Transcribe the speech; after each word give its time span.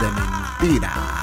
de 0.00 0.10
Mentiras. 0.12 1.18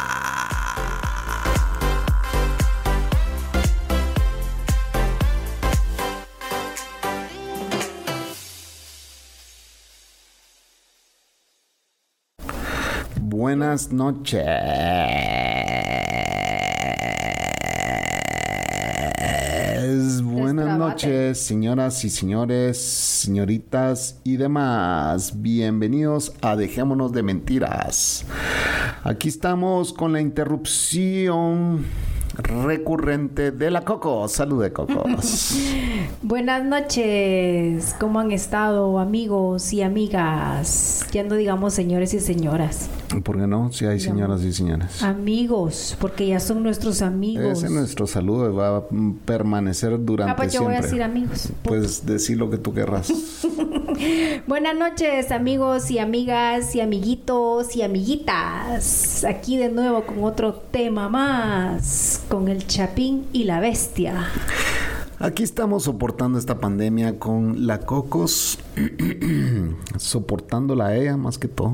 Buenas 13.21 13.91
noches. 13.91 14.45
Buenas 20.23 20.77
noches, 20.95 21.39
señoras 21.41 22.05
y 22.05 22.09
señores, 22.09 22.77
señoritas 22.77 24.21
y 24.23 24.37
demás. 24.37 25.41
Bienvenidos 25.41 26.31
a 26.41 26.55
Dejémonos 26.55 27.11
de 27.11 27.21
Mentiras. 27.21 28.25
Aquí 29.03 29.27
estamos 29.27 29.91
con 29.91 30.13
la 30.13 30.21
interrupción 30.21 31.83
recurrente 32.37 33.51
de 33.51 33.71
la 33.71 33.81
Coco. 33.81 34.27
Salude, 34.27 34.71
Cocos. 34.73 35.55
Buenas 36.21 36.63
noches, 36.65 37.95
¿cómo 37.99 38.19
han 38.19 38.31
estado 38.31 38.99
amigos 38.99 39.71
y 39.73 39.81
amigas? 39.81 41.05
Ya 41.11 41.23
no 41.23 41.35
digamos 41.35 41.73
señores 41.73 42.13
y 42.13 42.19
señoras. 42.19 42.89
¿Por 43.23 43.37
qué 43.37 43.47
no? 43.47 43.71
Si 43.71 43.85
hay 43.85 43.99
señoras 43.99 44.43
y 44.43 44.51
señores. 44.53 45.01
Amigos, 45.03 45.95
porque 45.99 46.27
ya 46.27 46.39
son 46.39 46.63
nuestros 46.63 47.01
amigos. 47.01 47.59
Ese 47.59 47.67
es 47.67 47.71
nuestro 47.71 48.07
saludo 48.07 48.53
va 48.55 48.77
a 48.77 48.83
permanecer 49.25 50.03
durante 50.03 50.31
Ah, 50.33 50.35
pues 50.35 50.53
yo 50.53 50.59
siempre. 50.59 50.77
voy 50.77 50.83
a 50.83 50.85
decir 50.85 51.03
amigos. 51.03 51.49
Puedes 51.63 52.05
decir 52.05 52.37
lo 52.37 52.49
que 52.49 52.57
tú 52.57 52.73
querrás. 52.73 53.11
Buenas 54.47 54.75
noches 54.75 55.31
amigos 55.31 55.89
y 55.89 55.99
amigas 55.99 56.75
y 56.75 56.81
amiguitos 56.81 57.75
y 57.75 57.81
amiguitas. 57.81 59.23
Aquí 59.23 59.57
de 59.57 59.69
nuevo 59.69 60.03
con 60.05 60.23
otro 60.23 60.53
tema 60.53 61.07
más, 61.07 62.21
con 62.27 62.47
el 62.47 62.67
chapín 62.67 63.27
y 63.31 63.43
la 63.45 63.59
bestia. 63.59 64.27
Aquí 65.19 65.43
estamos 65.43 65.83
soportando 65.83 66.37
esta 66.37 66.59
pandemia 66.59 67.19
con 67.19 67.67
la 67.67 67.79
Cocos, 67.79 68.59
soportándola 69.97 70.87
a 70.87 70.95
ella 70.95 71.17
más 71.17 71.37
que 71.37 71.47
todo. 71.47 71.73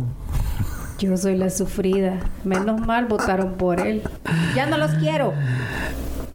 Yo 1.00 1.18
soy 1.18 1.36
la 1.36 1.50
sufrida. 1.50 2.20
Menos 2.44 2.80
mal 2.86 3.08
votaron 3.08 3.54
por 3.54 3.80
él. 3.80 4.04
Ya 4.56 4.68
no 4.68 4.78
los 4.78 4.92
quiero. 4.96 5.34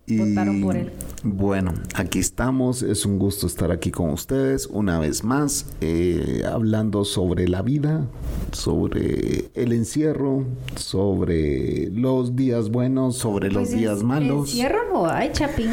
Votaron 0.09 0.61
por 0.61 0.77
él. 0.77 0.92
Bueno, 1.28 1.74
aquí 1.94 2.20
estamos. 2.20 2.82
Es 2.82 3.05
un 3.05 3.19
gusto 3.19 3.48
estar 3.48 3.72
aquí 3.72 3.91
con 3.91 4.10
ustedes 4.10 4.66
una 4.66 5.00
vez 5.00 5.24
más, 5.24 5.66
eh, 5.80 6.44
hablando 6.48 7.05
sobre 7.05 7.48
la 7.48 7.62
vida, 7.62 8.06
sobre 8.53 9.50
el 9.54 9.72
encierro, 9.72 10.44
sobre 10.76 11.91
los 11.91 12.37
días 12.37 12.70
buenos, 12.70 13.16
sobre 13.19 13.50
los 13.50 13.69
Pues 13.69 13.76
días 13.76 14.04
malos. 14.04 14.50
Encierro 14.50 14.92
no 14.92 15.06
hay, 15.09 15.32
chapín. 15.32 15.70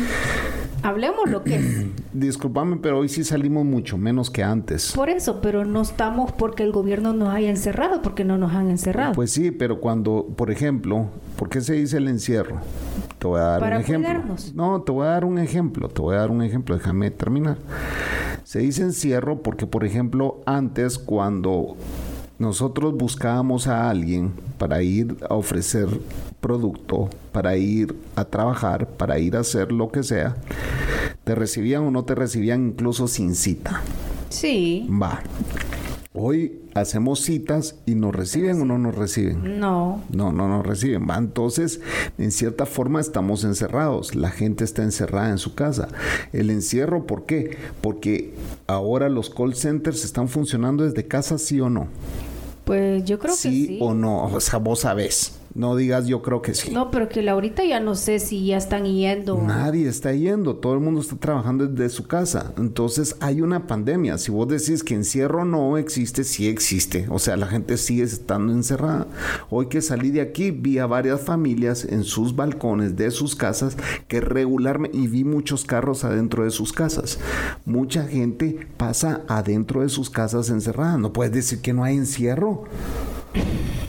Hablemos 0.84 1.30
lo 1.30 1.44
que 1.44 1.56
es. 1.56 1.86
Disculpame, 2.14 2.78
pero 2.78 3.00
hoy 3.00 3.10
sí 3.10 3.24
salimos 3.24 3.66
mucho 3.66 3.98
menos 3.98 4.30
que 4.30 4.44
antes. 4.44 4.92
Por 4.92 5.10
eso, 5.10 5.40
pero 5.42 5.64
no 5.66 5.82
estamos 5.82 6.32
porque 6.34 6.64
el 6.64 6.72
gobierno 6.72 7.14
nos 7.14 7.30
haya 7.34 7.50
encerrado, 7.50 8.02
porque 8.02 8.24
no 8.26 8.38
nos 8.38 8.52
han 8.54 8.70
encerrado. 8.70 9.14
Pues 9.14 9.32
sí, 9.32 9.52
pero 9.52 9.80
cuando, 9.80 10.28
por 10.36 10.52
ejemplo, 10.52 11.08
¿por 11.38 11.50
qué 11.50 11.62
se 11.62 11.74
dice 11.74 11.98
el 11.98 12.08
encierro? 12.10 12.58
Te 13.18 13.28
voy 13.28 13.40
a 13.40 13.44
dar 13.44 13.60
Para 13.62 13.78
un 13.78 13.82
ejemplo. 13.84 14.10
cuidarnos. 14.10 14.54
No, 14.54 14.82
te 14.82 14.92
voy 14.92 15.06
a 15.08 15.10
dar 15.12 15.26
un 15.26 15.40
ejemplo, 15.40 15.88
te 15.88 16.02
voy 16.02 16.16
a 16.16 16.20
dar 16.20 16.32
un 16.32 16.42
ejemplo, 16.44 16.76
déjame 16.76 17.10
terminar. 17.12 17.58
Se 18.44 18.60
dice 18.60 18.82
encierro 18.84 19.42
porque, 19.42 19.66
por 19.66 19.86
ejemplo, 19.86 20.42
antes 20.46 21.00
cuando 21.00 21.78
nosotros 22.40 22.96
buscábamos 22.96 23.68
a 23.68 23.90
alguien 23.90 24.34
para 24.58 24.82
ir 24.82 25.18
a 25.30 25.36
ofrecer 25.36 25.88
producto, 26.42 27.10
para 27.32 27.56
ir 27.58 27.96
a 28.16 28.26
trabajar, 28.26 28.88
para 28.88 29.20
ir 29.20 29.36
a 29.36 29.42
hacer 29.42 29.72
lo 29.72 29.92
que 29.92 30.04
sea, 30.04 30.36
te 31.24 31.36
recibían 31.36 31.84
o 31.84 31.92
no 31.92 32.04
te 32.04 32.16
recibían 32.16 32.68
incluso 32.70 33.08
sin 33.08 33.36
cita. 33.36 33.82
sí. 34.30 34.88
Va. 34.90 35.22
Hoy 36.16 36.63
hacemos 36.74 37.22
citas 37.22 37.76
y 37.86 37.96
nos 37.96 38.16
reciben 38.16 38.62
o 38.62 38.66
no 38.66 38.78
nos 38.78 38.96
reciben. 38.96 39.60
No. 39.60 40.02
No, 40.12 40.32
no 40.32 40.48
nos 40.48 40.66
reciben. 40.66 41.08
Va, 41.10 41.18
entonces, 41.18 41.82
en 42.18 42.32
cierta 42.32 42.66
forma 42.66 43.00
estamos 43.00 43.44
encerrados. 43.44 44.16
La 44.16 44.30
gente 44.30 44.64
está 44.64 44.84
encerrada 44.84 45.30
en 45.30 45.38
su 45.38 45.56
casa. 45.56 45.88
El 46.32 46.50
encierro, 46.50 47.06
¿por 47.06 47.26
qué? 47.26 47.58
Porque 47.82 48.34
ahora 48.68 49.10
los 49.10 49.30
call 49.30 49.56
centers 49.56 50.04
están 50.04 50.28
funcionando 50.28 50.84
desde 50.84 51.08
casa, 51.08 51.38
sí 51.38 51.60
o 51.60 51.70
no. 51.70 51.88
Pues 52.66 53.04
yo 53.04 53.20
creo 53.20 53.36
sí, 53.36 53.68
que 53.68 53.74
sí. 53.74 53.80
o 53.82 53.94
no. 53.94 54.26
O 54.26 54.40
sea, 54.40 54.60
vos 54.60 54.80
sabés. 54.80 55.40
No 55.56 55.76
digas 55.76 56.08
yo 56.08 56.22
creo 56.22 56.42
que 56.42 56.56
sí. 56.56 56.72
No, 56.72 56.90
pero 56.90 57.10
que 57.10 57.28
ahorita 57.30 57.64
ya 57.64 57.80
no 57.80 57.96
sé 57.96 58.20
si 58.20 58.46
ya 58.46 58.58
están 58.58 58.86
yendo. 58.86 59.38
Nadie 59.38 59.88
está 59.88 60.12
yendo, 60.14 60.56
todo 60.56 60.74
el 60.74 60.80
mundo 60.80 61.02
está 61.02 61.16
trabajando 61.16 61.68
desde 61.68 61.96
su 61.96 62.08
casa. 62.08 62.54
Entonces 62.58 63.16
hay 63.20 63.42
una 63.42 63.68
pandemia. 63.68 64.18
Si 64.18 64.32
vos 64.32 64.48
decís 64.48 64.84
que 64.84 64.96
encierro 64.96 65.46
no 65.46 65.78
existe, 65.78 66.24
sí 66.24 66.48
existe. 66.48 67.06
O 67.10 67.20
sea, 67.20 67.38
la 67.38 67.48
gente 67.48 67.78
sigue 67.78 68.04
estando 68.04 68.52
encerrada. 68.52 69.08
Hoy 69.50 69.68
que 69.68 69.82
salí 69.82 70.10
de 70.10 70.22
aquí, 70.22 70.52
vi 70.52 70.80
a 70.80 70.88
varias 70.88 71.22
familias 71.22 71.86
en 71.86 72.04
sus 72.04 72.36
balcones 72.36 72.96
de 72.96 73.12
sus 73.12 73.36
casas 73.36 73.78
que 74.08 74.22
regularmente, 74.22 74.98
y 74.98 75.08
vi 75.08 75.24
muchos 75.24 75.66
carros 75.66 76.04
adentro 76.04 76.44
de 76.44 76.52
sus 76.52 76.74
casas. 76.74 77.20
Mucha 77.66 78.06
gente 78.06 78.68
pasa 78.78 79.22
adentro 79.28 79.82
de 79.82 79.90
sus 79.90 80.10
casas 80.10 80.50
encerrada. 80.50 80.98
No 80.98 81.14
puedes 81.14 81.32
decir 81.32 81.62
que 81.62 81.74
no 81.74 81.84
hay 81.84 81.96
encierro. 81.96 82.64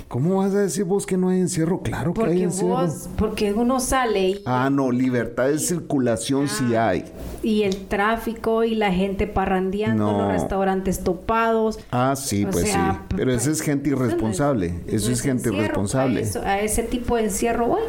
¿Cómo 0.09 0.37
vas 0.37 0.55
a 0.55 0.61
decir 0.61 0.85
vos 0.85 1.07
que 1.07 1.17
no 1.17 1.31
hay 1.31 1.41
encierro? 1.41 1.81
Claro 1.83 2.15
que 2.15 2.25
hay 2.25 2.43
encierro. 2.45 2.69
vos, 2.77 3.09
porque 3.17 3.53
uno 3.53 3.81
sale 3.81 4.29
y, 4.29 4.43
Ah, 4.47 4.71
no, 4.71 4.93
libertad 4.93 5.49
de 5.49 5.59
circulación 5.59 6.47
sí 6.49 6.77
hay. 6.77 7.05
y 7.43 7.63
el 7.65 7.75
tráfico 7.87 8.63
y 8.63 8.77
la 8.77 8.93
gente 8.93 9.27
parrandeando, 9.27 10.13
No. 10.13 10.19
los 10.23 10.29
restaurantes 10.33 11.03
topados. 11.03 11.81
Ah, 11.91 12.15
sí, 12.17 12.45
O 12.45 12.51
pues 12.51 12.71
sea, 12.71 13.03
sí. 13.09 13.15
Pero 13.17 13.33
esa 13.33 13.51
es 13.51 13.61
gente 13.61 13.91
irresponsable. 13.91 14.75
Eso 14.87 15.11
es 15.11 15.21
gente 15.21 15.53
irresponsable. 15.53 16.21
A, 16.21 16.23
eso- 16.23 16.43
a 16.43 16.61
ese 16.61 16.85
tipo 16.85 17.17
de 17.17 17.25
encierro 17.25 17.67
voy. 17.67 17.83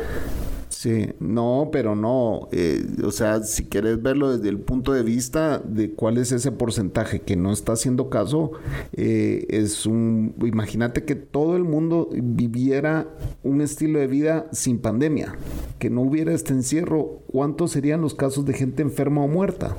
Sí, 0.78 1.08
no, 1.22 1.70
pero 1.72 1.96
no. 1.96 2.50
eh, 2.52 2.86
o 3.04 3.12
sea, 3.12 3.42
si 3.44 3.64
quieres 3.64 4.02
verlo 4.04 4.36
desde 4.36 4.50
el 4.50 4.60
punto 4.60 4.92
de 4.92 5.04
vista 5.04 5.60
de 5.60 5.92
cuál 5.94 6.18
es 6.18 6.34
ese 6.34 6.52
porcentaje 6.52 7.22
que 7.22 7.38
no 7.38 7.54
está 7.54 7.72
haciendo 7.72 8.10
caso, 8.10 8.52
eh, 8.92 9.46
es 9.50 9.86
un. 9.86 10.36
Imagínate 10.44 11.06
que 11.06 11.16
todo 11.16 11.56
el 11.56 11.64
mundo 11.64 12.10
viviera 12.12 13.08
un 13.42 13.62
estilo 13.62 14.00
de 14.00 14.08
vida 14.08 14.48
sin 14.52 14.78
pandemia, 14.80 15.36
que 15.80 15.90
no 15.90 16.02
hubiera 16.02 16.34
este 16.34 16.52
encierro. 16.52 17.22
¿Cuántos 17.28 17.72
serían 17.72 18.02
los 18.02 18.14
casos 18.14 18.44
de 18.46 18.54
gente 18.54 18.82
enferma 18.84 19.24
o 19.24 19.30
muerta? 19.30 19.78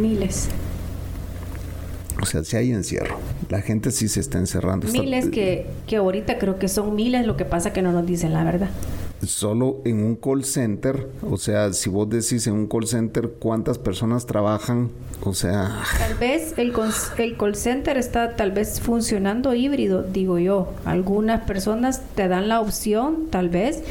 Miles. 0.00 0.48
O 2.20 2.26
sea, 2.26 2.42
si 2.44 2.56
hay 2.56 2.72
encierro. 2.72 3.18
La 3.48 3.62
gente 3.62 3.92
sí 3.92 4.08
se 4.08 4.18
está 4.20 4.38
encerrando. 4.38 4.86
Está- 4.86 5.00
Miles 5.00 5.28
que, 5.28 5.66
que 5.86 5.96
ahorita 5.96 6.38
creo 6.38 6.58
que 6.58 6.66
son 6.68 6.94
miles, 6.96 7.24
lo 7.26 7.36
que 7.36 7.44
pasa 7.44 7.72
que 7.72 7.82
no 7.82 7.92
nos 7.92 8.04
dicen 8.04 8.32
la 8.32 8.42
verdad. 8.44 8.70
Solo 9.26 9.80
en 9.84 10.04
un 10.04 10.16
call 10.16 10.44
center, 10.44 11.08
o 11.28 11.36
sea, 11.36 11.72
si 11.72 11.88
vos 11.88 12.08
decís 12.08 12.46
en 12.46 12.54
un 12.54 12.66
call 12.66 12.86
center 12.86 13.30
cuántas 13.38 13.78
personas 13.78 14.26
trabajan, 14.26 14.90
o 15.24 15.34
sea, 15.34 15.80
Tal 15.98 16.14
vez 16.14 16.54
el, 16.58 16.72
el 17.18 17.36
call 17.36 17.54
center 17.54 17.96
está 17.96 18.34
tal 18.34 18.50
vez 18.50 18.80
funcionando 18.80 19.54
híbrido, 19.54 20.02
digo 20.02 20.38
yo. 20.38 20.72
Algunas 20.84 21.42
personas 21.42 22.02
te 22.14 22.28
dan 22.28 22.48
la 22.48 22.60
opción, 22.60 23.28
tal 23.30 23.48
vez, 23.48 23.82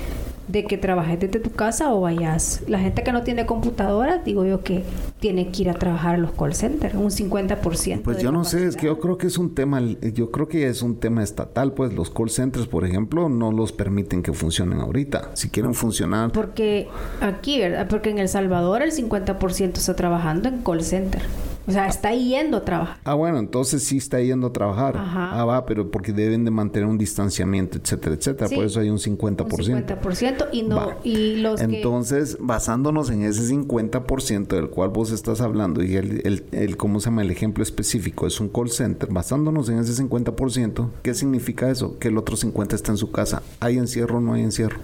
de 0.51 0.65
que 0.65 0.77
trabajes 0.77 1.19
desde 1.19 1.39
tu 1.39 1.51
casa 1.51 1.93
o 1.93 2.01
vayas. 2.01 2.61
La 2.67 2.79
gente 2.79 3.03
que 3.03 3.11
no 3.11 3.23
tiene 3.23 3.45
computadora, 3.45 4.17
digo 4.17 4.45
yo 4.45 4.63
que 4.63 4.83
tiene 5.19 5.51
que 5.51 5.63
ir 5.63 5.69
a 5.69 5.73
trabajar 5.73 6.15
a 6.15 6.17
los 6.17 6.31
call 6.31 6.53
centers, 6.53 6.93
un 6.93 7.09
50%. 7.09 8.01
pues 8.01 8.21
yo 8.21 8.31
no 8.31 8.43
sé, 8.43 8.67
es 8.67 8.75
que 8.75 8.87
yo 8.87 8.99
creo 8.99 9.17
que 9.17 9.27
es 9.27 9.37
un 9.37 9.55
tema, 9.55 9.81
yo 9.81 10.31
creo 10.31 10.47
que 10.47 10.67
es 10.67 10.81
un 10.81 10.99
tema 10.99 11.23
estatal, 11.23 11.73
pues 11.73 11.93
los 11.93 12.09
call 12.09 12.29
centers, 12.29 12.67
por 12.67 12.85
ejemplo, 12.85 13.29
no 13.29 13.51
los 13.51 13.71
permiten 13.71 14.23
que 14.23 14.33
funcionen 14.33 14.79
ahorita. 14.79 15.31
Si 15.33 15.49
quieren 15.49 15.73
funcionar, 15.73 16.31
Porque 16.31 16.87
aquí, 17.21 17.59
¿verdad? 17.59 17.87
Porque 17.87 18.09
en 18.09 18.19
El 18.19 18.29
Salvador 18.29 18.81
el 18.81 18.91
50% 18.91 19.77
está 19.77 19.95
trabajando 19.95 20.49
en 20.49 20.61
call 20.61 20.83
center. 20.83 21.21
O 21.67 21.71
sea, 21.71 21.87
está 21.87 22.13
yendo 22.15 22.57
a 22.57 22.65
trabajar. 22.65 22.97
Ah, 23.03 23.13
bueno, 23.13 23.37
entonces 23.37 23.83
sí 23.83 23.97
está 23.97 24.19
yendo 24.19 24.47
a 24.47 24.53
trabajar. 24.53 24.97
Ajá. 24.97 25.29
Ah, 25.39 25.45
va, 25.45 25.65
pero 25.67 25.91
porque 25.91 26.11
deben 26.11 26.43
de 26.43 26.49
mantener 26.51 26.87
un 26.89 26.97
distanciamiento, 26.97 27.77
etcétera, 27.77 28.15
etcétera. 28.15 28.47
Sí. 28.47 28.55
Por 28.55 28.65
eso 28.65 28.79
hay 28.79 28.89
un 28.89 28.97
50%. 28.97 29.69
Un 29.69 29.85
50% 29.85 30.47
y 30.51 30.63
no 30.63 30.75
Va. 30.75 30.97
y 31.03 31.35
los 31.35 31.59
que 31.61 31.77
Entonces, 31.77 32.37
basándonos 32.39 33.11
en 33.11 33.21
ese 33.23 33.43
50% 33.53 34.47
del 34.55 34.69
cual 34.69 34.89
vos 34.89 35.11
estás 35.11 35.39
hablando 35.41 35.83
y 35.83 35.95
el, 35.97 36.21
el, 36.25 36.43
el- 36.51 36.77
¿cómo 36.77 36.99
se 36.99 37.05
llama? 37.05 37.21
El 37.21 37.29
ejemplo 37.31 37.61
específico 37.63 38.25
es 38.25 38.39
un 38.39 38.49
call 38.49 38.69
center, 38.71 39.09
basándonos 39.11 39.69
en 39.69 39.77
ese 39.79 39.93
50%, 40.03 40.87
¿qué 41.03 41.13
significa 41.13 41.69
eso? 41.69 41.99
Que 41.99 42.07
el 42.07 42.17
otro 42.17 42.35
50% 42.35 42.73
está 42.73 42.91
en 42.91 42.97
su 42.97 43.11
casa. 43.11 43.43
¿Hay 43.59 43.77
encierro 43.77 44.17
o 44.17 44.21
no 44.21 44.33
hay 44.33 44.41
encierro? 44.43 44.77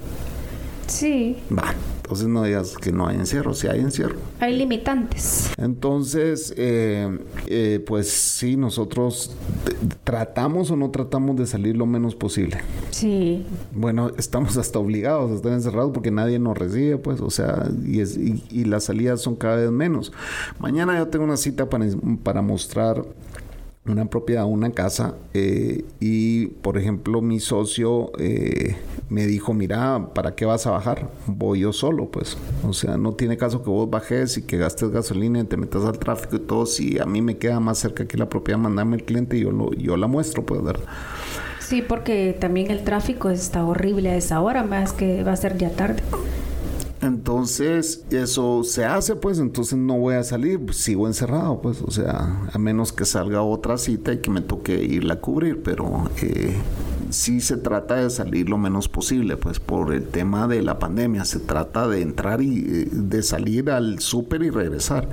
sí, 0.87 1.35
Va, 1.51 1.73
entonces 2.07 2.27
no 2.29 2.43
digas 2.43 2.77
que 2.77 2.93
no 2.93 3.05
hay 3.05 3.17
encierro, 3.17 3.53
si 3.53 3.67
hay 3.67 3.81
encierro. 3.81 4.15
hay 4.39 4.57
limitantes. 4.57 5.51
Entonces, 5.57 6.53
eh, 6.55 7.19
eh, 7.47 7.83
pues 7.85 8.09
sí, 8.09 8.55
nosotros 8.55 9.31
tratamos 10.05 10.71
o 10.71 10.77
no 10.77 10.89
tratamos 10.89 11.35
de 11.35 11.45
salir 11.45 11.75
lo 11.75 11.85
menos 11.85 12.15
posible. 12.15 12.59
Sí. 12.91 13.45
Bueno, 13.73 14.11
estamos 14.17 14.55
hasta 14.55 14.79
obligados 14.79 15.31
a 15.31 15.35
estar 15.35 15.51
encerrados 15.51 15.91
porque 15.93 16.09
nadie 16.11 16.39
nos 16.39 16.57
recibe, 16.57 16.97
pues, 16.97 17.19
o 17.19 17.29
sea, 17.29 17.67
y, 17.85 17.99
es- 17.99 18.15
y- 18.17 18.41
y 18.51 18.63
las 18.63 18.85
salidas 18.85 19.19
son 19.21 19.35
cada 19.35 19.57
vez 19.57 19.71
menos. 19.71 20.13
Mañana 20.59 20.97
yo 20.97 21.07
tengo 21.07 21.25
una 21.25 21.35
cita 21.37 21.69
para, 21.69 21.85
para 22.23 22.41
mostrar 22.41 23.03
una 23.91 24.05
propiedad, 24.05 24.45
una 24.45 24.71
casa, 24.71 25.15
eh, 25.33 25.85
y 25.99 26.47
por 26.47 26.77
ejemplo 26.77 27.21
mi 27.21 27.39
socio 27.39 28.11
eh, 28.19 28.75
me 29.09 29.25
dijo, 29.25 29.53
mira, 29.53 30.09
¿para 30.13 30.35
qué 30.35 30.45
vas 30.45 30.67
a 30.67 30.71
bajar? 30.71 31.09
Voy 31.27 31.61
yo 31.61 31.73
solo, 31.73 32.09
pues. 32.11 32.37
O 32.67 32.73
sea, 32.73 32.97
no 32.97 33.13
tiene 33.13 33.37
caso 33.37 33.63
que 33.63 33.69
vos 33.69 33.89
bajes 33.89 34.37
y 34.37 34.41
que 34.43 34.57
gastes 34.57 34.89
gasolina 34.89 35.39
y 35.39 35.43
te 35.45 35.57
metas 35.57 35.85
al 35.85 35.99
tráfico 35.99 36.35
y 36.35 36.39
todo. 36.39 36.65
Si 36.65 36.99
a 36.99 37.05
mí 37.05 37.21
me 37.21 37.37
queda 37.37 37.59
más 37.59 37.77
cerca 37.77 38.05
que 38.05 38.17
la 38.17 38.29
propiedad, 38.29 38.59
mandarme 38.59 38.97
el 38.97 39.03
cliente 39.03 39.37
y 39.37 39.41
yo, 39.41 39.51
lo, 39.51 39.73
yo 39.73 39.97
la 39.97 40.07
muestro, 40.07 40.45
pues. 40.45 40.61
Sí, 41.59 41.81
porque 41.81 42.35
también 42.39 42.71
el 42.71 42.83
tráfico 42.83 43.29
está 43.29 43.65
horrible 43.65 44.09
a 44.09 44.15
esa 44.15 44.41
hora, 44.41 44.63
más 44.63 44.93
que 44.93 45.23
va 45.23 45.33
a 45.33 45.37
ser 45.37 45.57
ya 45.57 45.69
tarde. 45.69 46.01
Entonces, 47.07 48.05
eso 48.11 48.63
se 48.63 48.85
hace, 48.85 49.15
pues, 49.15 49.39
entonces 49.39 49.77
no 49.77 49.97
voy 49.97 50.15
a 50.15 50.23
salir, 50.23 50.73
sigo 50.73 51.07
encerrado, 51.07 51.61
pues, 51.61 51.81
o 51.81 51.89
sea, 51.89 52.49
a 52.51 52.57
menos 52.57 52.91
que 52.91 53.05
salga 53.05 53.41
otra 53.41 53.77
cita 53.77 54.13
y 54.13 54.17
que 54.17 54.29
me 54.29 54.41
toque 54.41 54.83
irla 54.83 55.15
a 55.15 55.21
cubrir, 55.21 55.63
pero 55.63 56.09
eh, 56.21 56.55
sí 57.09 57.41
se 57.41 57.57
trata 57.57 57.95
de 57.95 58.09
salir 58.09 58.49
lo 58.49 58.57
menos 58.57 58.89
posible, 58.89 59.37
pues, 59.37 59.59
por 59.59 59.93
el 59.93 60.07
tema 60.07 60.47
de 60.47 60.61
la 60.61 60.79
pandemia, 60.79 61.25
se 61.25 61.39
trata 61.39 61.87
de 61.87 62.01
entrar 62.01 62.41
y 62.41 62.59
eh, 62.59 62.89
de 62.91 63.23
salir 63.23 63.71
al 63.71 63.99
súper 63.99 64.43
y 64.43 64.49
regresar. 64.49 65.07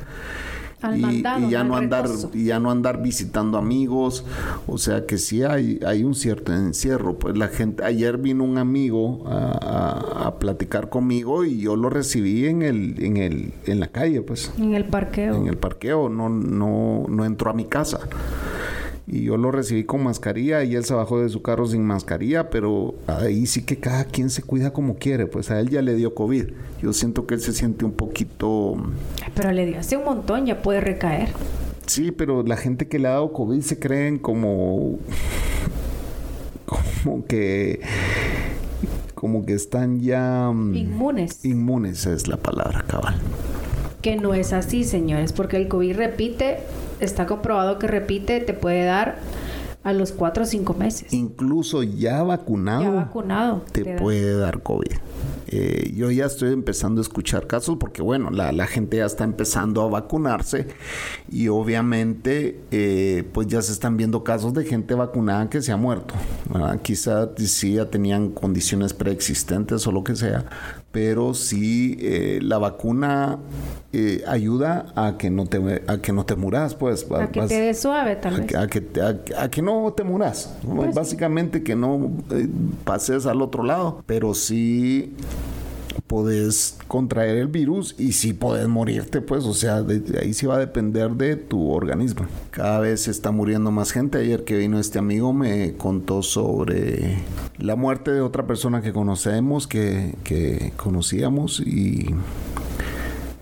Al 0.85 0.99
y, 0.99 1.03
mandado, 1.03 1.47
y 1.47 1.51
ya 1.51 1.65
no 1.65 1.77
andar 1.77 2.05
reposo. 2.07 2.31
y 2.35 2.45
ya 2.45 2.61
no 2.61 2.71
andar 2.71 3.03
visitando 3.03 3.57
amigos 3.59 4.25
o 4.67 4.77
sea 4.79 5.07
que 5.07 5.17
sí 5.19 5.43
hay 5.43 5.81
hay 5.87 6.05
un 6.05 6.15
cierto 6.15 6.53
encierro 6.53 7.19
pues 7.19 7.37
la 7.39 7.49
gente 7.49 7.83
ayer 7.85 8.19
vino 8.19 8.45
un 8.45 8.59
amigo 8.59 9.25
a, 9.27 9.35
a- 10.23 10.27
a 10.29 10.39
platicar 10.39 10.91
conmigo 10.91 11.45
y 11.45 11.59
yo 11.61 11.77
lo 11.77 11.89
recibí 11.91 12.47
en 12.47 12.63
el 12.63 13.03
en 13.03 13.17
el 13.17 13.53
en 13.67 13.81
la 13.81 13.87
calle 13.89 14.21
pues 14.23 14.53
En 14.59 14.75
el 14.75 14.85
parqueo. 14.85 15.35
en 15.37 15.47
el 15.47 15.57
parqueo 15.57 16.09
no 16.09 16.29
no 16.29 17.07
no 17.09 17.25
entró 17.25 17.51
a 17.51 17.55
mi 17.55 17.65
casa 17.65 18.01
y 19.07 19.25
yo 19.25 19.37
lo 19.37 19.51
recibí 19.51 19.85
con 19.85 20.03
mascarilla 20.03 20.65
y 20.65 20.75
él 20.77 20.85
se 20.85 20.95
bajó 20.95 21.21
de 21.21 21.29
su 21.29 21.43
carro 21.43 21.67
sin 21.67 21.85
mascarilla, 21.85 22.49
pero 22.49 22.95
ahí 23.07 23.47
sí 23.47 23.63
que 23.63 23.79
cada 23.79 24.07
quien 24.07 24.31
se 24.31 24.43
cuida 24.43 24.73
como 24.73 24.97
quiere, 24.97 25.27
pues 25.27 25.51
a 25.51 25.61
él 25.61 25.69
ya 25.69 25.83
le 25.83 25.95
dio 25.95 26.15
COVID. 26.15 26.47
Yo 26.81 26.93
siento 26.93 27.27
que 27.27 27.35
él 27.35 27.41
se 27.41 27.53
siente 27.53 27.85
un 27.85 27.93
poquito 27.93 28.77
Pero 29.35 29.53
le 29.53 29.67
dio 29.67 29.79
hace 29.79 29.97
un 29.97 30.05
montón, 30.05 30.47
ya 30.47 30.63
puede 30.63 30.81
recaer. 30.81 31.29
Sí, 31.87 32.13
pero 32.13 32.43
la 32.43 32.57
gente 32.57 32.89
que 32.89 32.99
le 32.99 33.09
ha 33.09 33.13
dado 33.13 33.33
COVID 33.33 33.61
se 33.61 33.79
creen 33.79 34.19
como. 34.19 34.99
como 36.65 37.27
que. 37.27 37.81
como 39.15 39.45
que 39.45 39.53
están 39.53 40.01
ya. 40.01 40.51
mm, 40.53 40.75
Inmunes. 40.75 41.45
Inmunes 41.45 42.07
es 42.07 42.27
la 42.27 42.39
palabra 42.39 42.85
cabal. 42.87 43.17
Que 44.01 44.17
no 44.17 44.35
es 44.35 44.53
así, 44.53 44.85
señores, 44.85 45.33
porque 45.33 45.57
el 45.57 45.69
COVID 45.69 45.97
repite, 45.97 46.59
está 47.01 47.27
comprobado 47.27 47.79
que 47.79 47.87
repite, 47.87 48.41
te 48.41 48.55
puede 48.55 48.85
dar 48.85 49.19
a 49.85 49.93
los 49.93 50.13
cuatro 50.13 50.45
o 50.45 50.47
cinco 50.47 50.75
meses. 50.75 51.13
Incluso 51.13 51.83
ya 51.83 52.23
vacunado. 52.23 52.83
Ya 52.83 52.91
vacunado. 52.91 53.63
te 53.71 53.97
puede 53.97 54.37
dar 54.37 54.63
COVID. 54.63 54.93
Eh, 55.47 55.93
yo 55.95 56.11
ya 56.11 56.25
estoy 56.25 56.53
empezando 56.53 57.01
a 57.01 57.03
escuchar 57.03 57.47
casos 57.47 57.77
porque, 57.79 58.01
bueno, 58.01 58.31
la, 58.31 58.51
la 58.51 58.67
gente 58.67 58.97
ya 58.97 59.05
está 59.05 59.25
empezando 59.25 59.83
a 59.83 59.89
vacunarse 59.89 60.69
y 61.31 61.49
obviamente, 61.49 62.61
eh, 62.71 63.25
pues 63.33 63.47
ya 63.47 63.61
se 63.61 63.73
están 63.73 63.99
viendo 63.99 64.25
casos 64.25 64.55
de 64.55 64.65
gente 64.65 64.95
vacunada 64.95 65.51
que 65.51 65.61
se 65.61 65.71
ha 65.71 65.77
muerto. 65.77 66.15
¿verdad? 66.51 66.81
Quizá 66.81 67.31
sí 67.37 67.75
ya 67.75 67.91
tenían 67.91 68.31
condiciones 68.31 68.95
preexistentes 68.95 69.87
o 69.87 69.93
lo 69.93 70.03
que 70.03 70.17
sea, 70.17 70.47
pero 70.95 71.35
sí 71.35 71.99
eh, 72.01 72.39
la 72.41 72.57
vacuna 72.59 73.39
eh, 73.93 74.23
ayuda 74.27 74.87
a 74.97 75.19
que 75.19 75.29
no 75.29 75.45
te 75.47 75.83
a 75.89 75.99
que 75.99 76.13
no 76.13 76.25
te 76.25 76.37
muras, 76.37 76.75
pues. 76.75 77.05
A 77.13 77.31
que 77.31 77.41
vas- 77.41 77.49
te 77.49 77.61
dé 77.61 77.75
suave, 77.75 78.17
tal 78.17 78.35
a 78.35 78.39
vez. 78.39 78.47
que, 78.47 78.57
a 78.57 78.67
que- 78.69 79.35
a 79.37 79.51
que 79.51 79.61
no 79.61 79.93
te 79.95 80.05
muras. 80.05 80.55
Pues 80.75 80.95
Básicamente 80.95 81.63
que 81.63 81.77
no 81.77 82.11
eh, 82.31 82.49
pases 82.85 83.27
al 83.27 83.43
otro 83.43 83.63
lado. 83.65 84.03
Pero 84.07 84.33
sí 84.35 85.15
podés 86.07 86.79
contraer 86.87 87.39
el 87.39 87.49
virus 87.49 87.95
y 87.99 88.13
sí 88.13 88.33
podés 88.33 88.69
morirte, 88.69 89.21
pues. 89.21 89.45
O 89.45 89.55
sea, 89.55 89.83
de, 89.83 90.19
ahí 90.19 90.35
sí 90.35 90.47
va 90.47 90.57
a 90.57 90.59
depender 90.59 91.11
de 91.13 91.37
tu 91.37 91.71
organismo. 91.71 92.27
Cada 92.51 92.81
vez 92.81 93.03
se 93.03 93.11
está 93.11 93.31
muriendo 93.31 93.71
más 93.71 93.93
gente. 93.93 94.19
Ayer 94.19 94.45
que 94.45 94.57
vino 94.57 94.79
este 94.79 94.99
amigo 94.99 95.33
me 95.33 95.75
contó 95.75 96.23
sobre 96.23 97.19
la 97.59 97.77
muerte 97.77 98.11
de 98.11 98.21
otra 98.21 98.47
persona 98.47 98.83
que 98.83 98.93
conocemos, 98.93 99.67
que, 99.67 100.15
que 100.25 100.73
conocíamos 100.77 101.61
y 101.61 102.15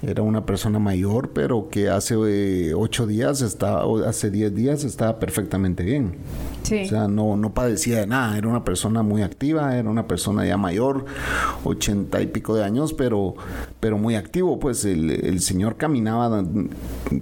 era 0.02 0.22
una 0.22 0.44
persona 0.44 0.80
mayor, 0.80 1.30
pero 1.30 1.68
que 1.68 1.88
hace 1.88 2.16
eh, 2.26 2.74
ocho 2.74 3.06
días 3.06 3.40
estaba, 3.40 3.84
hace 4.08 4.30
diez 4.30 4.52
días 4.52 4.82
estaba 4.82 5.18
perfectamente 5.20 5.84
bien. 5.84 6.16
O 6.62 6.88
sea, 6.88 7.08
no, 7.08 7.36
no 7.36 7.52
padecía 7.52 8.00
de 8.00 8.06
nada. 8.06 8.38
Era 8.38 8.48
una 8.48 8.64
persona 8.64 9.02
muy 9.02 9.22
activa, 9.22 9.76
era 9.76 9.88
una 9.90 10.06
persona 10.06 10.46
ya 10.46 10.56
mayor, 10.56 11.04
ochenta 11.64 12.22
y 12.22 12.26
pico 12.26 12.54
de 12.54 12.64
años, 12.64 12.92
pero, 12.92 13.34
pero 13.80 13.98
muy 13.98 14.14
activo. 14.14 14.58
Pues 14.58 14.84
el, 14.84 15.40
señor 15.40 15.76
caminaba 15.76 16.44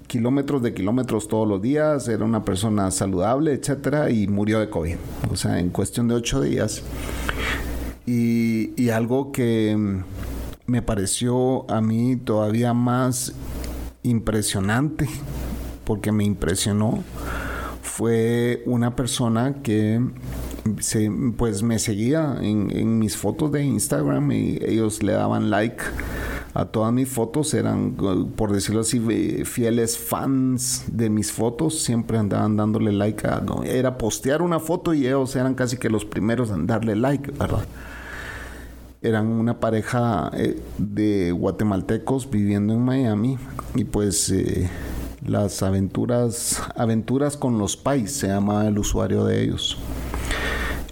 kilómetros 0.06 0.62
de 0.62 0.74
kilómetros 0.74 1.28
todos 1.28 1.48
los 1.48 1.62
días, 1.62 2.08
era 2.08 2.24
una 2.24 2.44
persona 2.44 2.90
saludable, 2.90 3.54
etcétera, 3.54 4.10
y 4.10 4.28
murió 4.28 4.60
de 4.60 4.68
COVID. 4.68 4.96
O 5.32 5.36
sea, 5.36 5.58
en 5.58 5.70
cuestión 5.70 6.08
de 6.08 6.14
ocho 6.14 6.40
días. 6.40 6.82
Y, 8.06 8.90
algo 8.90 9.30
que 9.30 10.02
me 10.66 10.82
pareció 10.82 11.70
a 11.70 11.80
mí 11.80 12.16
todavía 12.16 12.74
más 12.74 13.32
impresionante, 14.02 15.08
porque 15.84 16.10
me 16.10 16.24
impresionó, 16.24 17.04
fue 18.00 18.62
una 18.64 18.96
persona 18.96 19.56
que 19.62 20.00
pues 21.36 21.62
me 21.62 21.78
seguía 21.78 22.38
en, 22.40 22.98
mis 22.98 23.14
fotos 23.14 23.52
de 23.52 23.62
Instagram 23.62 24.32
y 24.32 24.58
ellos 24.64 25.02
le 25.02 25.12
daban 25.12 25.50
like 25.50 25.82
a 26.54 26.64
todas 26.64 26.94
mis 26.94 27.10
fotos, 27.10 27.52
eran, 27.52 27.92
por 28.36 28.52
decirlo 28.52 28.80
así, 28.80 29.04
eh, 29.10 29.44
fieles 29.44 29.98
fans 29.98 30.84
de 30.90 31.10
mis 31.10 31.30
fotos, 31.30 31.82
siempre 31.82 32.16
andaban 32.16 32.56
dándole 32.56 32.90
like 32.90 33.26
a, 33.26 33.42
era 33.66 33.98
postear 33.98 34.40
una 34.40 34.60
foto 34.60 34.94
y 34.94 35.06
ellos 35.06 35.36
eran 35.36 35.54
casi 35.54 35.76
que 35.76 35.90
los 35.90 36.06
primeros 36.06 36.50
en 36.50 36.66
darle 36.66 36.96
like, 36.96 37.30
¿verdad? 37.32 37.66
eran 39.02 39.26
una 39.26 39.60
pareja 39.60 40.30
eh, 40.32 40.58
de 40.78 41.32
guatemaltecos 41.32 42.30
viviendo 42.30 42.72
en 42.72 42.80
Miami 42.80 43.36
y 43.74 43.84
pues 43.84 44.30
eh, 44.30 44.70
las 45.26 45.62
aventuras 45.62 46.62
aventuras 46.76 47.36
con 47.36 47.58
los 47.58 47.76
pais 47.76 48.12
se 48.12 48.28
llama 48.28 48.66
el 48.66 48.78
usuario 48.78 49.24
de 49.24 49.42
ellos. 49.42 49.76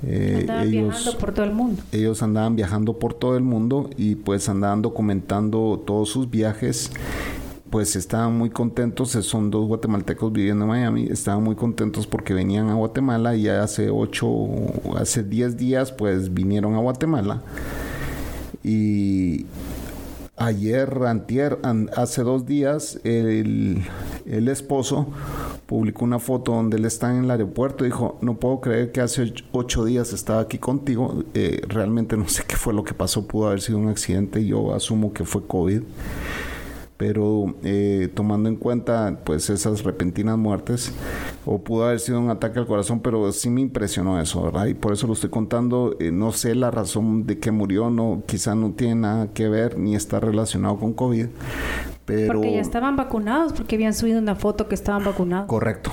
Eh, 0.06 0.46
Andaban 0.48 0.70
viajando 0.70 1.18
por 1.18 1.32
todo 1.32 1.44
el 1.44 1.52
mundo. 1.52 1.82
ellos 1.92 2.22
andaban 2.22 2.56
viajando 2.56 2.98
por 2.98 3.14
todo 3.14 3.36
el 3.36 3.42
mundo 3.42 3.90
y 3.96 4.14
pues 4.14 4.48
andaban 4.48 4.82
documentando 4.82 5.82
todos 5.86 6.10
sus 6.10 6.30
viajes. 6.30 6.92
Pues 7.70 7.96
estaban 7.96 8.38
muy 8.38 8.48
contentos, 8.48 9.14
eh, 9.14 9.22
son 9.22 9.50
dos 9.50 9.66
guatemaltecos 9.66 10.32
viviendo 10.32 10.64
en 10.64 10.70
Miami, 10.70 11.06
estaban 11.10 11.42
muy 11.42 11.54
contentos 11.54 12.06
porque 12.06 12.32
venían 12.32 12.70
a 12.70 12.74
Guatemala 12.74 13.36
y 13.36 13.48
hace 13.48 13.90
ocho, 13.90 14.30
hace 14.96 15.22
10 15.22 15.58
días 15.58 15.92
pues 15.92 16.32
vinieron 16.32 16.74
a 16.76 16.78
Guatemala. 16.78 17.42
Y 18.64 19.44
ayer, 20.38 20.88
an- 21.62 21.90
hace 21.96 22.22
dos 22.22 22.46
días, 22.46 23.00
el, 23.04 23.82
el 24.26 24.48
esposo 24.48 25.08
publicó 25.66 26.04
una 26.04 26.18
foto 26.18 26.52
donde 26.52 26.76
él 26.78 26.84
está 26.84 27.10
en 27.14 27.24
el 27.24 27.30
aeropuerto 27.30 27.84
dijo, 27.84 28.18
no 28.22 28.36
puedo 28.38 28.60
creer 28.60 28.90
que 28.92 29.00
hace 29.00 29.22
och- 29.24 29.44
ocho 29.52 29.84
días 29.84 30.12
estaba 30.12 30.40
aquí 30.40 30.58
contigo. 30.58 31.24
Eh, 31.34 31.60
realmente 31.68 32.16
no 32.16 32.28
sé 32.28 32.44
qué 32.46 32.56
fue 32.56 32.72
lo 32.72 32.84
que 32.84 32.94
pasó, 32.94 33.26
pudo 33.26 33.48
haber 33.48 33.60
sido 33.60 33.78
un 33.78 33.88
accidente, 33.88 34.44
yo 34.46 34.74
asumo 34.74 35.12
que 35.12 35.24
fue 35.24 35.46
COVID. 35.46 35.82
Pero 36.98 37.54
eh, 37.62 38.10
tomando 38.12 38.48
en 38.48 38.56
cuenta 38.56 39.20
pues 39.24 39.48
esas 39.50 39.84
repentinas 39.84 40.36
muertes 40.36 40.92
o 41.46 41.62
pudo 41.62 41.86
haber 41.86 42.00
sido 42.00 42.20
un 42.20 42.28
ataque 42.28 42.58
al 42.58 42.66
corazón 42.66 43.00
pero 43.00 43.30
sí 43.30 43.48
me 43.48 43.60
impresionó 43.60 44.20
eso 44.20 44.42
verdad 44.42 44.66
y 44.66 44.74
por 44.74 44.92
eso 44.92 45.06
lo 45.06 45.12
estoy 45.12 45.30
contando 45.30 45.96
eh, 46.00 46.10
no 46.10 46.32
sé 46.32 46.56
la 46.56 46.72
razón 46.72 47.24
de 47.24 47.38
que 47.38 47.52
murió 47.52 47.88
no 47.88 48.24
quizá 48.26 48.56
no 48.56 48.72
tiene 48.72 48.96
nada 48.96 49.28
que 49.32 49.48
ver 49.48 49.78
ni 49.78 49.94
está 49.94 50.18
relacionado 50.18 50.76
con 50.76 50.92
covid 50.92 51.26
pero 52.04 52.34
porque 52.34 52.54
ya 52.54 52.60
estaban 52.60 52.96
vacunados 52.96 53.52
porque 53.52 53.76
habían 53.76 53.94
subido 53.94 54.18
una 54.18 54.34
foto 54.34 54.66
que 54.66 54.74
estaban 54.74 55.04
vacunados. 55.04 55.46
Correcto. 55.46 55.90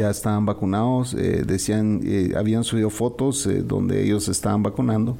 Ya 0.00 0.08
estaban 0.08 0.46
vacunados 0.46 1.12
eh, 1.12 1.44
decían 1.46 2.00
habían 2.34 2.64
subido 2.64 2.88
fotos 2.88 3.46
donde 3.64 4.02
ellos 4.02 4.28
estaban 4.28 4.62
vacunando 4.62 5.18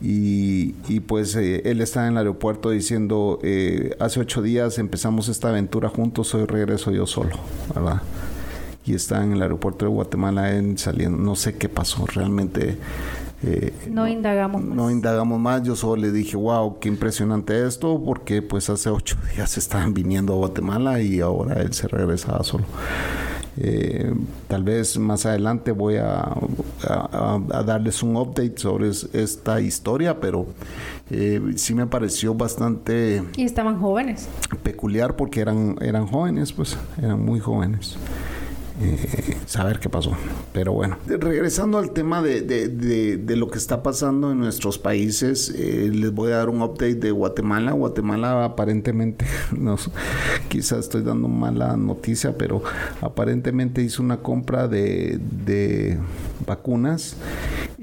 y, 0.00 1.00
pues 1.00 1.34
eh, 1.36 1.62
él 1.64 1.80
está 1.80 2.06
en 2.06 2.12
el 2.12 2.18
aeropuerto 2.18 2.70
diciendo, 2.70 3.38
eh, 3.42 3.96
hace 3.98 4.20
ocho 4.20 4.42
días 4.42 4.78
empezamos 4.78 5.28
esta 5.28 5.48
aventura 5.48 5.88
juntos, 5.88 6.34
hoy 6.34 6.44
regreso 6.44 6.90
yo 6.90 7.06
solo, 7.06 7.36
¿verdad? 7.74 8.02
Y 8.84 8.94
está 8.94 9.22
en 9.24 9.32
el 9.32 9.42
aeropuerto 9.42 9.84
de 9.84 9.90
Guatemala 9.90 10.52
él 10.52 10.78
saliendo, 10.78 11.18
no 11.18 11.36
sé 11.36 11.56
qué 11.56 11.68
pasó, 11.68 12.06
realmente... 12.06 12.78
Eh, 13.42 13.72
no, 13.90 14.08
indagamos 14.08 14.62
más. 14.62 14.76
No 14.76 14.90
indagamos 14.90 15.38
más, 15.38 15.62
yo 15.62 15.76
solo 15.76 16.02
le 16.02 16.10
dije, 16.10 16.36
wow, 16.36 16.78
qué 16.78 16.88
impresionante 16.88 17.66
esto, 17.66 18.02
porque 18.02 18.42
pues 18.42 18.70
hace 18.70 18.88
ocho 18.88 19.16
días 19.34 19.58
estaban 19.58 19.92
viniendo 19.92 20.32
a 20.32 20.36
Guatemala 20.36 21.00
y 21.00 21.20
ahora 21.20 21.60
él 21.60 21.72
se 21.74 21.86
regresaba 21.86 22.42
solo. 22.44 22.64
Eh, 23.58 24.12
tal 24.48 24.64
vez 24.64 24.98
más 24.98 25.24
adelante 25.24 25.72
voy 25.72 25.96
a, 25.96 26.34
darles 27.64 28.02
un 28.02 28.16
update 28.16 28.54
sobre 28.56 28.90
esta 28.90 29.60
historia, 29.60 30.20
pero 30.20 30.46
eh, 31.10 31.40
sí 31.56 31.74
me 31.74 31.86
pareció 31.86 32.34
bastante... 32.34 33.22
Y 33.36 33.44
estaban 33.44 33.80
jóvenes. 33.80 34.28
Peculiar 34.62 35.16
porque 35.16 35.40
eran, 35.40 35.76
eran 35.80 36.06
jóvenes, 36.06 36.52
pues 36.52 36.76
eran 36.98 37.24
muy 37.24 37.40
jóvenes. 37.40 37.96
Eh, 38.80 39.36
saber 39.46 39.78
qué 39.80 39.88
pasó. 39.88 40.12
Pero 40.52 40.72
bueno, 40.72 40.98
regresando 41.06 41.78
al 41.78 41.92
tema 41.92 42.22
de, 42.22 42.42
de, 42.42 43.36
lo 43.36 43.48
que 43.48 43.58
está 43.58 43.82
pasando 43.82 44.32
en 44.32 44.38
nuestros 44.38 44.78
países, 44.78 45.52
eh, 45.56 45.90
les 45.92 46.12
voy 46.12 46.32
a 46.32 46.36
dar 46.36 46.48
un 46.48 46.60
update 46.60 46.96
de 46.96 47.10
Guatemala. 47.10 47.72
Guatemala 47.72 48.44
aparentemente, 48.44 49.24
no, 49.56 49.76
quizás 50.48 50.80
estoy 50.80 51.02
dando 51.02 51.28
mala 51.28 51.76
noticia, 51.76 52.36
pero 52.36 52.62
aparentemente 53.00 53.82
hizo 53.82 54.02
una 54.02 54.18
compra 54.18 54.68
de, 54.68 55.18
de 55.44 55.98
vacunas 56.46 57.16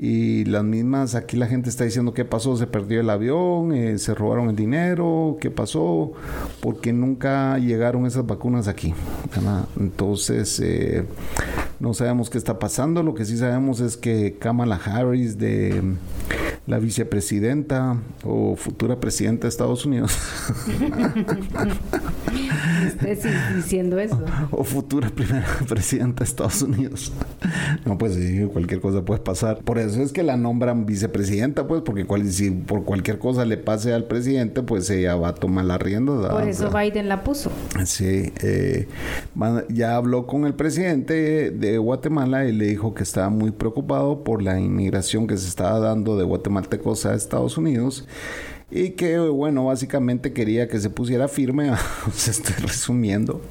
y 0.05 0.43
las 0.43 0.65
mismas, 0.65 1.15
aquí 1.15 1.37
la 1.37 1.47
gente 1.47 1.69
está 1.69 1.85
diciendo 1.85 2.13
qué 2.13 2.25
pasó, 2.25 2.57
se 2.57 2.67
perdió 2.67 2.99
el 2.99 3.09
avión, 3.09 3.71
eh, 3.71 3.97
se 3.99 4.13
robaron 4.13 4.49
el 4.49 4.55
dinero, 4.57 5.37
qué 5.39 5.49
pasó, 5.49 6.11
porque 6.59 6.91
nunca 6.91 7.57
llegaron 7.57 8.05
esas 8.05 8.27
vacunas 8.27 8.67
aquí. 8.67 8.93
Entonces, 9.79 10.59
eh, 10.59 11.05
no 11.79 11.93
sabemos 11.93 12.29
qué 12.29 12.37
está 12.37 12.59
pasando, 12.59 13.01
lo 13.01 13.13
que 13.13 13.23
sí 13.23 13.37
sabemos 13.37 13.79
es 13.79 13.95
que 13.95 14.35
Kamala 14.37 14.75
Harris 14.75 15.37
de 15.37 15.81
la 16.65 16.79
vicepresidenta 16.79 17.97
o 18.23 18.55
futura 18.55 18.99
presidenta 18.99 19.43
de 19.43 19.49
Estados 19.49 19.85
Unidos. 19.85 20.17
diciendo 23.55 23.99
eso. 23.99 24.23
O 24.51 24.63
futura 24.63 25.09
primera 25.09 25.45
presidenta 25.67 26.23
de 26.23 26.29
Estados 26.29 26.61
Unidos. 26.61 27.11
No, 27.85 27.97
pues 27.97 28.15
sí, 28.15 28.47
cualquier 28.51 28.79
cosa 28.81 29.03
puede 29.03 29.19
pasar. 29.19 29.59
Por 29.59 29.77
eso 29.77 29.92
es 30.01 30.11
que 30.11 30.23
la 30.23 30.37
nombran 30.37 30.85
vicepresidenta, 30.85 31.67
pues, 31.67 31.81
porque 31.81 32.05
si 32.29 32.51
por 32.51 32.83
cualquier 32.83 33.19
cosa 33.19 33.45
le 33.45 33.57
pase 33.57 33.93
al 33.93 34.05
presidente, 34.05 34.63
pues 34.63 34.89
ella 34.89 35.15
va 35.15 35.29
a 35.29 35.35
tomar 35.35 35.65
la 35.65 35.77
rienda. 35.77 36.29
Por 36.29 36.47
eso 36.47 36.69
Biden 36.69 37.09
la 37.09 37.23
puso. 37.23 37.51
Sí, 37.85 38.31
eh, 38.41 38.87
ya 39.69 39.95
habló 39.95 40.27
con 40.27 40.45
el 40.45 40.53
presidente 40.53 41.51
de 41.51 41.77
Guatemala 41.77 42.45
y 42.45 42.51
le 42.51 42.65
dijo 42.65 42.93
que 42.93 43.03
estaba 43.03 43.29
muy 43.29 43.51
preocupado 43.51 44.23
por 44.23 44.41
la 44.41 44.59
inmigración 44.59 45.27
que 45.27 45.37
se 45.37 45.47
estaba 45.47 45.79
dando 45.79 46.17
de 46.17 46.23
guatemaltecos 46.23 47.05
a 47.05 47.13
Estados 47.13 47.57
Unidos 47.57 48.05
y 48.75 48.91
que 48.91 49.19
bueno 49.19 49.65
básicamente 49.65 50.33
quería 50.33 50.67
que 50.67 50.79
se 50.79 50.89
pusiera 50.89 51.27
firme 51.27 51.71
se 52.13 52.31
estoy 52.31 52.55
resumiendo. 52.55 53.41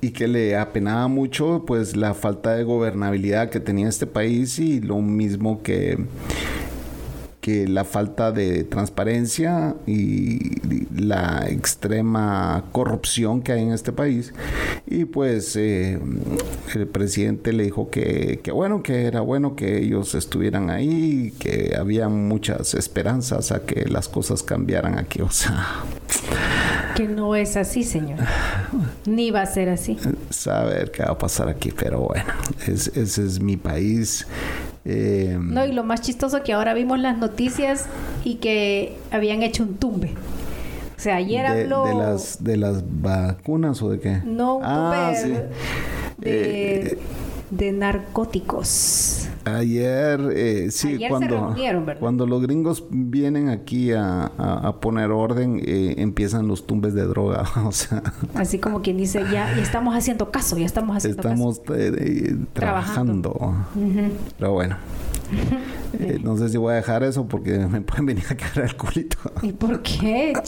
Y 0.00 0.10
que 0.10 0.26
le 0.26 0.56
apenaba 0.56 1.06
mucho 1.08 1.64
pues 1.66 1.96
la 1.96 2.14
falta 2.14 2.54
de 2.54 2.64
gobernabilidad 2.64 3.50
que 3.50 3.60
tenía 3.60 3.88
este 3.88 4.06
país 4.06 4.58
y 4.58 4.80
lo 4.80 5.00
mismo 5.00 5.62
que 5.62 5.98
la 7.66 7.84
falta 7.84 8.32
de 8.32 8.64
transparencia 8.64 9.74
y 9.86 10.60
la 11.00 11.46
extrema 11.48 12.64
corrupción 12.72 13.42
que 13.42 13.52
hay 13.52 13.62
en 13.62 13.72
este 13.72 13.92
país. 13.92 14.32
Y 14.86 15.04
pues 15.04 15.56
eh, 15.56 15.98
el 16.74 16.86
presidente 16.86 17.52
le 17.52 17.64
dijo 17.64 17.90
que, 17.90 18.40
que, 18.42 18.52
bueno, 18.52 18.82
que 18.82 19.04
era 19.04 19.20
bueno 19.20 19.56
que 19.56 19.78
ellos 19.78 20.14
estuvieran 20.14 20.70
ahí, 20.70 21.32
que 21.38 21.74
había 21.78 22.08
muchas 22.08 22.74
esperanzas 22.74 23.52
a 23.52 23.60
que 23.64 23.86
las 23.86 24.08
cosas 24.08 24.42
cambiaran 24.42 24.98
aquí. 24.98 25.20
O 25.20 25.30
sea... 25.30 25.84
Que 26.94 27.06
no 27.06 27.36
es 27.36 27.56
así, 27.56 27.84
señor. 27.84 28.18
Ni 29.06 29.30
va 29.30 29.42
a 29.42 29.46
ser 29.46 29.68
así. 29.68 29.96
Saber 30.30 30.90
qué 30.90 31.04
va 31.04 31.12
a 31.12 31.18
pasar 31.18 31.48
aquí, 31.48 31.70
pero 31.70 32.00
bueno, 32.00 32.32
ese 32.66 33.00
es 33.02 33.40
mi 33.40 33.56
país 33.56 34.26
eh, 34.84 35.38
no, 35.40 35.64
y 35.66 35.72
lo 35.72 35.84
más 35.84 36.00
chistoso 36.00 36.42
que 36.42 36.52
ahora 36.52 36.74
vimos 36.74 36.98
las 36.98 37.18
noticias 37.18 37.86
y 38.24 38.36
que 38.36 38.96
habían 39.10 39.42
hecho 39.42 39.62
un 39.62 39.76
tumbe. 39.76 40.14
O 40.96 41.00
sea, 41.00 41.16
ayer 41.16 41.46
habló... 41.46 41.84
De 41.84 41.94
las, 41.94 42.42
de 42.42 42.56
las 42.56 42.82
vacunas 42.86 43.80
o 43.82 43.90
de 43.90 44.00
qué? 44.00 44.22
No, 44.24 44.56
un 44.56 44.64
ah, 44.64 45.12
tumbe 45.22 45.48
de, 46.18 46.80
eh, 46.80 46.98
de 47.50 47.72
narcóticos. 47.72 49.28
Ayer, 49.44 50.20
eh, 50.34 50.70
sí, 50.70 50.98
cuando, 51.08 51.54
cuando 51.98 52.26
los 52.26 52.42
gringos 52.42 52.84
vienen 52.90 53.48
aquí 53.48 53.92
a, 53.92 54.30
poner 54.80 55.10
orden, 55.10 55.60
eh, 55.64 55.94
empiezan 55.98 56.46
los 56.48 56.66
tumbes 56.66 56.94
de 56.94 57.04
droga, 57.06 57.44
o 57.64 57.72
sea. 57.72 58.02
Así 58.34 58.58
como 58.58 58.82
quien 58.82 58.96
dice, 58.96 59.24
ya, 59.32 59.58
estamos 59.58 59.96
haciendo 59.96 60.30
caso, 60.30 60.58
ya 60.58 60.66
estamos 60.66 60.96
haciendo 60.96 61.20
estamos, 61.20 61.60
caso. 61.60 61.74
Estamos 61.74 62.00
eh, 62.00 62.36
trabajando. 62.52 63.54
Pero 64.38 64.52
bueno. 64.52 64.76
no 66.22 66.36
sé 66.36 66.48
si 66.48 66.56
voy 66.56 66.72
a 66.72 66.76
dejar 66.76 67.02
eso 67.02 67.26
porque 67.26 67.58
me 67.58 67.80
pueden 67.80 68.06
venir 68.06 68.24
a 68.30 68.36
quebrar 68.36 68.66
el 68.66 68.76
culito. 68.76 69.18
¿Y 69.42 69.52
por 69.52 69.82
qué, 69.82 70.32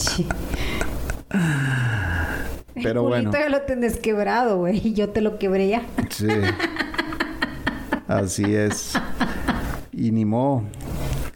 Pero 2.73 3.13
el 3.15 3.23
culito 3.23 3.37
ya 3.37 3.49
lo 3.49 3.61
tenés 3.63 3.97
quebrado, 3.97 4.57
güey. 4.59 4.87
Y 4.87 4.93
yo 4.93 5.09
te 5.09 5.21
lo 5.21 5.37
quebré 5.37 5.67
ya. 5.69 5.83
Sí. 6.09 6.27
Así 8.11 8.43
es. 8.55 8.93
Y 9.93 10.11
ni 10.11 10.25
modo. 10.25 10.63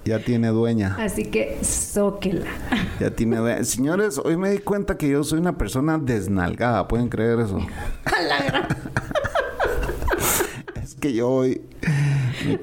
Ya 0.04 0.20
tiene 0.20 0.50
dueña. 0.50 0.98
Así 1.00 1.26
que 1.26 1.58
zóquela. 1.64 2.46
Ya 3.00 3.12
tiene 3.12 3.38
dueña. 3.38 3.64
Señores, 3.64 4.20
hoy 4.24 4.36
me 4.38 4.52
di 4.52 4.60
cuenta 4.60 4.98
que 4.98 5.10
yo 5.10 5.24
soy 5.24 5.40
una 5.40 5.58
persona 5.58 5.98
desnalgada. 5.98 6.88
¿Pueden 6.88 7.08
creer 7.08 7.40
eso? 7.40 7.60
es 10.84 10.96
que 10.96 11.14
yo 11.14 11.30
hoy 11.30 11.62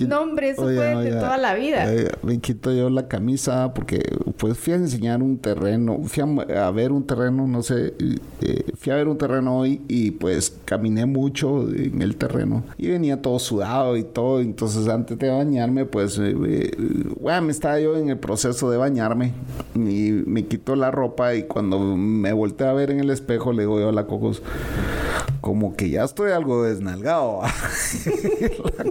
no, 0.09 0.21
hombre, 0.21 0.51
eso 0.51 0.63
fue 0.63 0.75
de 0.75 1.11
toda 1.11 1.37
la 1.37 1.55
vida. 1.55 1.87
me 2.23 2.39
quito 2.39 2.73
yo 2.73 2.91
la 2.91 3.09
camisa 3.09 3.73
porque 3.75 4.01
pues 4.37 4.59
fui 4.59 4.73
a 4.73 4.77
enseñar 4.77 5.23
un 5.23 5.39
terreno, 5.39 6.01
fui 6.05 6.23
a, 6.55 6.71
ver 6.71 6.93
un 6.93 7.07
terreno, 7.07 7.47
no 7.47 7.63
sé, 7.63 7.95
eh, 8.41 8.73
fui 8.77 8.93
a 8.93 8.97
ver 8.97 9.09
un 9.09 9.19
terreno 9.19 9.59
hoy 9.59 9.83
y 9.89 10.13
pues 10.13 10.57
caminé 10.65 11.07
mucho 11.07 11.69
en 11.69 12.03
el 12.03 12.17
terreno 12.17 12.65
y 12.77 12.89
venía 12.89 13.21
todo 13.23 13.39
sudado 13.39 13.97
y 13.97 14.05
todo, 14.05 14.41
entonces 14.41 14.89
antes 14.89 15.19
de 15.19 15.31
bañarme 15.31 15.85
pues, 15.85 16.19
eh, 16.19 16.35
eh 16.35 17.41
me 17.43 17.51
estaba 17.51 17.81
yo 17.81 17.97
en 17.97 18.11
el 18.11 18.19
proceso 18.19 18.71
de 18.71 18.77
bañarme 18.77 19.33
y 19.75 20.23
me 20.27 20.45
quito 20.47 20.77
la 20.77 20.91
ropa 20.91 21.35
y 21.35 21.45
cuando 21.45 21.79
me 21.79 22.33
volteé 22.33 22.67
a 22.67 22.73
ver 22.73 22.91
en 22.91 23.01
el 23.01 23.11
espejo 23.11 23.53
le 23.53 23.63
digo 23.63 23.81
yo 23.81 23.89
a 23.89 23.93
la 23.93 24.07
Cocos, 24.07 24.43
como 25.41 25.77
que 25.77 25.91
ya 25.91 26.05
estoy 26.05 26.33
algo 26.33 26.63
desnalgado. 26.63 27.41
la 28.79 28.91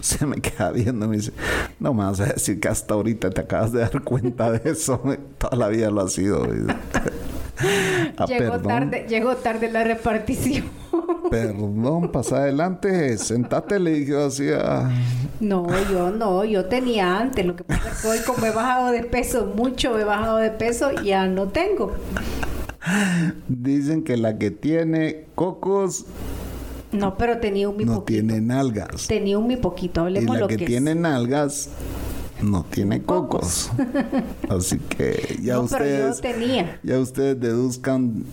Se 0.00 0.26
me 0.26 0.40
queda 0.40 0.70
viendo 0.70 1.06
y 1.06 1.08
me 1.08 1.16
dice, 1.16 1.32
no 1.80 1.94
me 1.94 2.04
vas 2.04 2.20
a 2.20 2.26
decir 2.26 2.60
que 2.60 2.68
hasta 2.68 2.94
ahorita 2.94 3.30
te 3.30 3.40
acabas 3.40 3.72
de 3.72 3.80
dar 3.80 4.02
cuenta 4.02 4.52
de 4.52 4.70
eso. 4.70 5.00
Toda 5.38 5.56
la 5.56 5.68
vida 5.68 5.90
lo 5.90 6.02
ha 6.02 6.08
sido. 6.08 6.46
Ah, 8.16 8.26
llegó, 8.26 8.58
tarde, 8.58 9.06
llegó 9.08 9.36
tarde 9.36 9.70
la 9.70 9.84
repartición. 9.84 10.64
perdón, 11.30 12.10
pasa 12.10 12.38
adelante, 12.38 13.16
sentate, 13.16 13.78
le 13.78 13.92
dije 13.92 14.16
así 14.16 14.50
a... 14.50 14.90
No, 15.40 15.66
yo 15.90 16.10
no, 16.10 16.44
yo 16.44 16.66
tenía 16.66 17.18
antes. 17.18 17.46
Lo 17.46 17.54
que 17.54 17.64
pasa 17.64 17.88
es 17.90 18.02
que 18.02 18.08
hoy 18.08 18.18
como 18.26 18.44
he 18.46 18.50
bajado 18.50 18.90
de 18.90 19.04
peso, 19.04 19.52
mucho 19.56 19.98
he 19.98 20.04
bajado 20.04 20.38
de 20.38 20.50
peso, 20.50 20.90
ya 21.02 21.26
no 21.26 21.48
tengo. 21.48 21.92
Dicen 23.48 24.04
que 24.04 24.16
la 24.16 24.36
que 24.36 24.50
tiene 24.50 25.26
cocos 25.34 26.06
no, 26.94 27.16
pero 27.16 27.38
tenía 27.38 27.68
un 27.68 27.76
mi 27.76 27.84
no 27.84 28.02
tiene 28.02 28.40
nalgas. 28.40 29.06
Tenía 29.06 29.38
un 29.38 29.46
mi 29.46 29.56
poquito, 29.56 30.02
hablemos 30.02 30.36
y 30.36 30.40
la 30.40 30.46
que, 30.46 30.56
tiene 30.58 30.94
nalgas 30.94 31.68
no 32.42 32.64
tiene 32.64 33.02
cocos. 33.02 33.70
Así 34.48 34.78
que 34.78 35.38
ya 35.42 35.54
No, 35.54 35.66
pero 35.66 35.84
yo 35.84 36.10
ustedes 36.10 36.20
tenía. 36.20 36.80
ya 36.82 36.98
ustedes 36.98 37.40
deduzcan 37.40 38.24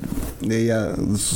de 0.42 0.64
ella 0.64 0.96
sus, 0.96 1.30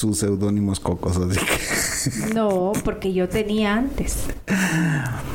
sus 0.00 0.18
seudónimos 0.18 0.80
cocos, 0.80 1.16
así 1.16 1.38
que 1.38 2.34
No, 2.34 2.72
porque 2.84 3.12
yo 3.12 3.28
tenía 3.28 3.74
antes. 3.74 4.24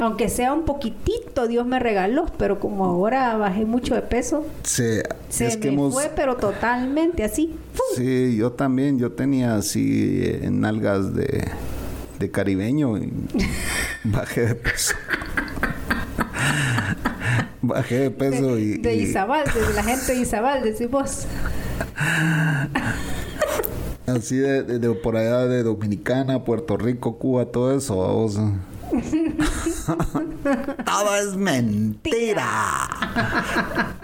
Aunque 0.00 0.28
sea 0.30 0.52
un 0.54 0.64
poquitito, 0.64 1.46
Dios 1.46 1.66
me 1.66 1.78
regaló, 1.78 2.26
pero 2.38 2.58
como 2.58 2.86
ahora 2.86 3.36
bajé 3.36 3.66
mucho 3.66 3.94
de 3.94 4.00
peso, 4.02 4.46
se, 4.62 5.02
se 5.28 5.46
es 5.46 5.56
que 5.58 5.68
me 5.68 5.74
hemos 5.74 5.92
fue, 5.92 6.10
pero 6.16 6.36
totalmente 6.36 7.22
así. 7.22 7.54
¡Pum! 7.76 7.84
Sí, 7.96 8.34
yo 8.36 8.52
también, 8.52 8.98
yo 8.98 9.12
tenía 9.12 9.56
así 9.56 10.20
eh, 10.24 10.48
nalgas 10.50 11.14
de, 11.14 11.46
de 12.18 12.30
caribeño 12.30 12.96
y 12.96 13.12
bajé 14.04 14.46
de 14.46 14.54
peso. 14.54 14.94
bajé 17.62 17.98
de 17.98 18.10
peso 18.10 18.54
de, 18.56 18.60
y, 18.62 18.78
de 18.78 18.94
y 18.94 19.02
Izabal, 19.02 19.44
de 19.44 19.74
la 19.74 19.82
gente 19.82 20.12
de 20.14 20.18
Izabal, 20.22 20.62
decís 20.62 20.90
vos. 20.90 21.26
así 24.06 24.36
de, 24.36 24.62
de- 24.62 24.78
de 24.78 24.90
por 24.94 25.16
allá 25.16 25.46
de 25.46 25.62
Dominicana, 25.62 26.42
Puerto 26.44 26.76
Rico, 26.76 27.18
Cuba, 27.18 27.46
todo 27.46 27.76
eso. 27.76 27.96
vamos. 27.98 28.38
todo 30.84 31.16
es 31.16 31.36
mentira. 31.36 32.88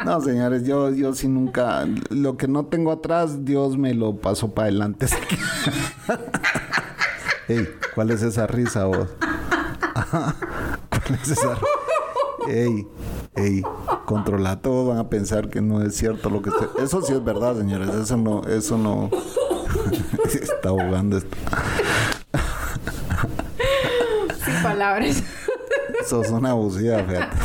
No, 0.04 0.20
señores, 0.20 0.64
yo, 0.64 0.90
yo 0.90 1.14
sí 1.14 1.28
nunca, 1.28 1.86
lo 2.10 2.36
que 2.36 2.48
no 2.48 2.66
tengo 2.66 2.92
atrás, 2.92 3.44
Dios 3.44 3.76
me 3.76 3.94
lo 3.94 4.16
pasó 4.16 4.52
para 4.52 4.68
adelante. 4.68 5.06
Ey, 7.48 7.68
¿cuál 7.94 8.10
es 8.10 8.22
esa 8.22 8.46
risa 8.46 8.86
vos? 8.86 9.08
¿Cuál 10.10 11.20
es 11.22 11.30
esa 11.30 11.54
risa? 11.54 11.66
Ey, 12.48 12.86
ey, 13.34 13.62
controla 14.04 14.60
todo, 14.60 14.88
van 14.88 14.98
a 14.98 15.08
pensar 15.08 15.48
que 15.48 15.60
no 15.60 15.82
es 15.82 15.96
cierto 15.96 16.30
lo 16.30 16.42
que 16.42 16.50
estoy... 16.50 16.84
Eso 16.84 17.02
sí 17.02 17.12
es 17.12 17.24
verdad, 17.24 17.56
señores, 17.56 17.88
eso 17.90 18.16
no, 18.16 18.44
eso 18.44 18.78
no... 18.78 19.10
Está 20.24 20.68
ahogando 20.68 21.18
esto. 21.18 21.36
Palabras. 24.76 25.22
Sos 26.06 26.28
una 26.30 26.50
abusiva, 26.50 26.98
fíjate. 26.98 27.36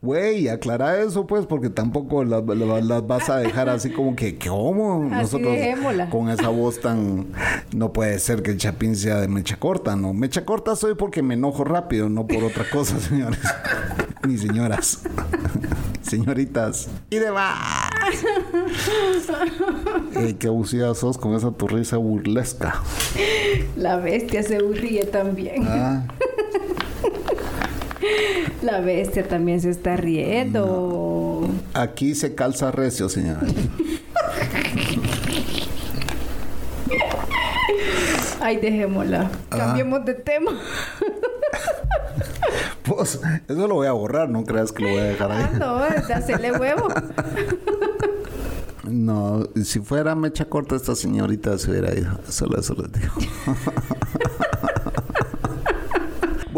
Güey, 0.00 0.48
aclara 0.48 0.98
eso 1.00 1.26
pues, 1.26 1.46
porque 1.46 1.70
tampoco 1.70 2.24
las, 2.24 2.44
las- 2.44 2.84
las 2.84 3.06
vas 3.06 3.28
a 3.30 3.36
dejar 3.38 3.68
así 3.68 3.90
como 3.90 4.14
que, 4.16 4.36
¿cómo? 4.38 5.08
Así 5.12 5.40
dejémosla. 5.40 6.08
con 6.10 6.28
esa 6.30 6.48
voz 6.48 6.80
tan... 6.80 7.26
No 7.74 7.92
puede 7.92 8.18
ser 8.20 8.42
que 8.42 8.52
el 8.52 8.58
chapín 8.58 8.94
sea 8.96 9.16
de 9.20 9.28
mecha 9.28 9.56
corta, 9.58 9.96
¿no? 9.96 10.12
Mecha 10.14 10.44
corta 10.44 10.76
soy 10.76 10.94
porque 10.94 11.22
me 11.22 11.34
enojo 11.34 11.64
rápido, 11.64 12.08
no 12.08 12.26
por 12.26 12.42
otra 12.44 12.64
cosa, 12.70 12.98
señores. 13.00 13.40
Ni 14.26 14.38
señoras. 14.38 15.00
Señoritas. 16.08 16.88
Y 17.10 17.18
demás. 17.18 17.54
Ey, 20.16 20.34
qué 20.34 20.48
abusiva 20.48 20.94
sos 20.94 21.18
con 21.18 21.34
esa 21.34 21.50
tu 21.50 21.68
risa 21.68 21.98
burlesca. 21.98 22.82
La 23.76 23.96
bestia 23.96 24.42
se 24.42 24.58
ríe 24.58 25.04
también. 25.04 25.66
Ah. 25.68 26.04
La 28.62 28.80
bestia 28.80 29.26
también 29.26 29.60
se 29.60 29.70
está 29.70 29.96
riendo. 29.96 31.48
Aquí 31.74 32.14
se 32.14 32.34
calza 32.34 32.70
recio, 32.70 33.08
señora. 33.08 33.40
Ay, 38.40 38.56
dejémosla. 38.56 39.30
Ah. 39.50 39.56
Cambiemos 39.56 40.04
de 40.04 40.14
tema. 40.14 40.52
Pues, 42.82 43.20
eso 43.48 43.68
lo 43.68 43.74
voy 43.74 43.86
a 43.86 43.92
borrar, 43.92 44.30
no 44.30 44.44
creas 44.44 44.72
que 44.72 44.82
lo 44.82 44.88
voy 44.90 44.98
a 44.98 45.04
dejar 45.04 45.30
ahí. 45.30 45.44
Ah, 45.52 45.58
no, 45.58 46.14
hacerle 46.14 46.52
huevo. 46.52 46.88
No, 48.90 49.46
si 49.64 49.80
fuera 49.80 50.14
mecha 50.14 50.46
corta, 50.46 50.74
esta 50.74 50.94
señorita 50.94 51.58
se 51.58 51.70
hubiera 51.70 51.94
ido. 51.94 52.18
Solo 52.26 52.58
eso 52.58 52.74
les 52.74 52.90
digo. 52.90 53.12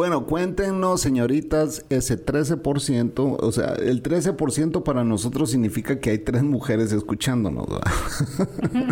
Bueno, 0.00 0.24
cuéntenos, 0.24 1.02
señoritas, 1.02 1.84
ese 1.90 2.24
13%, 2.24 3.36
o 3.38 3.52
sea, 3.52 3.74
el 3.74 4.02
13% 4.02 4.82
para 4.82 5.04
nosotros 5.04 5.50
significa 5.50 6.00
que 6.00 6.08
hay 6.08 6.18
tres 6.18 6.42
mujeres 6.42 6.90
escuchándonos. 6.92 7.66
¿verdad? 7.68 8.88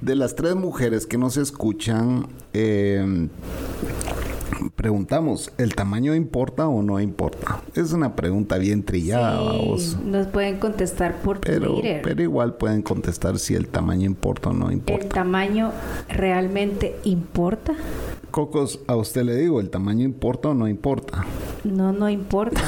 De 0.00 0.16
las 0.16 0.34
tres 0.34 0.56
mujeres 0.56 1.06
que 1.06 1.18
nos 1.18 1.36
escuchan, 1.36 2.26
eh, 2.52 3.28
preguntamos, 4.70 5.52
¿el 5.58 5.74
tamaño 5.74 6.14
importa 6.14 6.66
o 6.68 6.82
no 6.82 7.00
importa? 7.00 7.60
Es 7.74 7.92
una 7.92 8.14
pregunta 8.16 8.58
bien 8.58 8.84
trillada, 8.84 9.40
vamos. 9.40 9.82
Sí, 9.82 9.96
nos 10.04 10.26
pueden 10.28 10.58
contestar 10.58 11.16
por 11.22 11.40
Pero, 11.40 11.74
Twitter. 11.74 12.00
pero 12.02 12.22
igual 12.22 12.54
pueden 12.54 12.82
contestar 12.82 13.38
si 13.38 13.54
el 13.54 13.68
tamaño 13.68 14.06
importa 14.06 14.50
o 14.50 14.52
no 14.52 14.68
¿El 14.68 14.74
importa. 14.74 15.08
tamaño 15.08 15.72
realmente 16.08 16.96
importa? 17.04 17.74
Cocos, 18.30 18.80
a 18.86 18.96
usted 18.96 19.24
le 19.24 19.36
digo, 19.36 19.60
¿el 19.60 19.68
tamaño 19.70 20.04
importa 20.04 20.48
o 20.48 20.54
no 20.54 20.66
importa? 20.68 21.24
No, 21.64 21.92
no 21.92 22.08
importa. 22.08 22.62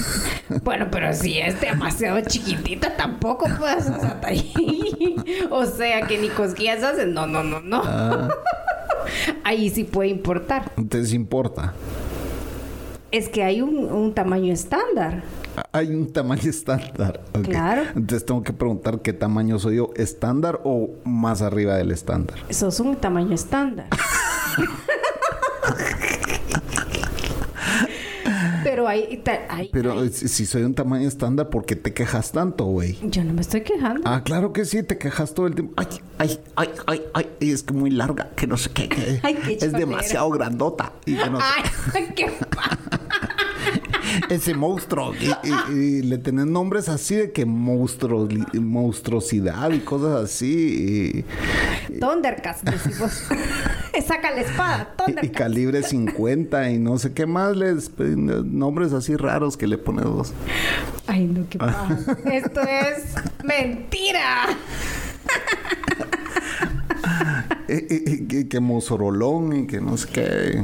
bueno, 0.64 0.88
pero 0.90 1.12
si 1.14 1.38
es 1.38 1.60
demasiado 1.60 2.20
chiquitita, 2.20 2.96
tampoco 2.96 3.46
puedes 3.58 3.86
hasta 3.86 4.20
ahí. 4.28 5.16
o 5.50 5.64
sea, 5.64 6.06
que 6.06 6.18
ni 6.18 6.28
cosquillas 6.28 6.82
hacen. 6.84 7.14
No, 7.14 7.26
no, 7.26 7.42
no, 7.42 7.60
no. 7.60 7.82
Ah, 7.84 8.28
Ahí 9.44 9.70
sí 9.70 9.84
puede 9.84 10.08
importar. 10.10 10.72
entonces 10.76 11.12
importa. 11.12 11.74
Es 13.10 13.28
que 13.28 13.42
hay 13.42 13.62
un, 13.62 13.90
un 13.90 14.12
tamaño 14.14 14.52
estándar. 14.52 15.22
Hay 15.72 15.88
un 15.88 16.12
tamaño 16.12 16.42
estándar. 16.50 17.20
ok. 17.34 17.42
Claro. 17.44 17.82
Entonces 17.96 18.24
tengo 18.26 18.42
que 18.42 18.52
preguntar 18.52 19.00
qué 19.00 19.12
tamaño 19.12 19.58
soy 19.58 19.76
yo, 19.76 19.90
estándar 19.96 20.60
o 20.64 20.90
más 21.04 21.40
arriba 21.42 21.74
del 21.76 21.90
estándar. 21.90 22.38
Eso 22.48 22.68
es 22.68 22.78
un 22.80 22.96
tamaño 22.96 23.34
estándar. 23.34 23.86
Pero 29.72 30.08
si 30.08 30.46
soy 30.46 30.62
un 30.62 30.74
tamaño 30.74 31.06
estándar, 31.08 31.50
¿por 31.50 31.64
qué 31.66 31.76
te 31.76 31.92
quejas 31.92 32.32
tanto, 32.32 32.64
güey? 32.64 32.98
yo 33.02 33.24
no 33.24 33.32
me 33.34 33.40
estoy 33.40 33.62
quejando. 33.62 34.02
Ah, 34.04 34.22
claro 34.24 34.52
que 34.52 34.64
sí, 34.64 34.82
te 34.82 34.98
quejas 34.98 35.34
todo 35.34 35.46
el 35.46 35.54
tiempo. 35.54 35.74
Ay, 35.76 35.86
ay, 36.18 36.38
ay, 36.56 36.68
ay, 36.86 37.02
ay, 37.14 37.26
y 37.40 37.52
es 37.52 37.62
que 37.62 37.74
muy 37.74 37.90
larga, 37.90 38.30
que 38.36 38.46
no 38.46 38.56
sé 38.56 38.70
qué, 38.70 38.88
que 38.88 39.20
Ay, 39.22 39.34
qué 39.34 39.52
es 39.60 39.72
demasiado 39.72 40.30
grandota. 40.30 40.92
Y 41.06 41.16
que 41.16 41.30
no 41.30 41.38
sé- 41.38 41.44
Ay, 41.94 42.08
qué 42.14 42.26
pa- 42.54 42.78
ese 44.30 44.54
monstruo. 44.54 45.12
Y, 45.14 45.26
y- 45.72 45.72
y 45.98 46.02
le 46.02 46.18
tenés 46.18 46.46
nombres 46.46 46.88
así 46.88 47.14
de 47.16 47.32
que 47.32 47.44
monstruo, 47.46 48.28
monstruosidad 48.54 49.70
y 49.72 49.80
cosas 49.80 50.24
así. 50.24 51.24
Thundercats, 52.00 52.64
decimos. 52.64 53.22
Saca 54.06 54.30
la 54.30 54.40
espada, 54.42 54.94
Y, 54.98 55.02
y 55.02 55.04
Thundercats. 55.14 55.36
calibre 55.38 55.82
50 55.82 56.70
y 56.70 56.78
no 56.78 56.98
sé 56.98 57.12
qué 57.12 57.26
más 57.26 57.56
les 57.56 57.90
nombres 57.98 58.92
así 58.92 59.16
raros 59.16 59.56
que 59.56 59.66
le 59.66 59.76
pones 59.76 60.04
vos. 60.04 60.32
Ay, 61.08 61.24
no, 61.26 61.44
qué 61.50 61.58
paja. 61.58 61.98
Esto 62.32 62.60
es 62.62 63.14
mentira. 63.44 64.46
Y, 67.68 67.72
y- 67.72 68.02
y 68.14 68.26
que, 68.26 68.48
que 68.48 68.60
mosorolón 68.60 69.54
y 69.54 69.66
que 69.66 69.80
no 69.80 69.96
sé 69.96 70.08
qué. 70.08 70.62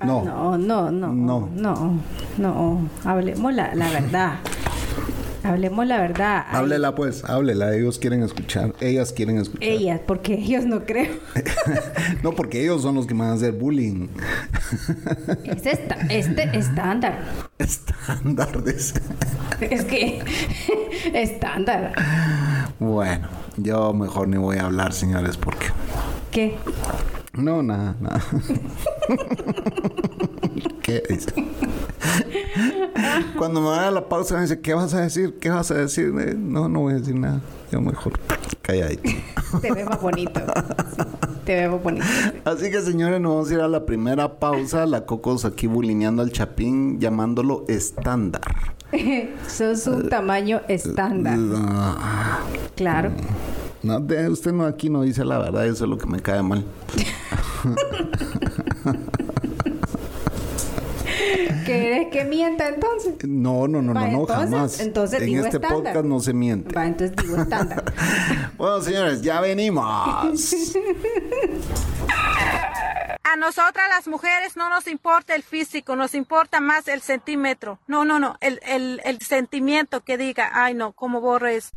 No. 0.00 0.24
No, 0.24 0.58
no, 0.58 0.90
no. 0.90 1.12
No. 1.12 1.48
No, 1.54 2.00
no. 2.36 2.88
Hablemos 3.04 3.54
la, 3.54 3.74
la 3.74 3.90
verdad. 3.90 4.34
Hablemos 5.42 5.86
la 5.86 6.00
verdad. 6.00 6.44
Háblela 6.50 6.94
pues, 6.94 7.24
háblela. 7.24 7.74
Ellos 7.74 7.98
quieren 7.98 8.22
escuchar. 8.22 8.74
Ellas 8.80 9.12
quieren 9.12 9.38
escuchar. 9.38 9.68
Ellas, 9.68 10.00
porque 10.04 10.34
ellos 10.34 10.66
no 10.66 10.84
creo. 10.84 11.14
no, 12.22 12.32
porque 12.32 12.62
ellos 12.62 12.82
son 12.82 12.96
los 12.96 13.06
que 13.06 13.14
van 13.14 13.28
a 13.28 13.32
hacer 13.34 13.52
bullying. 13.52 14.08
Es 15.44 15.64
esta, 15.66 15.94
este 16.10 16.58
estándar. 16.58 17.18
Estándar. 17.58 18.48
Es 18.66 19.84
que 19.84 20.22
estándar. 21.14 21.92
Bueno, 22.80 23.28
yo 23.56 23.94
mejor 23.94 24.28
ni 24.28 24.36
voy 24.36 24.58
a 24.58 24.64
hablar, 24.64 24.92
señores, 24.92 25.36
porque... 25.36 25.68
¿Qué? 26.32 26.56
No, 27.36 27.62
nada, 27.62 27.94
nada. 28.00 28.22
¿Qué 30.82 31.02
dice? 31.08 31.32
Cuando 33.38 33.60
me 33.60 33.68
vaya 33.68 33.88
a 33.88 33.90
la 33.90 34.08
pausa 34.08 34.36
me 34.36 34.42
dice, 34.42 34.60
¿qué 34.60 34.74
vas 34.74 34.94
a 34.94 35.00
decir? 35.00 35.38
¿Qué 35.40 35.50
vas 35.50 35.70
a 35.70 35.74
decir? 35.74 36.12
Eh, 36.18 36.34
No, 36.38 36.68
no 36.68 36.80
voy 36.80 36.94
a 36.94 36.96
decir 36.96 37.14
nada. 37.16 37.40
Yo 37.70 37.80
mejor 37.80 38.12
calladito. 38.62 39.10
Te 39.60 39.84
más 39.84 40.00
bonito. 40.00 40.40
Sí, 40.96 41.02
te 41.44 41.68
más 41.68 41.82
bonito. 41.82 42.06
Así 42.44 42.70
que, 42.70 42.80
señores, 42.80 43.20
nos 43.20 43.32
vamos 43.32 43.50
a 43.50 43.54
ir 43.54 43.60
a 43.60 43.68
la 43.68 43.84
primera 43.84 44.38
pausa. 44.38 44.86
La 44.86 45.04
Cocos 45.04 45.44
aquí 45.44 45.66
bulineando 45.66 46.22
al 46.22 46.30
Chapín, 46.32 47.00
llamándolo 47.00 47.64
estándar. 47.68 48.42
Sos 49.48 49.86
un 49.88 50.08
tamaño 50.08 50.60
estándar. 50.68 51.36
Ah, 51.56 52.38
Claro. 52.76 53.10
No, 53.86 54.00
de- 54.00 54.28
usted 54.28 54.52
no 54.52 54.64
aquí 54.66 54.90
no 54.90 55.02
dice 55.02 55.24
la 55.24 55.38
verdad, 55.38 55.64
eso 55.64 55.84
es 55.84 55.90
lo 55.90 55.96
que 55.96 56.06
me 56.06 56.20
cae 56.20 56.42
mal. 56.42 56.64
¿Querés 61.64 62.08
que 62.12 62.24
mienta 62.24 62.68
entonces? 62.68 63.14
No, 63.26 63.66
no, 63.68 63.82
no, 63.82 63.94
Va, 63.94 64.02
no, 64.02 64.06
no, 64.12 64.20
entonces- 64.22 64.50
jamás. 64.50 64.80
entonces 64.80 65.20
en 65.20 65.26
digo 65.26 65.44
este 65.44 65.56
estándar. 65.56 65.82
podcast 65.92 66.04
no 66.06 66.20
se 66.20 66.32
miente. 66.32 66.74
Va, 66.74 66.86
entonces 66.86 67.16
digo 67.16 67.36
estándar. 67.40 67.84
Bueno, 68.56 68.80
señores, 68.80 69.20
ya 69.22 69.40
venimos. 69.40 69.84
A 73.22 73.36
nosotras 73.36 73.86
las 73.90 74.08
mujeres 74.08 74.56
no 74.56 74.70
nos 74.70 74.86
importa 74.86 75.34
el 75.34 75.42
físico, 75.42 75.94
nos 75.94 76.14
importa 76.14 76.58
más 76.60 76.88
el 76.88 77.02
centímetro. 77.02 77.78
No, 77.86 78.04
no, 78.04 78.18
no, 78.18 78.36
el, 78.40 78.58
el, 78.66 79.00
el 79.04 79.20
sentimiento 79.20 80.02
que 80.02 80.16
diga, 80.16 80.50
ay 80.54 80.74
no, 80.74 80.92
¿cómo 80.92 81.20
borres? 81.20 81.72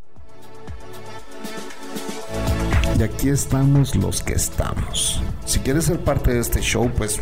Y 2.99 3.03
aquí 3.03 3.29
estamos 3.29 3.95
los 3.95 4.21
que 4.21 4.33
estamos. 4.33 5.21
Si 5.45 5.59
quieres 5.59 5.85
ser 5.85 6.01
parte 6.01 6.33
de 6.33 6.41
este 6.41 6.59
show, 6.59 6.91
pues 6.97 7.21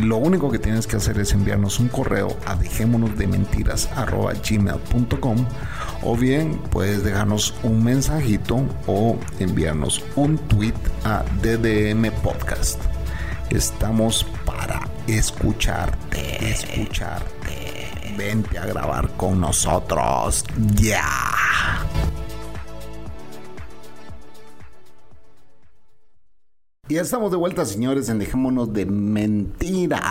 lo 0.00 0.16
único 0.16 0.50
que 0.50 0.58
tienes 0.58 0.86
que 0.86 0.96
hacer 0.96 1.18
es 1.18 1.34
enviarnos 1.34 1.80
un 1.80 1.88
correo 1.88 2.34
a 2.46 2.56
dejémonos 2.56 3.18
de 3.18 3.26
o 6.02 6.16
bien 6.16 6.58
puedes 6.70 7.04
dejarnos 7.04 7.54
un 7.62 7.84
mensajito 7.84 8.64
o 8.86 9.18
enviarnos 9.38 10.02
un 10.16 10.38
tweet 10.38 10.72
a 11.04 11.24
DDM 11.42 12.10
Podcast. 12.22 12.80
Estamos 13.50 14.24
para 14.46 14.88
escucharte, 15.06 16.50
escucharte. 16.50 17.86
Vente 18.16 18.58
a 18.58 18.64
grabar 18.64 19.10
con 19.18 19.42
nosotros. 19.42 20.42
Ya. 20.74 21.04
Y 26.88 26.94
ya 26.94 27.02
estamos 27.02 27.30
de 27.30 27.36
vuelta, 27.36 27.64
señores, 27.64 28.08
en 28.08 28.18
Dejémonos 28.18 28.72
de 28.72 28.86
Mentiras. 28.86 30.02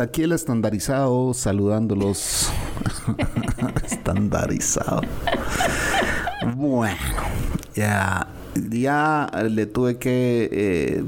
Aquí 0.00 0.24
el 0.24 0.32
estandarizado 0.32 1.32
saludándolos. 1.32 2.50
estandarizado. 3.86 5.02
Bueno, 6.56 6.96
ya, 7.72 8.26
ya 8.68 9.30
le 9.48 9.66
tuve 9.66 9.96
que 9.98 10.48
eh, 10.50 11.04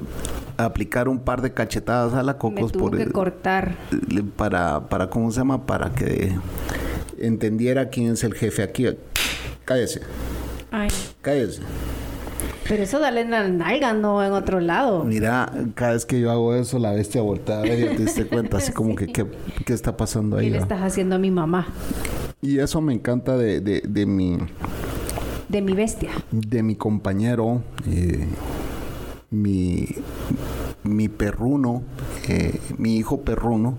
aplicar 0.59 1.09
un 1.09 1.19
par 1.19 1.43
de 1.43 1.53
cachetadas 1.53 2.15
a 2.15 2.23
la 2.23 2.35
Me 2.35 2.39
Cocos 2.39 2.71
tuvo 2.71 2.89
por 2.89 2.99
que 2.99 3.11
cortar. 3.11 3.75
para, 4.37 4.89
para, 4.89 5.11
¿cómo 5.11 5.33
se 5.33 5.39
llama? 5.39 5.67
Para 5.67 5.91
que 5.93 6.39
entendiera 7.19 7.89
quién 7.89 8.13
es 8.13 8.23
el 8.23 8.35
jefe 8.35 8.63
aquí. 8.63 8.87
Cállese, 9.65 10.03
Ay, 10.71 10.89
cállese. 11.21 11.63
Pero 12.71 12.85
eso 12.85 13.01
dale 13.01 13.23
en 13.23 13.33
la 13.33 13.49
nalga, 13.49 13.93
no 13.95 14.23
en 14.25 14.31
otro 14.33 14.61
lado. 14.61 15.03
Mira, 15.03 15.53
cada 15.75 15.95
vez 15.95 16.07
que 16.07 16.21
yo 16.21 16.31
hago 16.31 16.55
eso, 16.55 16.79
la 16.79 16.93
bestia 16.93 17.21
voltea 17.21 17.59
a 17.59 17.63
ver 17.63 17.81
y 17.81 17.97
te 17.97 18.03
diste 18.05 18.27
cuenta, 18.27 18.59
así 18.59 18.71
como 18.71 18.95
que, 18.95 19.07
¿qué, 19.13 19.27
qué 19.67 19.73
está 19.73 19.97
pasando 19.97 20.37
¿Qué 20.37 20.45
ahí? 20.45 20.51
le 20.51 20.59
va? 20.59 20.63
estás 20.63 20.81
haciendo 20.81 21.17
a 21.17 21.19
mi 21.19 21.33
mamá? 21.33 21.67
Y 22.41 22.61
eso 22.61 22.81
me 22.81 22.95
encanta 22.95 23.37
de, 23.37 23.61
de, 23.61 23.81
de 23.81 24.07
mi, 24.07 24.39
De 25.49 25.61
mi 25.63 25.73
bestia. 25.73 26.11
de 26.31 26.63
mi 26.63 26.77
compañero, 26.77 27.61
eh, 27.89 28.25
mi, 29.31 29.89
mi 30.85 31.09
perruno, 31.09 31.83
eh, 32.29 32.61
mi 32.79 32.97
hijo 32.99 33.23
perruno. 33.23 33.79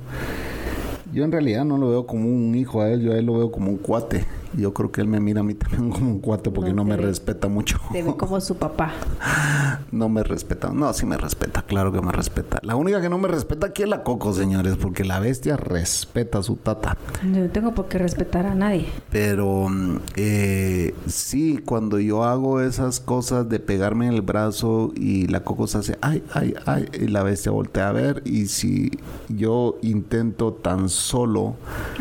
Yo 1.14 1.24
en 1.24 1.32
realidad 1.32 1.64
no 1.64 1.78
lo 1.78 1.90
veo 1.90 2.06
como 2.06 2.28
un 2.28 2.56
hijo 2.56 2.82
a 2.82 2.90
él, 2.90 3.02
yo 3.02 3.14
a 3.14 3.18
él 3.18 3.26
lo 3.26 3.38
veo 3.38 3.52
como 3.54 3.72
un 3.72 3.78
cuate. 3.78 4.26
Yo 4.58 4.74
creo 4.74 4.92
que 4.92 5.02
él 5.02 5.08
me 5.08 5.20
mira 5.20 5.42
a 5.42 5.44
mí 5.44 5.54
también 5.54 5.90
como 5.92 6.12
un 6.12 6.20
cuate 6.20 6.52
porque 6.52 6.72
No 6.72 6.78
no, 6.78 6.84
me 6.86 6.98
ve. 6.98 7.04
respeta 7.04 7.48
mucho. 7.48 7.80
Te 7.92 8.04
ve 8.04 8.16
como 8.16 8.40
su 8.42 8.56
papá. 8.56 8.92
No 9.92 10.08
me 10.08 10.24
respeta. 10.24 10.70
No, 10.72 10.94
sí 10.94 11.06
me 11.06 11.18
respeta, 11.18 11.64
claro 11.64 11.92
que 11.92 12.02
me 12.02 12.12
respeta. 12.14 12.60
La 12.64 12.76
única 12.78 13.02
que 13.02 13.10
no 13.10 13.18
me 13.18 13.28
respeta 13.28 13.68
aquí 13.68 13.84
es 13.84 13.90
la 13.90 14.04
Coco, 14.04 14.34
señores, 14.34 14.78
porque 14.78 15.04
la 15.04 15.20
bestia 15.20 15.58
respeta 15.58 16.40
a 16.40 16.44
su 16.44 16.56
tata. 16.56 16.98
No 17.24 17.50
tengo 17.50 17.74
por 17.74 17.88
qué 17.88 17.98
respetar 17.98 18.46
a 18.46 18.56
nadie. 18.56 18.86
Pero 19.10 19.68
mm, 19.70 19.98
eh, 20.16 20.96
sí, 21.08 21.58
cuando 21.66 22.00
yo 22.00 22.24
hago 22.24 22.62
esas 22.62 23.00
cosas 23.02 23.50
de 23.50 23.60
pegarme 23.60 24.08
en 24.08 24.14
el 24.14 24.22
brazo 24.22 24.92
y 24.96 25.28
la 25.28 25.42
Coco 25.44 25.68
se 25.68 25.80
hace, 25.80 25.98
ay, 26.02 26.24
ay, 26.34 26.54
ay, 26.66 26.88
y 26.94 27.08
la 27.08 27.24
bestia 27.24 27.52
voltea 27.52 27.90
a 27.90 27.92
ver. 27.92 28.22
Y 28.26 28.46
si 28.48 28.92
yo 29.28 29.78
intento 29.82 30.54
tan 30.54 30.88
solo 30.90 31.56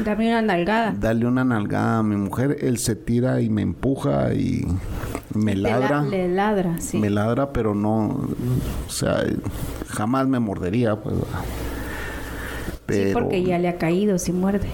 Dame 0.04 0.28
una 0.28 0.42
nalgada. 0.42 0.92
darle 0.98 1.26
una 1.26 1.44
nalgada 1.44 1.98
a 1.98 2.02
mi 2.04 2.16
mujer, 2.16 2.39
él 2.44 2.78
se 2.78 2.96
tira 2.96 3.40
y 3.40 3.48
me 3.50 3.62
empuja 3.62 4.32
y 4.34 4.66
me 5.34 5.54
la- 5.56 5.78
ladra. 5.78 6.02
le 6.02 6.28
ladra, 6.28 6.80
sí. 6.80 6.98
Me 6.98 7.10
ladra, 7.10 7.52
pero 7.52 7.74
no, 7.74 8.28
o 8.86 8.90
sea, 8.90 9.24
jamás 9.88 10.26
me 10.28 10.38
mordería, 10.40 11.00
pues. 11.00 11.16
Pero, 12.86 13.06
Sí, 13.08 13.12
porque 13.14 13.42
ya 13.44 13.58
le 13.58 13.68
ha 13.68 13.78
caído 13.78 14.18
si 14.18 14.32
muerde. 14.32 14.68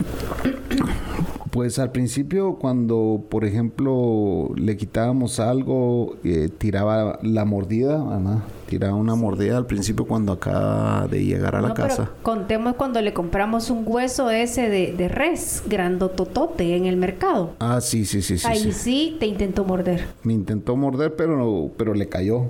pues 1.51 1.79
al 1.79 1.91
principio 1.93 2.57
cuando, 2.57 3.25
por 3.31 3.45
ejemplo, 3.45 4.51
le 4.57 4.77
quitábamos 4.77 5.41
algo, 5.41 6.17
eh, 6.25 6.49
tiraba 6.57 7.19
la 7.23 7.45
mordida, 7.45 8.03
¿verdad? 8.03 8.39
Tiraba 8.67 8.95
una 8.95 9.15
mordida 9.15 9.57
al 9.57 9.67
principio 9.67 10.07
cuando 10.07 10.33
acaba 10.33 11.07
de 11.09 11.25
llegar 11.25 11.55
a 11.55 11.61
la 11.61 11.69
No, 11.69 11.75
casa. 11.75 12.05
pero 12.11 12.23
contemos 12.23 12.75
cuando 12.75 13.01
le 13.01 13.13
compramos 13.13 13.71
un 13.71 13.85
hueso 13.87 14.31
ese 14.31 14.69
de, 14.69 14.93
de 14.93 15.09
res, 15.09 15.63
grandototote 15.69 16.77
en 16.77 16.87
el 16.87 16.97
mercado. 16.97 17.53
Ah, 17.61 17.81
sí, 17.81 18.05
sí, 18.05 18.23
sí, 18.23 18.39
sí, 18.39 18.47
Ahí 18.49 18.59
sí. 18.59 18.73
sí. 18.73 19.17
te 19.21 19.27
intentó 19.27 19.65
morder. 19.65 20.05
Me 20.25 20.33
intentó 20.33 20.75
morder, 20.77 21.15
pero, 21.15 21.37
no- 21.37 21.71
pero 21.77 21.95
le 21.95 22.09
cayó. 22.09 22.47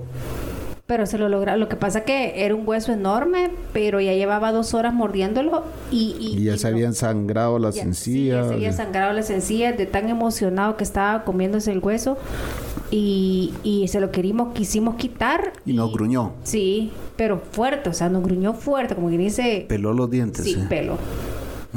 Pero 0.87 1.05
se 1.05 1.17
lo 1.17 1.27
logra. 1.27 1.57
Lo 1.57 1.67
que 1.67 1.75
pasa 1.75 2.01
que 2.05 2.45
era 2.45 2.55
un 2.55 2.65
hueso 2.65 2.93
enorme, 2.93 3.51
pero 3.73 3.99
ya 3.99 4.13
llevaba 4.13 4.53
dos 4.53 4.73
horas 4.73 4.93
mordiéndolo 4.93 5.65
y... 5.91 6.15
Y, 6.17 6.43
ya 6.45 6.55
y 6.55 6.57
se 6.57 6.69
no- 6.69 6.75
habían 6.77 6.93
sangrado 6.93 7.59
las 7.59 7.75
ya- 7.75 7.81
sí, 7.83 7.87
encías. 7.89 8.43
ya 8.43 8.47
se 8.47 8.53
había 8.55 8.71
sangrado 8.71 9.11
las 9.13 9.29
encías 9.29 9.77
de 9.77 9.85
tan 9.85 10.07
emocionado 10.07 10.77
que 10.77 10.85
estaba 10.85 11.25
comiéndose 11.25 11.73
el 11.73 11.79
hueso 11.79 12.17
y, 12.89 13.53
y 13.63 13.89
se 13.89 13.99
lo 13.99 14.11
querimos, 14.11 14.53
quisimos 14.53 14.95
quitar. 14.95 15.51
y 15.65 15.73
nos 15.73 15.91
gruñó. 15.91 16.31
Sí, 16.43 16.93
pero 17.17 17.41
fuerte, 17.51 17.89
o 17.89 17.93
sea, 17.93 18.07
nos 18.07 18.23
gruñó 18.23 18.53
fuerte, 18.53 18.95
como 18.95 19.09
quien 19.09 19.19
dice... 19.19 19.65
Peló 19.67 19.91
los 19.91 20.09
dientes. 20.09 20.45
sí, 20.45 20.53
eh. 20.57 20.65
pelo. 20.69 20.97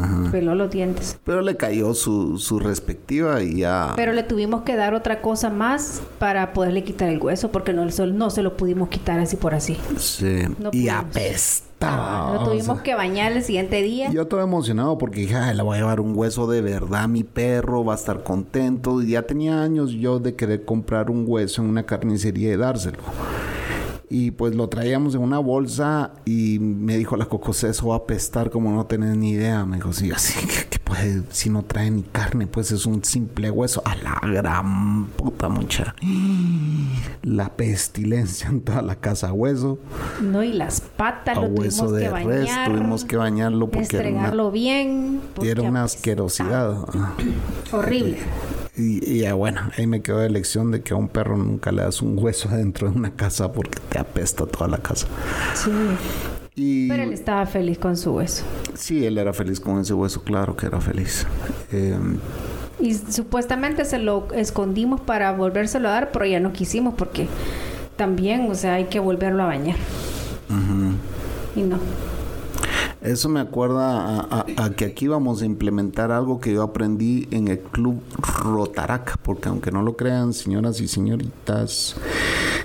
Ajá. 0.02 0.30
Peló 0.30 0.54
los 0.54 0.70
dientes. 0.70 1.18
Pero 1.24 1.40
le 1.42 1.56
cayó 1.56 1.94
su, 1.94 2.38
su 2.38 2.58
respectiva 2.58 3.42
y 3.42 3.58
ya. 3.58 3.92
Pero 3.96 4.12
le 4.12 4.22
tuvimos 4.22 4.62
que 4.62 4.76
dar 4.76 4.94
otra 4.94 5.20
cosa 5.20 5.50
más 5.50 6.02
para 6.18 6.52
poderle 6.52 6.84
quitar 6.84 7.08
el 7.08 7.20
hueso, 7.20 7.50
porque 7.50 7.72
no, 7.72 7.84
no 7.84 8.30
se 8.30 8.42
lo 8.42 8.56
pudimos 8.56 8.88
quitar 8.88 9.18
así 9.20 9.36
por 9.36 9.54
así. 9.54 9.76
Sí. 9.98 10.42
No 10.58 10.70
y 10.72 10.88
apestaba. 10.88 12.34
lo 12.34 12.40
o 12.40 12.44
tuvimos 12.44 12.76
sea. 12.76 12.82
que 12.82 12.94
bañar 12.94 13.32
el 13.32 13.42
siguiente 13.42 13.82
día. 13.82 14.10
Yo 14.10 14.26
todo 14.26 14.40
emocionado 14.42 14.98
porque 14.98 15.20
dije, 15.20 15.36
"Ay, 15.36 15.56
le 15.56 15.62
voy 15.62 15.76
a 15.76 15.80
llevar 15.80 16.00
un 16.00 16.16
hueso 16.16 16.46
de 16.46 16.60
verdad 16.60 17.04
a 17.04 17.08
mi 17.08 17.24
perro, 17.24 17.84
va 17.84 17.94
a 17.94 17.96
estar 17.96 18.22
contento. 18.22 19.02
Y 19.02 19.10
ya 19.10 19.22
tenía 19.22 19.62
años 19.62 19.92
yo 19.92 20.18
de 20.18 20.34
querer 20.34 20.64
comprar 20.64 21.10
un 21.10 21.24
hueso 21.26 21.62
en 21.62 21.68
una 21.68 21.84
carnicería 21.84 22.52
y 22.52 22.56
dárselo. 22.56 22.98
Y 24.12 24.32
pues 24.32 24.56
lo 24.56 24.68
traíamos 24.68 25.14
en 25.14 25.20
una 25.20 25.38
bolsa 25.38 26.14
y 26.24 26.58
me 26.58 26.96
dijo 26.96 27.16
la 27.16 27.26
cocos, 27.26 27.62
eso 27.62 27.86
va 27.88 27.94
a 27.94 27.98
apestar 27.98 28.50
como 28.50 28.72
no 28.72 28.84
tenés 28.86 29.16
ni 29.16 29.30
idea. 29.30 29.64
Me 29.64 29.76
dijo, 29.76 29.92
sí, 29.92 30.10
así 30.10 30.44
que, 30.48 30.66
que 30.68 30.78
puede, 30.80 31.22
si 31.30 31.48
no 31.48 31.62
trae 31.62 31.92
ni 31.92 32.02
carne, 32.02 32.48
pues 32.48 32.72
es 32.72 32.86
un 32.86 33.04
simple 33.04 33.52
hueso. 33.52 33.82
A 33.84 33.94
la 33.94 34.18
gran 34.32 35.06
puta 35.10 35.48
mucha. 35.48 35.94
La 37.22 37.50
pestilencia 37.50 38.48
en 38.48 38.62
toda 38.62 38.82
la 38.82 38.96
casa, 38.96 39.32
hueso. 39.32 39.78
No, 40.20 40.42
y 40.42 40.54
las 40.54 40.80
patas 40.80 41.38
A 41.38 41.42
lo 41.42 41.46
hueso 41.46 41.86
tuvimos 41.86 41.92
que 41.92 41.98
de 41.98 42.24
res, 42.24 42.46
bañar. 42.48 42.68
tuvimos 42.72 43.04
que 43.04 43.16
bañarlo 43.16 43.70
porque 43.70 43.86
era 43.96 43.98
una- 44.00 44.08
estregarlo 44.08 44.50
bien. 44.50 45.20
porque 45.34 45.50
era 45.52 45.62
una 45.62 45.84
asquerosidad. 45.84 46.84
Horrible. 47.72 48.18
Y, 48.80 49.22
y 49.26 49.30
bueno, 49.32 49.70
ahí 49.76 49.86
me 49.86 50.02
quedó 50.02 50.18
de 50.18 50.30
lección 50.30 50.70
de 50.70 50.82
que 50.82 50.94
a 50.94 50.96
un 50.96 51.08
perro 51.08 51.36
nunca 51.36 51.72
le 51.72 51.82
das 51.82 52.02
un 52.02 52.18
hueso 52.18 52.48
adentro 52.52 52.90
de 52.90 52.96
una 52.96 53.14
casa 53.16 53.52
porque 53.52 53.78
te 53.88 53.98
apesta 53.98 54.46
toda 54.46 54.68
la 54.68 54.78
casa. 54.78 55.08
Sí. 55.52 56.00
Y 56.54 56.88
Pero 56.88 57.02
él 57.04 57.12
estaba 57.12 57.46
feliz 57.46 57.78
con 57.78 57.96
su 57.96 58.12
hueso. 58.16 58.44
sí, 58.74 59.04
él 59.06 59.18
era 59.18 59.32
feliz 59.32 59.60
con 59.60 59.80
ese 59.80 59.94
hueso, 59.94 60.22
claro 60.24 60.56
que 60.56 60.66
era 60.66 60.80
feliz. 60.80 61.26
Eh, 61.70 61.98
Y 62.78 62.94
supuestamente 62.94 63.84
se 63.84 63.98
lo 63.98 64.28
escondimos 64.32 65.00
para 65.02 65.32
volvérselo 65.32 65.88
a 65.88 65.92
dar, 65.92 66.12
pero 66.12 66.24
ya 66.24 66.40
no 66.40 66.52
quisimos 66.52 66.94
porque 66.94 67.28
también, 67.96 68.50
o 68.50 68.54
sea, 68.54 68.74
hay 68.74 68.86
que 68.86 68.98
volverlo 69.00 69.42
a 69.42 69.46
bañar. 69.46 69.76
Y 71.54 71.62
no. 71.62 71.78
Eso 73.02 73.28
me 73.28 73.40
acuerda 73.40 74.20
a, 74.20 74.44
a- 74.56 74.64
a 74.64 74.70
que 74.70 74.84
aquí 74.84 75.08
vamos 75.08 75.42
a 75.42 75.46
implementar 75.46 76.12
algo 76.12 76.40
que 76.40 76.52
yo 76.52 76.62
aprendí 76.62 77.26
en 77.30 77.48
el 77.48 77.58
club 77.60 78.00
Rotarac, 78.42 79.18
porque 79.22 79.48
aunque 79.48 79.70
no 79.70 79.82
lo 79.82 79.96
crean, 79.96 80.32
señoras 80.32 80.80
y 80.80 80.88
señoritas, 80.88 81.96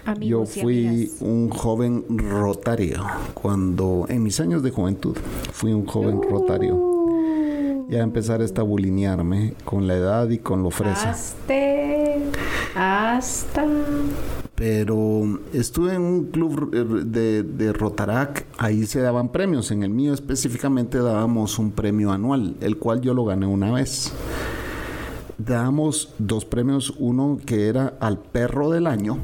yo 0.06 0.12
Amigos 0.12 0.50
fui 0.62 1.12
un 1.22 1.50
joven 1.50 2.06
rotario 2.10 3.04
cuando 3.34 4.06
en 4.10 4.22
mis 4.24 4.40
años 4.40 4.62
de 4.62 4.72
juventud 4.72 5.16
fui 5.54 5.74
un 5.74 5.86
joven 5.86 6.22
rotario. 6.22 6.94
Ya 7.88 8.00
empezar 8.02 8.42
esta 8.42 8.64
bulinearme 8.64 9.54
con 9.64 9.86
la 9.88 9.96
edad 9.96 10.30
y 10.32 10.40
con 10.40 10.64
lo 10.64 10.72
fresa. 10.72 11.12
Hasta 12.76 13.66
pero 14.56 15.42
estuve 15.52 15.96
en 15.96 16.02
un 16.02 16.26
club 16.28 16.72
de, 16.72 17.44
de 17.44 17.74
Rotarac, 17.74 18.46
ahí 18.58 18.86
se 18.86 19.02
daban 19.02 19.30
premios, 19.30 19.70
en 19.72 19.84
el 19.84 19.90
mío 19.90 20.14
específicamente 20.14 20.98
dábamos 20.98 21.60
un 21.60 21.72
premio 21.72 22.14
anual, 22.14 22.56
el 22.62 22.78
cual 22.78 23.02
yo 23.02 23.14
lo 23.14 23.26
gané 23.26 23.46
una 23.46 23.74
vez. 23.74 24.14
Dábamos 25.38 26.14
dos 26.18 26.46
premios, 26.46 26.94
uno 26.98 27.38
que 27.46 27.68
era 27.68 27.96
al 28.00 28.18
perro 28.18 28.70
del 28.70 28.88
año, 28.88 29.18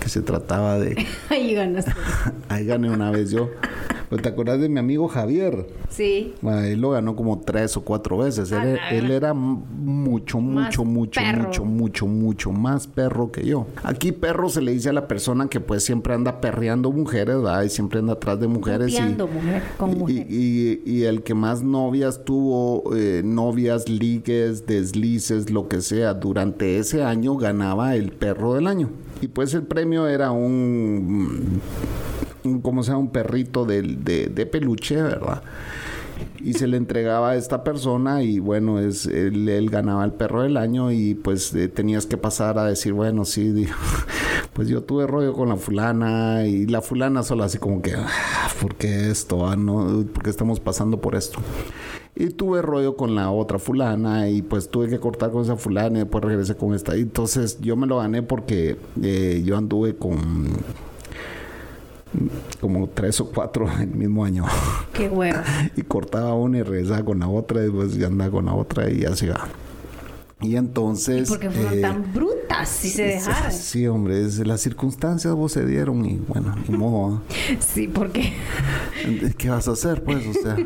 que 0.00 0.08
se 0.08 0.22
trataba 0.22 0.78
de... 0.78 1.06
ahí 1.28 1.52
ganaste. 1.52 1.92
ahí 2.48 2.64
gané 2.64 2.90
una 2.90 3.10
vez 3.10 3.30
yo. 3.30 3.50
Pues, 4.10 4.22
¿Te 4.22 4.28
acuerdas 4.28 4.60
de 4.60 4.68
mi 4.68 4.80
amigo 4.80 5.06
Javier? 5.06 5.68
Sí. 5.88 6.34
Él 6.42 6.80
lo 6.80 6.90
ganó 6.90 7.14
como 7.14 7.38
tres 7.38 7.76
o 7.76 7.82
cuatro 7.82 8.18
veces. 8.18 8.50
Él, 8.50 8.76
él 8.90 9.12
era 9.12 9.32
mucho, 9.34 10.40
mucho, 10.40 10.84
mucho, 10.84 11.20
mucho, 11.20 11.64
mucho, 11.64 12.06
mucho 12.08 12.50
más 12.50 12.88
perro 12.88 13.30
que 13.30 13.46
yo. 13.46 13.68
Aquí 13.84 14.10
perro 14.10 14.48
se 14.48 14.62
le 14.62 14.72
dice 14.72 14.88
a 14.88 14.92
la 14.92 15.06
persona 15.06 15.46
que 15.46 15.60
pues 15.60 15.84
siempre 15.84 16.12
anda 16.12 16.40
perreando 16.40 16.90
mujeres, 16.90 17.36
¿verdad? 17.36 17.62
Y 17.62 17.68
siempre 17.68 18.00
anda 18.00 18.14
atrás 18.14 18.40
de 18.40 18.48
mujeres. 18.48 18.92
Y, 18.92 19.00
mujer, 19.00 19.62
con 19.76 19.96
mujer. 19.96 20.26
Y, 20.28 20.82
y, 20.84 21.04
el 21.04 21.22
que 21.22 21.34
más 21.34 21.62
novias 21.62 22.24
tuvo, 22.24 22.96
eh, 22.96 23.22
novias, 23.24 23.88
ligues, 23.88 24.66
deslices, 24.66 25.50
lo 25.50 25.68
que 25.68 25.82
sea, 25.82 26.14
durante 26.14 26.78
ese 26.78 27.04
año 27.04 27.36
ganaba 27.36 27.94
el 27.94 28.10
perro 28.10 28.54
del 28.54 28.66
año. 28.66 28.90
Y 29.22 29.28
pues 29.28 29.54
el 29.54 29.62
premio 29.62 30.08
era 30.08 30.32
un 30.32 31.60
como 32.62 32.82
sea, 32.82 32.96
un 32.96 33.10
perrito 33.10 33.64
de, 33.64 33.82
de, 33.82 34.46
peluche, 34.46 35.00
¿verdad? 35.00 35.42
y 36.42 36.54
se 36.54 36.66
le 36.66 36.76
entregaba 36.76 37.30
a 37.30 37.36
esta 37.36 37.64
persona 37.64 38.22
y 38.22 38.38
bueno, 38.38 38.78
es 38.78 39.06
él, 39.06 39.68
ganaba 39.70 40.04
el 40.04 40.12
perro 40.12 40.42
del 40.42 40.56
año 40.56 40.90
y 40.92 41.14
pues 41.14 41.54
eh, 41.54 41.68
tenías 41.68 42.06
que 42.06 42.16
pasar 42.16 42.58
a 42.58 42.64
decir, 42.64 42.92
bueno, 42.92 43.24
sí, 43.24 43.66
pues 44.52 44.68
yo 44.68 44.82
tuve 44.82 45.06
rollo 45.06 45.32
con 45.32 45.48
la 45.48 45.56
fulana 45.56 46.46
y 46.46 46.66
la 46.66 46.80
fulana 46.80 47.22
solo 47.22 47.44
así 47.44 47.58
como 47.58 47.82
que, 47.82 47.94
ah, 47.94 48.08
¿por 48.60 48.74
qué 48.74 49.10
esto? 49.10 49.46
Ah, 49.46 49.56
no, 49.56 50.04
¿Por 50.12 50.22
qué 50.22 50.30
estamos 50.30 50.60
pasando 50.60 51.00
por 51.00 51.14
esto? 51.14 51.40
Y 52.16 52.30
tuve 52.30 52.60
rollo 52.60 52.96
con 52.96 53.14
la 53.14 53.30
otra 53.30 53.58
fulana 53.58 54.28
y 54.28 54.42
pues 54.42 54.68
tuve 54.68 54.88
que 54.88 54.98
cortar 54.98 55.30
con 55.30 55.42
esa 55.42 55.56
fulana 55.56 55.98
y 55.98 56.02
después 56.02 56.24
regresé 56.24 56.56
con 56.56 56.74
esta. 56.74 56.94
Entonces 56.94 57.60
yo 57.60 57.76
me 57.76 57.86
lo 57.86 57.98
gané 57.98 58.22
porque 58.22 58.76
eh, 59.02 59.42
yo 59.44 59.56
anduve 59.56 59.96
con 59.96 60.18
como 62.60 62.88
tres 62.88 63.20
o 63.20 63.30
cuatro 63.30 63.68
el 63.80 63.88
mismo 63.88 64.24
año. 64.24 64.44
Qué 64.92 65.08
bueno. 65.08 65.40
y 65.76 65.82
cortaba 65.82 66.34
una 66.34 66.58
y 66.58 66.62
regresaba 66.62 67.04
con 67.04 67.20
la 67.20 67.28
otra 67.28 67.60
y 67.60 67.64
después 67.64 67.94
ya 67.96 68.06
andaba 68.06 68.30
con 68.30 68.46
la 68.46 68.54
otra 68.54 68.90
y 68.90 69.04
así 69.04 69.26
va. 69.26 69.48
Y 70.42 70.56
entonces... 70.56 71.28
¿Y 71.28 71.30
porque 71.30 71.50
fueron 71.50 71.78
eh, 71.78 71.80
tan 71.82 72.14
brutas 72.14 72.66
si 72.66 72.88
se 72.88 73.04
dejaron? 73.04 73.52
Sí, 73.52 73.86
hombre, 73.86 74.26
las 74.44 74.62
circunstancias 74.62 75.34
vos 75.34 75.52
se 75.52 75.66
dieron 75.66 76.02
y 76.06 76.16
bueno, 76.16 76.54
ni 76.66 76.76
modo. 76.76 77.22
sí, 77.60 77.88
porque... 77.88 78.32
¿Qué 79.36 79.50
vas 79.50 79.68
a 79.68 79.72
hacer, 79.72 80.02
pues? 80.02 80.26
O 80.26 80.32
sea... 80.32 80.56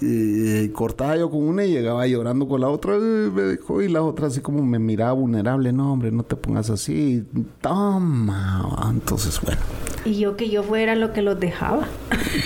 y, 0.00 0.68
cortaba 0.68 1.16
yo 1.16 1.30
con 1.30 1.42
una 1.42 1.64
y 1.64 1.72
llegaba 1.72 2.06
llorando 2.06 2.48
con 2.48 2.60
la 2.60 2.68
otra, 2.68 2.98
me 2.98 3.42
dejó 3.42 3.82
y 3.82 3.88
la 3.88 4.02
otra 4.02 4.28
así 4.28 4.40
como 4.40 4.62
me 4.62 4.78
miraba 4.78 5.12
vulnerable, 5.12 5.72
no 5.72 5.92
hombre, 5.92 6.10
no 6.10 6.22
te 6.22 6.36
pongas 6.36 6.70
así, 6.70 7.24
toma, 7.60 8.90
entonces 8.90 9.40
bueno. 9.40 9.60
Y 10.04 10.18
yo 10.18 10.36
que 10.36 10.50
yo 10.50 10.64
fuera 10.64 10.96
lo 10.96 11.12
que 11.12 11.22
los 11.22 11.38
dejaba. 11.38 11.86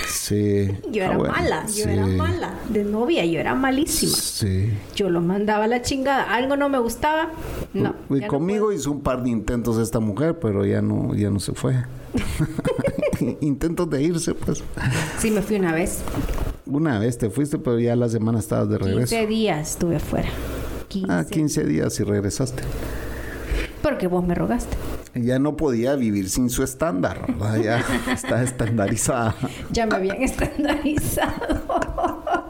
Sí. 0.07 0.67
yo 0.91 1.03
era 1.03 1.15
ah, 1.15 1.17
mala, 1.17 1.65
yo 1.67 1.85
era 1.85 2.05
mala. 2.05 2.53
De 2.69 2.83
novia, 2.83 3.25
yo 3.25 3.39
era 3.39 3.55
malísima. 3.55 4.15
Sí. 4.15 4.73
Yo 4.95 5.09
los 5.09 5.23
mandaba 5.23 5.63
a 5.63 5.67
la 5.67 5.81
chingada. 5.81 6.23
Algo 6.35 6.55
no 6.55 6.69
me 6.69 6.77
gustaba. 6.77 7.31
No. 7.73 7.95
Y 8.11 8.21
conmigo 8.27 8.71
hizo 8.71 8.91
un 8.91 9.01
par 9.01 9.23
de 9.23 9.31
intentos 9.31 9.79
esta 9.79 9.99
mujer, 9.99 10.37
pero 10.39 10.65
ya 10.65 10.83
no, 10.83 11.15
ya 11.15 11.31
no 11.31 11.39
se 11.39 11.53
fue. 11.53 11.83
Intentos 13.41 13.89
de 13.89 14.01
irse, 14.01 14.33
pues. 14.33 14.63
Sí, 15.19 15.31
me 15.31 15.41
fui 15.41 15.57
una 15.57 15.73
vez. 15.73 15.99
Una 16.69 16.99
vez 16.99 17.17
te 17.17 17.29
fuiste, 17.29 17.57
pero 17.57 17.79
ya 17.79 17.95
la 17.95 18.09
semana 18.09 18.39
estabas 18.39 18.69
de 18.69 18.77
regreso. 18.77 19.15
15 19.15 19.27
días 19.27 19.71
estuve 19.71 19.99
fuera. 19.99 20.29
15. 20.89 21.11
Ah, 21.11 21.25
15 21.29 21.63
días 21.65 21.99
y 21.99 22.03
regresaste. 22.03 22.63
Porque 23.81 24.07
vos 24.07 24.25
me 24.25 24.35
rogaste. 24.35 24.75
Ya 25.15 25.39
no 25.39 25.55
podía 25.55 25.95
vivir 25.95 26.29
sin 26.29 26.49
su 26.49 26.63
estándar, 26.63 27.25
Ya 27.63 27.83
está 28.11 28.43
estandarizada. 28.43 29.35
Ya 29.71 29.85
me 29.85 29.95
habían 29.95 30.17
estandarizado. 30.23 32.46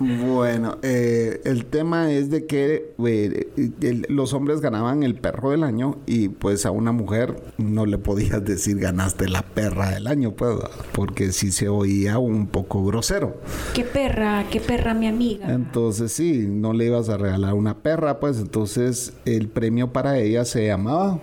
Bueno, 0.00 0.78
eh, 0.82 1.42
el 1.44 1.66
tema 1.66 2.10
es 2.10 2.30
de 2.30 2.46
que 2.46 2.94
eh, 3.06 4.02
los 4.08 4.32
hombres 4.32 4.62
ganaban 4.62 5.02
el 5.02 5.14
perro 5.14 5.50
del 5.50 5.62
año 5.62 5.98
y 6.06 6.30
pues 6.30 6.64
a 6.64 6.70
una 6.70 6.90
mujer 6.90 7.42
no 7.58 7.84
le 7.84 7.98
podías 7.98 8.42
decir 8.42 8.78
ganaste 8.78 9.28
la 9.28 9.42
perra 9.42 9.90
del 9.90 10.06
año, 10.06 10.32
pues, 10.32 10.56
porque 10.92 11.32
sí 11.32 11.52
se 11.52 11.68
oía 11.68 12.18
un 12.18 12.46
poco 12.46 12.82
grosero. 12.84 13.36
¿Qué 13.74 13.84
perra? 13.84 14.46
¿Qué 14.50 14.60
perra 14.60 14.94
mi 14.94 15.06
amiga? 15.06 15.52
Entonces 15.52 16.12
sí, 16.12 16.46
no 16.48 16.72
le 16.72 16.86
ibas 16.86 17.10
a 17.10 17.18
regalar 17.18 17.52
una 17.52 17.76
perra, 17.78 18.20
pues 18.20 18.38
entonces 18.38 19.12
el 19.26 19.48
premio 19.48 19.92
para 19.92 20.18
ella 20.18 20.46
se 20.46 20.66
llamaba... 20.66 21.20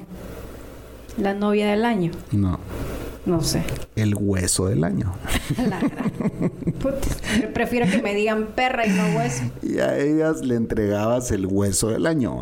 La 1.17 1.33
novia 1.33 1.71
del 1.71 1.83
año. 1.83 2.11
No. 2.31 2.59
No 3.27 3.41
sé. 3.41 3.61
El 3.97 4.15
hueso 4.15 4.67
del 4.67 4.85
año. 4.85 5.13
La 5.69 5.81
prefiero 7.53 7.85
que 7.91 8.01
me 8.01 8.15
digan 8.15 8.47
perra 8.55 8.87
y 8.87 8.89
no 8.91 9.17
hueso. 9.17 9.43
Y 9.61 9.79
a 9.79 9.99
ellas 9.99 10.41
le 10.41 10.55
entregabas 10.55 11.31
el 11.31 11.45
hueso 11.45 11.89
del 11.89 12.05
año. 12.05 12.39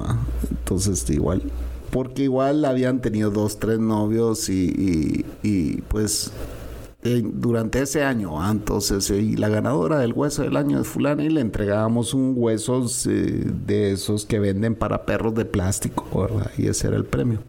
Entonces, 0.47 1.09
igual. 1.09 1.41
Porque 1.89 2.23
igual 2.23 2.63
habían 2.65 3.01
tenido 3.01 3.31
dos, 3.31 3.57
tres 3.59 3.79
novios 3.79 4.47
y, 4.49 5.25
y, 5.41 5.81
pues 5.87 6.31
durante 7.03 7.83
ese 7.83 8.03
año, 8.03 8.33
entonces 8.49 9.11
y 9.11 9.35
la 9.35 9.47
ganadora 9.47 9.99
del 9.99 10.11
hueso 10.13 10.41
del 10.41 10.57
año 10.57 10.81
es 10.81 10.87
fulana 10.87 11.23
y 11.23 11.29
le 11.29 11.39
entregábamos 11.39 12.15
un 12.15 12.33
hueso 12.35 12.83
eh, 13.07 13.43
de 13.67 13.91
esos 13.91 14.25
que 14.25 14.39
venden 14.39 14.73
para 14.73 15.05
perros 15.05 15.35
de 15.35 15.45
plástico, 15.45 16.07
¿verdad? 16.19 16.49
Y 16.57 16.67
ese 16.67 16.87
era 16.87 16.97
el 16.97 17.05
premio. 17.05 17.41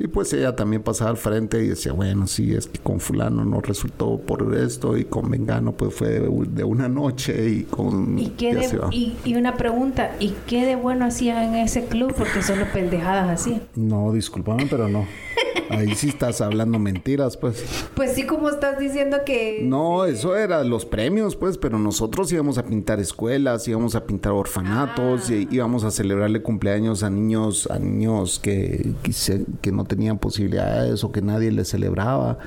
Y 0.00 0.06
pues 0.06 0.32
ella 0.32 0.54
también 0.54 0.82
pasaba 0.82 1.10
al 1.10 1.16
frente 1.16 1.62
y 1.62 1.68
decía, 1.68 1.92
bueno, 1.92 2.26
sí, 2.26 2.54
es 2.54 2.66
que 2.66 2.78
con 2.78 3.00
fulano 3.00 3.44
no 3.44 3.60
resultó 3.60 4.18
por 4.18 4.54
esto 4.54 4.96
y 4.96 5.04
con 5.04 5.30
Vengano 5.30 5.72
pues 5.72 5.94
fue 5.94 6.20
de, 6.20 6.64
una 6.64 6.88
noche 6.88 7.48
y 7.48 7.62
con... 7.64 8.18
¿Y, 8.18 8.30
qué 8.30 8.56
y, 9.24 9.34
una 9.34 9.56
pregunta, 9.56 10.12
¿y 10.20 10.34
qué 10.46 10.64
de 10.64 10.76
bueno 10.76 11.06
hacían 11.06 11.54
en 11.54 11.54
ese 11.56 11.86
club? 11.86 12.14
Porque 12.16 12.42
solo 12.42 12.64
pendejadas 12.72 13.28
así. 13.28 13.60
No, 13.74 14.12
discúlpame, 14.12 14.66
pero 14.70 14.88
no. 14.88 15.06
Ahí 15.70 15.94
sí 15.94 16.08
estás 16.08 16.40
hablando 16.40 16.78
mentiras, 16.78 17.36
pues. 17.36 17.64
Pues 17.94 18.14
sí, 18.14 18.24
como 18.24 18.48
estás 18.48 18.78
diciendo 18.78 19.18
que... 19.24 19.60
No, 19.62 20.04
eso 20.04 20.36
era 20.36 20.64
los 20.64 20.86
premios, 20.86 21.36
pues, 21.36 21.58
pero 21.58 21.78
nosotros 21.78 22.32
íbamos 22.32 22.58
a 22.58 22.64
pintar 22.64 23.00
escuelas, 23.00 23.68
íbamos 23.68 23.94
a 23.94 24.04
pintar 24.06 24.32
orfanatos, 24.32 25.28
ah. 25.28 25.34
y 25.34 25.48
íbamos 25.50 25.84
a 25.84 25.90
celebrarle 25.90 26.42
cumpleaños 26.42 27.02
a 27.02 27.10
niños, 27.10 27.68
a 27.70 27.78
niños 27.78 28.38
que, 28.38 28.92
que, 29.02 29.12
que 29.60 29.72
no 29.72 29.84
tenían 29.84 30.18
posibilidades 30.18 31.04
o 31.04 31.12
que 31.12 31.22
nadie 31.22 31.52
les 31.52 31.68
celebraba. 31.68 32.38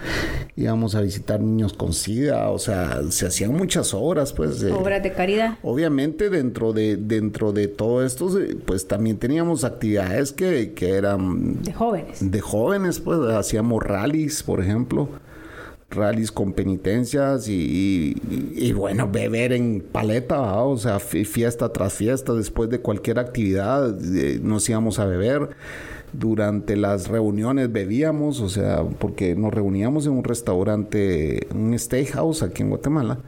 Íbamos 0.56 0.96
a 0.96 1.02
visitar 1.02 1.40
niños 1.42 1.74
con 1.74 1.94
SIDA, 1.94 2.50
o 2.50 2.60
sea, 2.60 3.02
se 3.10 3.28
hacían 3.28 3.54
muchas 3.54 3.94
obras, 3.94 4.34
pues. 4.34 4.64
obras 4.64 5.04
de 5.04 5.14
caridad. 5.14 5.58
Obviamente 5.64 6.30
dentro 6.30 6.74
de, 6.74 6.98
dentro 6.98 7.52
de 7.52 7.68
todo 7.68 8.06
esto, 8.06 8.30
pues 8.66 8.88
también 8.88 9.18
teníamos 9.18 9.64
actividades 9.64 10.32
que, 10.32 10.74
que 10.74 10.92
eran... 10.92 11.62
De 11.62 11.74
jóvenes. 11.74 12.32
De 12.32 12.42
jóvenes, 12.42 13.00
pues 13.02 13.20
hacíamos 13.34 13.84
rallies, 13.84 14.44
por 14.44 14.62
ejemplo, 14.62 15.10
rallies 15.90 16.32
con 16.32 16.54
penitencias 16.54 17.48
y, 17.48 18.16
bueno, 18.76 19.10
beber 19.12 19.54
en 19.54 19.82
paleta, 19.82 20.42
o 20.64 20.78
sea, 20.78 21.00
fiesta 21.00 21.72
tras 21.72 21.94
fiesta, 21.94 22.34
después 22.34 22.70
de 22.70 22.80
cualquier 22.80 23.20
actividad 23.20 23.96
eh, 24.16 24.40
nos 24.42 24.68
íbamos 24.70 25.00
a 25.00 25.06
beber. 25.06 25.50
Durante 26.14 26.76
las 26.76 27.08
reuniones 27.08 27.72
bebíamos, 27.72 28.42
o 28.42 28.50
sea, 28.50 28.84
porque 28.84 29.34
nos 29.34 29.54
reuníamos 29.54 30.06
en 30.08 30.12
un 30.12 30.26
restaurante, 30.26 31.48
un 31.54 31.78
steakhouse 31.80 32.44
aquí 32.44 32.64
en 32.64 32.70
Guatemala. 32.70 33.20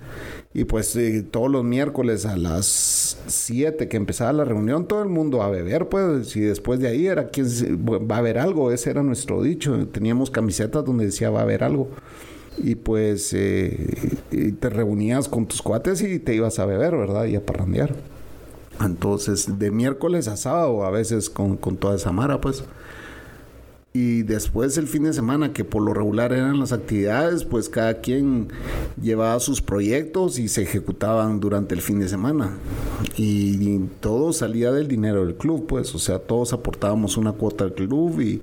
Y 0.56 0.66
pues 0.66 0.96
eh, 0.96 1.26
todos 1.30 1.50
los 1.50 1.64
miércoles 1.64 2.26
a 2.28 2.38
las 2.38 3.18
7 3.26 3.88
que 3.88 3.98
empezaba 3.98 4.34
la 4.34 4.46
reunión, 4.46 4.88
todo 4.88 5.02
el 5.02 5.10
mundo 5.10 5.42
a 5.42 5.50
beber, 5.50 5.90
pues, 5.90 6.36
y 6.36 6.42
después 6.42 6.80
de 6.80 6.90
ahí 6.90 7.08
era 7.08 7.30
quien 7.30 7.48
va 7.88 8.16
a 8.16 8.20
haber 8.20 8.38
algo, 8.38 8.72
ese 8.72 8.92
era 8.92 9.02
nuestro 9.02 9.42
dicho. 9.42 9.88
Teníamos 9.88 10.30
camisetas 10.30 10.86
donde 10.86 11.06
decía 11.06 11.32
va 11.32 11.40
a 11.40 11.44
haber 11.44 11.64
algo. 11.64 11.90
Y 12.60 12.76
pues 12.76 13.34
eh, 13.34 14.12
te 14.60 14.70
reunías 14.70 15.28
con 15.28 15.48
tus 15.48 15.64
cuates 15.64 16.04
y 16.04 16.20
te 16.20 16.36
ibas 16.36 16.60
a 16.60 16.68
beber, 16.68 16.96
¿verdad? 16.96 17.26
Y 17.26 17.36
a 17.36 17.44
parrandear. 17.44 17.96
Entonces, 18.80 19.58
de 19.58 19.72
miércoles 19.72 20.28
a 20.28 20.38
sábado, 20.38 20.86
a 20.86 20.92
veces 20.92 21.32
con, 21.32 21.58
con 21.58 21.78
toda 21.78 21.96
esa 21.96 22.12
mara, 22.12 22.40
pues. 22.42 22.64
Y 23.96 24.24
después 24.24 24.76
el 24.80 24.88
fin 24.88 25.04
de 25.04 25.14
semana, 25.14 25.54
que 25.54 25.64
por 25.64 25.84
lo 25.84 25.94
regular 25.94 26.34
eran 26.34 26.60
las 26.60 26.72
actividades, 26.72 27.44
pues 27.44 27.70
cada 27.70 28.02
quien 28.02 28.48
llevaba 29.00 29.40
sus 29.40 29.62
proyectos 29.62 30.40
y 30.40 30.48
se 30.48 30.64
ejecutaban 30.64 31.40
durante 31.40 31.76
el 31.76 31.82
fin 31.82 32.00
de 32.00 32.10
semana. 32.10 32.58
Y, 33.18 33.78
todo 34.00 34.34
salía 34.34 34.72
del 34.72 34.88
dinero 34.88 35.24
del 35.24 35.36
club, 35.36 35.68
pues, 35.68 35.94
o 35.94 36.00
sea, 36.00 36.18
todos 36.18 36.54
aportábamos 36.54 37.18
una 37.18 37.34
cuota 37.34 37.66
al 37.66 37.76
club 37.76 38.20
y 38.20 38.42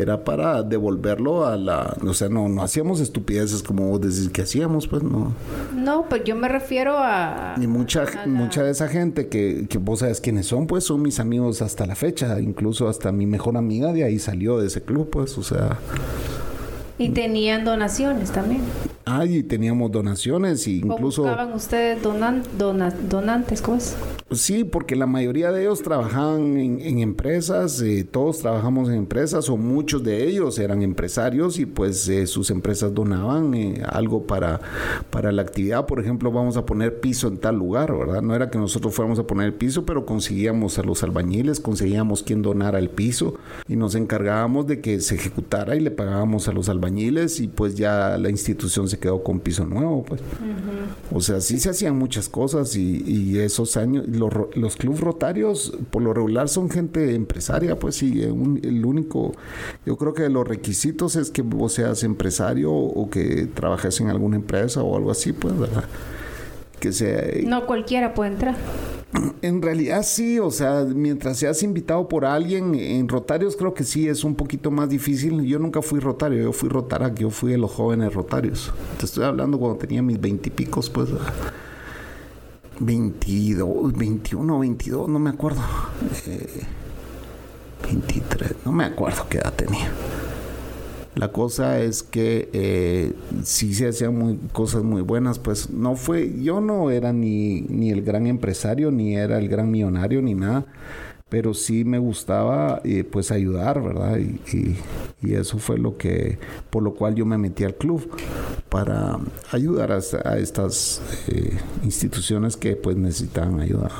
era 0.00 0.24
para 0.24 0.62
devolverlo 0.62 1.46
a 1.46 1.56
la, 1.56 1.96
o 2.06 2.14
sea, 2.14 2.28
no, 2.28 2.48
no 2.48 2.62
hacíamos 2.62 3.00
estupideces 3.00 3.62
como 3.62 3.88
vos 3.88 4.00
decís 4.00 4.28
que 4.30 4.42
hacíamos, 4.42 4.86
pues 4.88 5.02
no. 5.02 5.32
No, 5.74 6.06
pues 6.08 6.24
yo 6.24 6.36
me 6.36 6.48
refiero 6.48 6.96
a... 6.96 7.54
Y 7.60 7.66
mucha, 7.66 8.04
mucha 8.26 8.62
de 8.62 8.70
esa 8.70 8.88
gente 8.88 9.28
que, 9.28 9.66
que 9.68 9.78
vos 9.78 10.00
sabes 10.00 10.20
quiénes 10.20 10.46
son, 10.46 10.66
pues 10.66 10.84
son 10.84 11.02
mis 11.02 11.20
amigos 11.20 11.62
hasta 11.62 11.86
la 11.86 11.94
fecha, 11.94 12.40
incluso 12.40 12.88
hasta 12.88 13.12
mi 13.12 13.26
mejor 13.26 13.56
amiga 13.56 13.92
de 13.92 14.04
ahí 14.04 14.18
salió 14.18 14.58
de 14.58 14.66
ese 14.66 14.82
club, 14.82 15.10
pues, 15.10 15.36
o 15.38 15.42
sea... 15.42 15.78
Y 16.96 17.08
tenían 17.08 17.64
donaciones 17.64 18.30
también. 18.30 18.62
Ah, 19.06 19.26
y 19.26 19.42
teníamos 19.42 19.92
donaciones 19.92 20.66
y 20.66 20.78
incluso... 20.78 21.22
buscaban 21.24 21.52
ustedes 21.52 22.02
donan, 22.02 22.42
donantes? 22.56 23.60
¿Cómo 23.60 23.76
es? 23.76 23.96
Sí, 24.30 24.64
porque 24.64 24.96
la 24.96 25.06
mayoría 25.06 25.52
de 25.52 25.62
ellos 25.62 25.82
trabajaban 25.82 26.56
en, 26.56 26.98
empresas, 27.00 27.82
eh, 27.82 28.04
todos 28.10 28.38
trabajamos 28.38 28.88
en 28.88 28.94
empresas 28.94 29.50
o 29.50 29.58
muchos 29.58 30.02
de 30.02 30.26
ellos 30.26 30.58
eran 30.58 30.82
empresarios 30.82 31.58
y 31.58 31.66
pues 31.66 32.08
eh, 32.08 32.26
sus 32.26 32.50
empresas 32.50 32.94
donaban 32.94 33.52
eh, 33.52 33.82
algo 33.86 34.26
para, 34.26 34.60
para 35.10 35.32
la 35.32 35.42
actividad. 35.42 35.84
Por 35.84 36.00
ejemplo, 36.00 36.32
vamos 36.32 36.56
a 36.56 36.64
poner 36.64 37.00
piso 37.00 37.28
en 37.28 37.36
tal 37.36 37.56
lugar, 37.56 37.94
¿verdad? 37.94 38.22
No 38.22 38.34
era 38.34 38.48
que 38.48 38.58
nosotros 38.58 38.94
fuéramos 38.94 39.18
a 39.18 39.26
poner 39.26 39.46
el 39.46 39.54
piso, 39.54 39.84
pero 39.84 40.06
conseguíamos 40.06 40.78
a 40.78 40.82
los 40.82 41.02
albañiles, 41.02 41.60
conseguíamos 41.60 42.22
quien 42.22 42.40
donara 42.40 42.78
el 42.78 42.88
piso 42.88 43.34
y 43.68 43.76
nos 43.76 43.94
encargábamos 43.96 44.66
de 44.66 44.80
que 44.80 45.00
se 45.02 45.16
ejecutara 45.16 45.76
y 45.76 45.80
le 45.80 45.90
pagábamos 45.90 46.48
a 46.48 46.52
los 46.52 46.70
albañiles 46.70 46.83
y 46.88 47.48
pues 47.48 47.74
ya 47.74 48.16
la 48.18 48.28
institución 48.28 48.88
se 48.88 48.98
quedó 48.98 49.22
con 49.22 49.40
piso 49.40 49.64
nuevo, 49.64 50.04
pues. 50.04 50.20
O 51.12 51.20
sea, 51.20 51.40
sí 51.40 51.58
se 51.58 51.70
hacían 51.70 51.96
muchas 51.96 52.28
cosas 52.28 52.76
y, 52.76 53.02
y 53.06 53.38
esos 53.38 53.76
años 53.76 54.06
los, 54.08 54.32
los 54.54 54.76
clubes 54.76 55.00
rotarios 55.00 55.72
por 55.90 56.02
lo 56.02 56.12
regular 56.12 56.48
son 56.48 56.70
gente 56.70 57.14
empresaria, 57.14 57.78
pues 57.78 57.96
sí, 57.96 58.22
el 58.22 58.84
único, 58.84 59.32
yo 59.86 59.96
creo 59.96 60.14
que 60.14 60.28
los 60.28 60.46
requisitos 60.46 61.16
es 61.16 61.30
que 61.30 61.42
vos 61.42 61.74
seas 61.74 62.02
empresario 62.02 62.72
o 62.72 63.08
que 63.10 63.46
trabajes 63.54 64.00
en 64.00 64.10
alguna 64.10 64.36
empresa 64.36 64.82
o 64.82 64.96
algo 64.96 65.10
así, 65.10 65.32
pues, 65.32 65.58
¿verdad? 65.58 65.84
Que. 66.78 67.44
No 67.46 67.66
cualquiera 67.66 68.14
puede 68.14 68.32
entrar. 68.32 68.56
En 69.42 69.62
realidad 69.62 70.02
sí, 70.02 70.40
o 70.40 70.50
sea, 70.50 70.84
mientras 70.84 71.38
seas 71.38 71.62
invitado 71.62 72.08
por 72.08 72.24
alguien, 72.24 72.74
en 72.74 73.08
Rotarios 73.08 73.54
creo 73.56 73.72
que 73.72 73.84
sí 73.84 74.08
es 74.08 74.24
un 74.24 74.34
poquito 74.34 74.70
más 74.70 74.88
difícil. 74.88 75.44
Yo 75.44 75.58
nunca 75.58 75.82
fui 75.82 76.00
Rotario, 76.00 76.42
yo 76.42 76.52
fui 76.52 76.68
Rotarac, 76.68 77.16
yo 77.16 77.30
fui 77.30 77.52
de 77.52 77.58
los 77.58 77.70
jóvenes 77.70 78.12
Rotarios. 78.12 78.72
Te 78.98 79.06
estoy 79.06 79.24
hablando 79.24 79.58
cuando 79.58 79.78
tenía 79.78 80.02
mis 80.02 80.20
veintipicos, 80.20 80.90
pues. 80.90 81.10
22, 82.80 83.92
21, 83.92 84.58
22, 84.58 85.08
no 85.08 85.18
me 85.18 85.30
acuerdo. 85.30 85.60
23, 87.84 88.50
eh, 88.50 88.56
no 88.64 88.72
me 88.72 88.84
acuerdo 88.84 89.26
qué 89.28 89.38
edad 89.38 89.52
tenía. 89.52 89.90
La 91.14 91.30
cosa 91.30 91.80
es 91.80 92.02
que 92.02 92.48
eh, 92.52 93.12
sí 93.44 93.72
se 93.72 93.88
hacían 93.88 94.18
muy, 94.18 94.36
cosas 94.52 94.82
muy 94.82 95.02
buenas, 95.02 95.38
pues 95.38 95.70
no 95.70 95.94
fue, 95.94 96.42
yo 96.42 96.60
no 96.60 96.90
era 96.90 97.12
ni, 97.12 97.60
ni 97.62 97.90
el 97.90 98.02
gran 98.02 98.26
empresario, 98.26 98.90
ni 98.90 99.14
era 99.14 99.38
el 99.38 99.48
gran 99.48 99.70
millonario, 99.70 100.20
ni 100.22 100.34
nada, 100.34 100.66
pero 101.28 101.54
sí 101.54 101.84
me 101.84 101.98
gustaba 101.98 102.80
eh, 102.84 103.04
pues 103.04 103.30
ayudar, 103.30 103.82
¿verdad? 103.82 104.18
Y, 104.18 104.76
eso 105.22 105.58
fue 105.58 105.78
lo 105.78 105.96
que, 105.96 106.38
por 106.68 106.82
lo 106.82 106.94
cual 106.94 107.14
yo 107.14 107.24
me 107.24 107.38
metí 107.38 107.64
al 107.64 107.74
club, 107.74 108.08
para 108.68 109.18
ayudar 109.50 109.90
a, 109.90 110.38
estas 110.38 111.00
eh, 111.28 111.58
instituciones 111.82 112.56
que 112.56 112.76
pues 112.76 112.96
necesitaban 112.96 113.58
ayuda. 113.60 113.90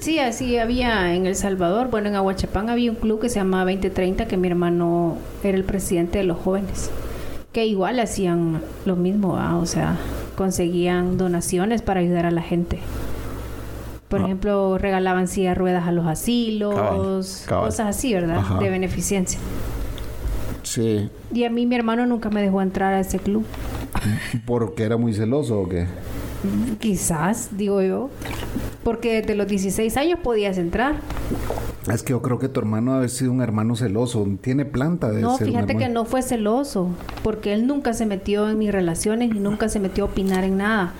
Sí, 0.00 0.18
así 0.18 0.58
había 0.58 1.14
en 1.14 1.26
El 1.26 1.36
Salvador, 1.36 1.88
bueno, 1.90 2.08
en 2.08 2.14
Aguachapán 2.14 2.68
había 2.68 2.90
un 2.90 2.96
club 2.96 3.20
que 3.20 3.28
se 3.28 3.36
llamaba 3.36 3.70
2030, 3.70 4.26
que 4.26 4.36
mi 4.36 4.48
hermano 4.48 5.16
era 5.42 5.56
el 5.56 5.64
presidente 5.64 6.18
de 6.18 6.24
los 6.24 6.38
jóvenes, 6.38 6.90
que 7.52 7.66
igual 7.66 8.00
hacían 8.00 8.62
lo 8.84 8.96
mismo, 8.96 9.38
o 9.60 9.66
sea, 9.66 9.96
conseguían 10.36 11.18
donaciones 11.18 11.82
para 11.82 12.00
ayudar 12.00 12.26
a 12.26 12.30
la 12.30 12.42
gente. 12.42 12.78
Por 14.08 14.20
ah. 14.20 14.24
ejemplo, 14.24 14.76
regalaban 14.76 15.26
sillas 15.26 15.56
ruedas 15.56 15.86
a 15.86 15.92
los 15.92 16.06
asilos, 16.06 17.46
cosas 17.48 17.86
así, 17.86 18.12
¿verdad? 18.12 18.58
De 18.60 18.68
beneficencia. 18.68 19.38
Sí. 20.62 21.10
Y 21.32 21.44
a 21.44 21.50
mí 21.50 21.66
mi 21.66 21.74
hermano 21.74 22.06
nunca 22.06 22.30
me 22.30 22.42
dejó 22.42 22.62
entrar 22.62 22.94
a 22.94 23.00
ese 23.00 23.18
club. 23.18 23.44
¿Porque 24.46 24.84
era 24.84 24.96
muy 24.96 25.14
celoso 25.14 25.60
o 25.60 25.68
qué? 25.68 25.86
Quizás, 26.80 27.56
digo 27.56 27.82
yo. 27.82 28.10
Porque 28.84 29.20
desde 29.20 29.34
los 29.34 29.46
16 29.46 29.96
años 29.96 30.18
podías 30.22 30.58
entrar. 30.58 30.96
Es 31.92 32.02
que 32.02 32.10
yo 32.10 32.22
creo 32.22 32.38
que 32.38 32.48
tu 32.48 32.60
hermano 32.60 32.94
ha 32.94 33.08
sido 33.08 33.32
un 33.32 33.42
hermano 33.42 33.76
celoso. 33.76 34.26
Tiene 34.40 34.64
planta 34.64 35.10
de 35.10 35.20
No, 35.20 35.36
fíjate 35.38 35.76
que 35.76 35.88
no 35.88 36.04
fue 36.04 36.22
celoso. 36.22 36.90
Porque 37.22 37.52
él 37.52 37.66
nunca 37.66 37.92
se 37.92 38.06
metió 38.06 38.48
en 38.48 38.58
mis 38.58 38.72
relaciones 38.72 39.34
y 39.34 39.38
nunca 39.38 39.68
se 39.68 39.80
metió 39.80 40.04
a 40.04 40.06
opinar 40.08 40.44
en 40.44 40.58
nada 40.58 40.94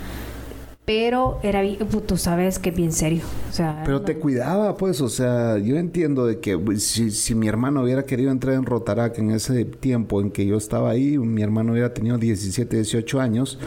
pero 0.84 1.38
era 1.42 1.62
pues, 1.90 2.06
tú 2.06 2.16
sabes 2.16 2.58
que 2.58 2.70
bien 2.70 2.92
serio. 2.92 3.22
O 3.48 3.52
sea, 3.52 3.82
pero 3.84 4.02
te 4.02 4.18
cuidaba, 4.18 4.76
pues, 4.76 5.00
o 5.00 5.08
sea, 5.08 5.58
yo 5.58 5.76
entiendo 5.76 6.26
de 6.26 6.40
que 6.40 6.58
pues, 6.58 6.82
si, 6.82 7.34
mi 7.34 7.48
hermano 7.48 7.82
hubiera 7.82 8.04
querido 8.04 8.30
entrar 8.30 8.54
en 8.56 8.66
Rotarac 8.66 9.18
en 9.18 9.30
ese 9.30 9.64
tiempo 9.64 10.20
en 10.20 10.30
que 10.30 10.44
yo 10.44 10.56
estaba 10.56 10.90
ahí, 10.90 11.18
mi 11.18 11.42
hermano 11.42 11.72
hubiera 11.72 11.94
tenido 11.94 12.18
17, 12.18 12.76
18 12.76 13.20
años. 13.20 13.58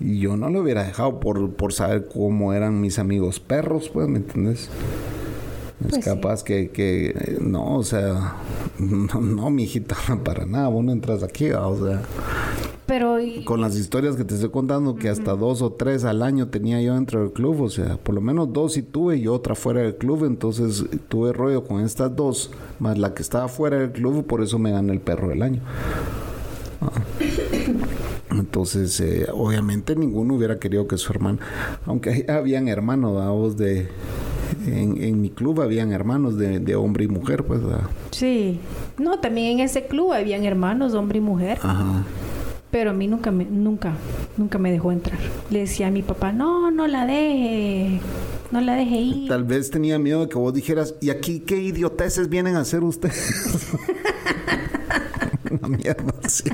Y 0.00 0.20
yo 0.20 0.36
no 0.36 0.48
lo 0.48 0.60
hubiera 0.60 0.84
dejado 0.84 1.20
por, 1.20 1.50
por 1.54 1.72
saber 1.72 2.08
cómo 2.12 2.52
eran 2.52 2.80
mis 2.80 2.98
amigos 2.98 3.40
perros, 3.40 3.90
pues, 3.92 4.08
¿me 4.08 4.18
entiendes? 4.18 4.70
Es 5.84 5.90
pues 5.90 6.04
capaz 6.04 6.42
que, 6.42 6.70
que, 6.70 7.38
no, 7.40 7.76
o 7.76 7.84
sea, 7.84 8.36
no, 8.78 9.20
no, 9.20 9.50
mi 9.50 9.64
hijita, 9.64 9.96
para 10.24 10.44
nada, 10.44 10.68
vos 10.68 10.84
no 10.84 10.92
entras 10.92 11.22
aquí, 11.22 11.50
o 11.52 11.86
sea. 11.86 12.02
Pero 12.86 13.18
con 13.44 13.60
las 13.60 13.76
historias 13.76 14.16
que 14.16 14.24
te 14.24 14.34
estoy 14.34 14.48
contando, 14.48 14.96
que 14.96 15.10
hasta 15.10 15.32
dos 15.32 15.60
o 15.60 15.72
tres 15.72 16.04
al 16.04 16.22
año 16.22 16.48
tenía 16.48 16.80
yo 16.80 16.94
dentro 16.94 17.20
del 17.20 17.32
club, 17.32 17.60
o 17.60 17.68
sea, 17.68 17.98
por 17.98 18.14
lo 18.14 18.22
menos 18.22 18.50
dos 18.52 18.72
sí 18.72 18.82
tuve 18.82 19.18
y 19.18 19.28
otra 19.28 19.54
fuera 19.54 19.82
del 19.82 19.96
club, 19.96 20.24
entonces 20.24 20.86
tuve 21.08 21.34
rollo 21.34 21.64
con 21.64 21.82
estas 21.84 22.16
dos, 22.16 22.50
más 22.78 22.96
la 22.96 23.12
que 23.12 23.20
estaba 23.20 23.46
fuera 23.48 23.76
del 23.76 23.92
club, 23.92 24.26
por 24.26 24.42
eso 24.42 24.58
me 24.58 24.72
gané 24.72 24.94
el 24.94 25.00
perro 25.00 25.28
del 25.28 25.42
año. 25.42 25.60
Ah. 26.80 26.92
Entonces, 28.48 28.98
eh, 29.00 29.26
obviamente 29.30 29.94
ninguno 29.94 30.32
hubiera 30.34 30.58
querido 30.58 30.88
que 30.88 30.96
su 30.96 31.12
hermano, 31.12 31.38
aunque 31.84 32.24
habían 32.30 32.66
hermanos, 32.66 33.58
de, 33.58 33.88
en, 34.66 35.20
mi 35.20 35.28
club 35.28 35.60
habían 35.60 35.92
hermanos 35.92 36.38
de, 36.38 36.74
hombre 36.74 37.04
y 37.04 37.08
mujer, 37.08 37.44
pues. 37.44 37.60
Sí, 38.10 38.58
no, 38.96 39.20
también 39.20 39.58
en 39.58 39.60
ese 39.66 39.86
club 39.86 40.14
habían 40.14 40.46
hermanos, 40.46 40.94
hombre 40.94 41.18
y 41.18 41.20
mujer. 41.20 41.58
Ajá 41.62 42.04
pero 42.70 42.90
a 42.90 42.92
mí 42.92 43.06
nunca 43.06 43.30
me, 43.30 43.44
nunca, 43.46 43.94
nunca 44.36 44.58
me 44.58 44.70
dejó 44.70 44.92
entrar. 44.92 45.18
Le 45.50 45.60
decía 45.60 45.86
a 45.86 45.90
mi 45.90 46.02
papá, 46.02 46.32
no, 46.32 46.70
no 46.70 46.86
la 46.86 47.06
deje, 47.06 48.00
no 48.50 48.60
la 48.60 48.74
deje 48.74 48.96
ir. 48.96 49.28
Tal 49.28 49.44
vez 49.44 49.70
tenía 49.70 49.98
miedo 49.98 50.20
de 50.20 50.28
que 50.28 50.36
vos 50.36 50.52
dijeras, 50.52 50.94
¿y 51.00 51.10
aquí 51.10 51.40
qué 51.40 51.56
idioteces 51.56 52.28
vienen 52.28 52.56
a 52.56 52.60
hacer 52.60 52.84
ustedes? 52.84 53.72
Una 55.50 55.68
mierda, 55.68 56.12
sí. 56.28 56.50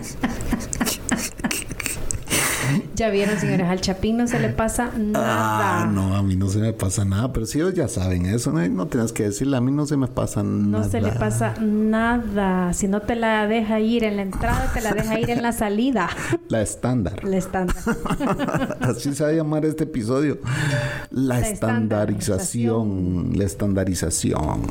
Ya 2.94 3.10
vieron, 3.10 3.38
señores, 3.38 3.66
al 3.66 3.80
Chapín 3.80 4.16
no 4.16 4.28
se 4.28 4.38
le 4.38 4.50
pasa 4.50 4.92
nada. 4.96 5.82
Ah, 5.82 5.86
no, 5.86 6.14
a 6.14 6.22
mí 6.22 6.36
no 6.36 6.48
se 6.48 6.58
me 6.58 6.72
pasa 6.72 7.04
nada, 7.04 7.32
pero 7.32 7.44
si 7.44 7.58
ellos 7.58 7.74
ya 7.74 7.88
saben 7.88 8.26
eso, 8.26 8.52
no, 8.52 8.66
no 8.68 8.86
tienes 8.86 9.12
que 9.12 9.24
decirle, 9.24 9.56
a 9.56 9.60
mí 9.60 9.72
no 9.72 9.84
se 9.84 9.96
me 9.96 10.06
pasa 10.06 10.44
nada. 10.44 10.84
No 10.84 10.88
se 10.88 11.00
le 11.00 11.10
pasa 11.10 11.54
nada. 11.60 12.72
Si 12.72 12.86
no 12.86 13.02
te 13.02 13.16
la 13.16 13.48
deja 13.48 13.80
ir 13.80 14.04
en 14.04 14.16
la 14.16 14.22
entrada, 14.22 14.70
te 14.72 14.80
la 14.80 14.92
deja 14.92 15.18
ir 15.18 15.30
en 15.30 15.42
la 15.42 15.50
salida. 15.50 16.08
La 16.48 16.62
estándar. 16.62 17.24
La 17.24 17.36
estándar. 17.36 17.76
Así 18.80 19.12
se 19.12 19.24
va 19.24 19.30
a 19.30 19.32
llamar 19.32 19.64
este 19.64 19.84
episodio. 19.84 20.38
La, 21.10 21.40
estandarización. 21.40 23.32
La 23.34 23.44
estandarización. 23.44 24.62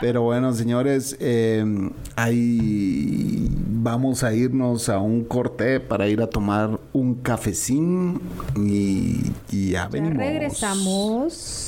Pero 0.00 0.22
bueno, 0.22 0.54
señores, 0.54 1.16
eh, 1.20 1.90
ahí 2.16 3.50
vamos 3.80 4.24
a 4.24 4.34
irnos 4.34 4.88
a 4.88 4.98
un 4.98 5.24
corte 5.24 5.80
para 5.80 6.08
ir 6.08 6.20
a 6.20 6.28
tomar 6.28 6.80
un 6.92 7.14
cafecín 7.16 8.20
y, 8.56 9.22
ya 9.50 9.88
venimos. 9.88 10.18
regresamos. 10.18 11.67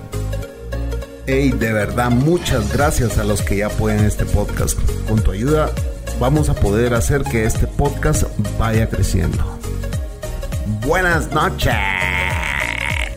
Hey, 1.27 1.51
de 1.51 1.71
verdad, 1.71 2.09
muchas 2.09 2.73
gracias 2.73 3.19
a 3.19 3.23
los 3.23 3.43
que 3.43 3.57
ya 3.57 3.67
apoyan 3.67 4.03
este 4.03 4.25
podcast. 4.25 4.79
Con 5.07 5.21
tu 5.21 5.31
ayuda 5.31 5.69
vamos 6.19 6.49
a 6.49 6.55
poder 6.55 6.95
hacer 6.95 7.23
que 7.23 7.45
este 7.45 7.67
podcast 7.67 8.23
vaya 8.57 8.89
creciendo. 8.89 9.37
Buenas 10.83 11.31
noches. 11.31 11.75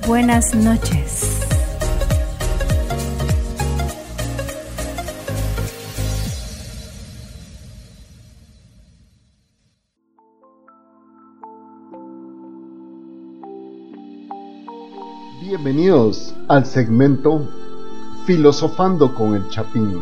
Buenas 0.06 0.54
noches. 0.54 1.40
Bienvenidos 15.40 16.34
al 16.48 16.66
segmento 16.66 17.63
Filosofando 18.26 19.14
con 19.14 19.34
el 19.34 19.48
Chapín. 19.48 20.00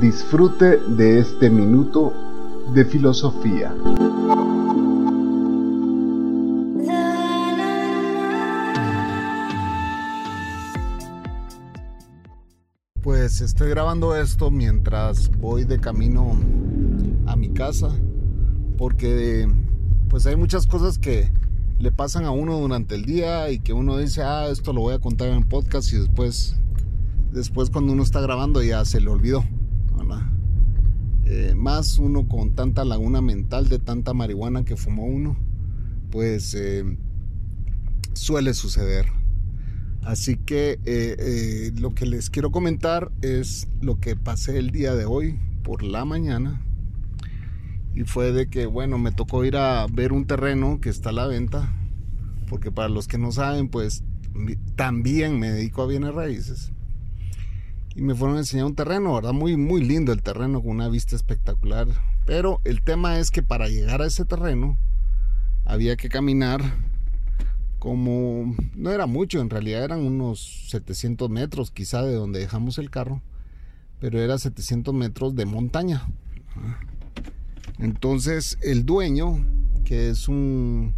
Disfrute 0.00 0.78
de 0.88 1.18
este 1.20 1.48
minuto 1.48 2.12
de 2.74 2.84
filosofía. 2.84 3.74
Pues 13.02 13.40
estoy 13.40 13.70
grabando 13.70 14.14
esto 14.14 14.50
mientras 14.50 15.30
voy 15.38 15.64
de 15.64 15.80
camino 15.80 16.36
a 17.26 17.36
mi 17.36 17.48
casa 17.50 17.90
porque 18.78 19.48
pues 20.08 20.24
hay 20.26 20.36
muchas 20.36 20.66
cosas 20.66 20.98
que 20.98 21.30
le 21.78 21.90
pasan 21.90 22.24
a 22.24 22.30
uno 22.30 22.58
durante 22.58 22.94
el 22.94 23.04
día 23.04 23.50
y 23.50 23.58
que 23.58 23.72
uno 23.72 23.98
dice, 23.98 24.22
ah, 24.22 24.48
esto 24.50 24.72
lo 24.72 24.80
voy 24.80 24.94
a 24.94 24.98
contar 25.00 25.28
en 25.28 25.44
podcast 25.44 25.92
y 25.92 25.96
después, 25.98 26.56
después 27.32 27.70
cuando 27.70 27.92
uno 27.92 28.02
está 28.02 28.20
grabando 28.20 28.62
ya 28.62 28.84
se 28.84 29.00
le 29.00 29.10
olvidó, 29.10 29.44
eh, 31.30 31.54
más 31.54 31.98
uno 31.98 32.26
con 32.26 32.54
tanta 32.54 32.86
laguna 32.86 33.20
mental 33.20 33.68
de 33.68 33.78
tanta 33.78 34.14
marihuana 34.14 34.64
que 34.64 34.76
fumó 34.78 35.04
uno, 35.04 35.36
pues 36.10 36.54
eh, 36.54 36.96
suele 38.14 38.54
suceder. 38.54 39.04
Así 40.02 40.36
que 40.36 40.78
eh, 40.86 41.70
lo 41.78 41.94
que 41.94 42.06
les 42.06 42.30
quiero 42.30 42.50
comentar 42.50 43.12
es 43.20 43.68
lo 43.82 44.00
que 44.00 44.16
pasé 44.16 44.58
el 44.58 44.70
día 44.70 44.94
de 44.94 45.04
hoy 45.04 45.38
por 45.62 45.82
la 45.82 46.06
mañana 46.06 46.62
y 47.94 48.04
fue 48.04 48.32
de 48.32 48.48
que, 48.48 48.64
bueno, 48.64 48.96
me 48.96 49.12
tocó 49.12 49.44
ir 49.44 49.58
a 49.58 49.86
ver 49.92 50.14
un 50.14 50.26
terreno 50.26 50.80
que 50.80 50.88
está 50.88 51.10
a 51.10 51.12
la 51.12 51.26
venta, 51.26 51.70
porque 52.48 52.72
para 52.72 52.88
los 52.88 53.06
que 53.06 53.18
no 53.18 53.32
saben, 53.32 53.68
pues 53.68 54.02
también 54.76 55.38
me 55.38 55.50
dedico 55.50 55.82
a 55.82 55.86
bienes 55.86 56.14
raíces. 56.14 56.72
Y 57.98 58.02
me 58.02 58.14
fueron 58.14 58.36
a 58.36 58.38
enseñar 58.38 58.66
un 58.66 58.76
terreno, 58.76 59.12
¿verdad? 59.12 59.32
Muy, 59.32 59.56
muy 59.56 59.82
lindo 59.82 60.12
el 60.12 60.22
terreno, 60.22 60.62
con 60.62 60.70
una 60.70 60.88
vista 60.88 61.16
espectacular. 61.16 61.88
Pero 62.24 62.60
el 62.62 62.80
tema 62.80 63.18
es 63.18 63.32
que 63.32 63.42
para 63.42 63.66
llegar 63.66 64.02
a 64.02 64.06
ese 64.06 64.24
terreno 64.24 64.78
había 65.64 65.96
que 65.96 66.08
caminar 66.08 66.60
como, 67.80 68.54
no 68.76 68.92
era 68.92 69.06
mucho, 69.06 69.40
en 69.40 69.50
realidad 69.50 69.82
eran 69.82 70.06
unos 70.06 70.68
700 70.68 71.28
metros 71.28 71.72
quizá 71.72 72.04
de 72.04 72.14
donde 72.14 72.38
dejamos 72.38 72.78
el 72.78 72.88
carro, 72.88 73.20
pero 73.98 74.20
era 74.20 74.38
700 74.38 74.94
metros 74.94 75.34
de 75.34 75.46
montaña. 75.46 76.06
Entonces 77.80 78.58
el 78.62 78.86
dueño, 78.86 79.44
que 79.84 80.10
es 80.10 80.28
un, 80.28 80.94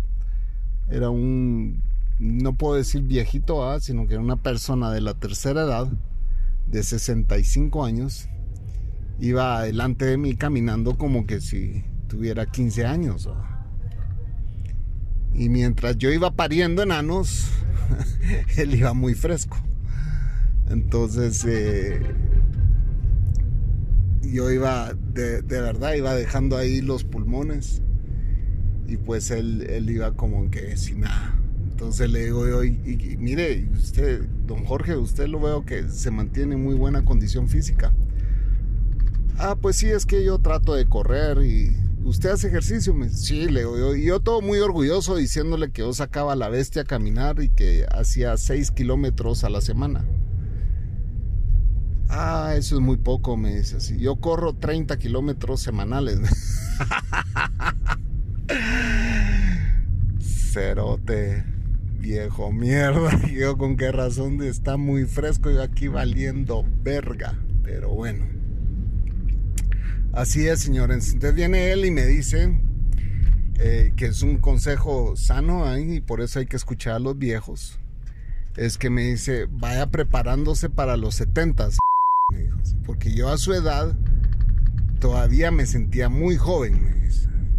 era 0.90 1.08
un, 1.08 1.82
no 2.18 2.56
puedo 2.56 2.74
decir 2.74 3.00
viejito, 3.00 3.66
¿ah? 3.66 3.80
sino 3.80 4.06
que 4.06 4.12
era 4.12 4.22
una 4.22 4.36
persona 4.36 4.90
de 4.90 5.00
la 5.00 5.14
tercera 5.14 5.62
edad, 5.62 5.90
de 6.70 6.82
65 6.82 7.84
años, 7.84 8.28
iba 9.18 9.58
adelante 9.58 10.04
de 10.06 10.16
mí 10.16 10.34
caminando 10.34 10.96
como 10.96 11.26
que 11.26 11.40
si 11.40 11.84
tuviera 12.08 12.46
15 12.46 12.86
años. 12.86 13.28
Y 15.34 15.48
mientras 15.48 15.96
yo 15.96 16.10
iba 16.10 16.30
pariendo 16.30 16.82
enanos, 16.82 17.50
él 18.56 18.74
iba 18.74 18.92
muy 18.92 19.14
fresco. 19.14 19.56
Entonces, 20.68 21.44
eh, 21.48 22.00
yo 24.22 24.50
iba, 24.50 24.92
de, 24.94 25.42
verdad, 25.42 25.94
iba 25.94 26.14
dejando 26.14 26.56
ahí 26.56 26.80
los 26.80 27.04
pulmones 27.04 27.82
y 28.86 28.96
pues 28.96 29.30
él, 29.30 29.66
él 29.68 29.90
iba 29.90 30.12
como 30.14 30.50
que 30.50 30.76
sin 30.76 31.00
nada. 31.00 31.39
Entonces 31.80 32.10
le 32.10 32.26
digo 32.26 32.46
yo, 32.46 32.62
y, 32.62 33.16
mire, 33.18 33.66
usted, 33.72 34.26
don 34.46 34.66
Jorge, 34.66 34.98
usted 34.98 35.28
lo 35.28 35.40
veo 35.40 35.64
que 35.64 35.88
se 35.88 36.10
mantiene 36.10 36.54
en 36.54 36.62
muy 36.62 36.74
buena 36.74 37.06
condición 37.06 37.48
física. 37.48 37.94
Ah, 39.38 39.56
pues 39.58 39.76
sí, 39.76 39.86
es 39.86 40.04
que 40.04 40.22
yo 40.22 40.38
trato 40.40 40.74
de 40.74 40.86
correr 40.86 41.42
y 41.42 41.74
usted 42.04 42.32
hace 42.32 42.48
ejercicio. 42.48 42.92
Me, 42.92 43.08
sí, 43.08 43.48
le 43.48 43.60
digo 43.60 43.78
yo, 43.78 43.96
y 43.96 44.04
yo 44.04 44.20
todo 44.20 44.42
muy 44.42 44.58
orgulloso 44.58 45.16
diciéndole 45.16 45.70
que 45.70 45.80
yo 45.80 45.94
sacaba 45.94 46.34
a 46.34 46.36
la 46.36 46.50
bestia 46.50 46.82
a 46.82 46.84
caminar 46.84 47.42
y 47.42 47.48
que 47.48 47.86
hacía 47.90 48.36
6 48.36 48.72
kilómetros 48.72 49.42
a 49.44 49.48
la 49.48 49.62
semana. 49.62 50.04
Ah, 52.10 52.56
eso 52.58 52.74
es 52.74 52.82
muy 52.82 52.98
poco, 52.98 53.38
me 53.38 53.56
dice 53.56 53.78
así. 53.78 53.98
Yo 53.98 54.16
corro 54.16 54.52
30 54.52 54.98
kilómetros 54.98 55.62
semanales. 55.62 56.18
Cerote, 60.20 61.42
viejo 62.00 62.50
mierda. 62.50 63.10
yo 63.32 63.56
con 63.56 63.76
qué 63.76 63.92
razón 63.92 64.42
está 64.42 64.76
muy 64.76 65.04
fresco 65.04 65.50
yo 65.50 65.62
aquí 65.62 65.88
valiendo 65.88 66.64
verga. 66.82 67.38
Pero 67.62 67.90
bueno. 67.90 68.26
Así 70.12 70.48
es, 70.48 70.60
señores. 70.60 71.12
Entonces 71.12 71.34
viene 71.36 71.70
él 71.70 71.84
y 71.84 71.90
me 71.90 72.04
dice 72.04 72.58
eh, 73.58 73.92
que 73.96 74.06
es 74.06 74.22
un 74.22 74.38
consejo 74.38 75.16
sano 75.16 75.78
y 75.78 76.00
por 76.00 76.20
eso 76.20 76.38
hay 76.38 76.46
que 76.46 76.56
escuchar 76.56 76.94
a 76.94 76.98
los 76.98 77.18
viejos. 77.18 77.78
Es 78.56 78.78
que 78.78 78.90
me 78.90 79.02
dice, 79.02 79.46
vaya 79.50 79.90
preparándose 79.90 80.68
para 80.68 80.96
los 80.96 81.14
setentas 81.14 81.78
porque 82.86 83.12
yo 83.12 83.28
a 83.28 83.38
su 83.38 83.52
edad 83.52 83.96
todavía 84.98 85.50
me 85.50 85.66
sentía 85.66 86.08
muy 86.08 86.36
joven, 86.36 87.00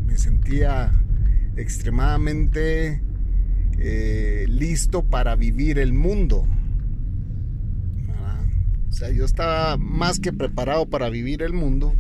me, 0.06 0.18
sentía 0.18 0.92
extremadamente 1.56 3.02
eh, 3.84 4.46
listo 4.48 5.04
para 5.04 5.36
vivir 5.36 5.80
el 5.80 5.94
mundo. 5.94 6.48
O 8.90 8.94
sea, 8.94 9.10
yo 9.10 9.26
estaba 9.26 9.78
más 9.78 10.20
que 10.20 10.34
preparado 10.34 10.86
para 10.86 11.10
vivir 11.10 11.42
el 11.42 11.54
mundo 11.54 11.96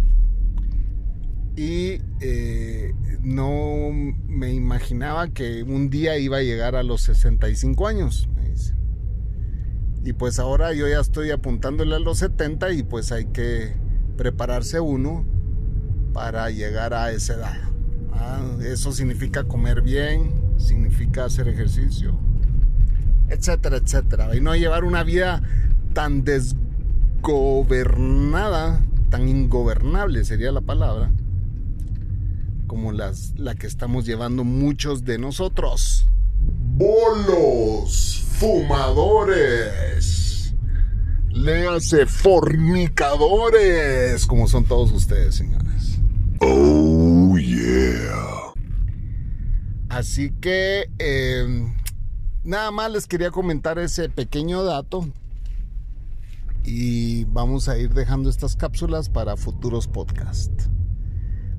y 1.55 2.01
eh, 2.19 2.93
no 3.21 3.91
me 4.27 4.53
imaginaba 4.53 5.29
que 5.29 5.63
un 5.63 5.89
día 5.89 6.17
iba 6.17 6.37
a 6.37 6.43
llegar 6.43 6.75
a 6.75 6.83
los 6.83 7.01
65 7.01 7.87
años. 7.87 8.27
Y 10.03 10.13
pues 10.13 10.39
ahora 10.39 10.73
yo 10.73 10.87
ya 10.87 10.99
estoy 10.99 11.29
apuntándole 11.29 11.95
a 11.95 11.99
los 11.99 12.17
70 12.19 12.73
y 12.73 12.83
pues 12.83 13.11
hay 13.11 13.25
que 13.25 13.73
prepararse 14.17 14.79
uno 14.79 15.25
para 16.13 16.49
llegar 16.49 16.93
a 16.93 17.11
esa 17.11 17.35
edad. 17.35 17.57
Ah, 18.11 18.41
eso 18.63 18.91
significa 18.91 19.43
comer 19.43 19.81
bien, 19.81 20.31
significa 20.57 21.25
hacer 21.25 21.47
ejercicio, 21.47 22.17
etcétera, 23.29 23.77
etcétera. 23.77 24.35
Y 24.35 24.41
no 24.41 24.55
llevar 24.55 24.83
una 24.83 25.03
vida 25.03 25.41
tan 25.93 26.23
desgobernada, 26.23 28.81
tan 29.09 29.27
ingobernable 29.27 30.23
sería 30.23 30.51
la 30.51 30.61
palabra, 30.61 31.11
como 32.67 32.91
las, 32.91 33.33
la 33.37 33.55
que 33.55 33.65
estamos 33.67 34.05
llevando 34.05 34.43
muchos 34.43 35.03
de 35.03 35.17
nosotros. 35.17 36.07
Bolos 36.77 38.21
fumadores. 38.41 40.53
Léase 41.29 42.07
fornicadores, 42.07 44.25
como 44.25 44.47
son 44.47 44.65
todos 44.65 44.91
ustedes, 44.91 45.35
señores. 45.35 45.99
Oh, 46.39 47.37
yeah. 47.37 48.40
Así 49.91 50.31
que, 50.31 50.89
em, 50.99 51.73
nada 52.45 52.71
más 52.71 52.89
les 52.93 53.07
quería 53.07 53.29
comentar 53.29 53.77
ese 53.77 54.07
pequeño 54.07 54.63
dato. 54.63 55.05
Y 56.63 57.25
vamos 57.25 57.67
a 57.67 57.77
ir 57.77 57.93
dejando 57.93 58.29
estas 58.29 58.55
cápsulas 58.55 59.09
para 59.09 59.35
futuros 59.35 59.89
podcasts. 59.89 60.69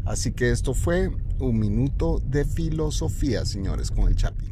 Así 0.06 0.32
que 0.32 0.50
esto 0.50 0.72
fue 0.72 1.10
un 1.40 1.58
minuto 1.58 2.22
de 2.24 2.46
filosofía, 2.46 3.44
señores, 3.44 3.90
con 3.90 4.08
el 4.08 4.16
Chapin. 4.16 4.51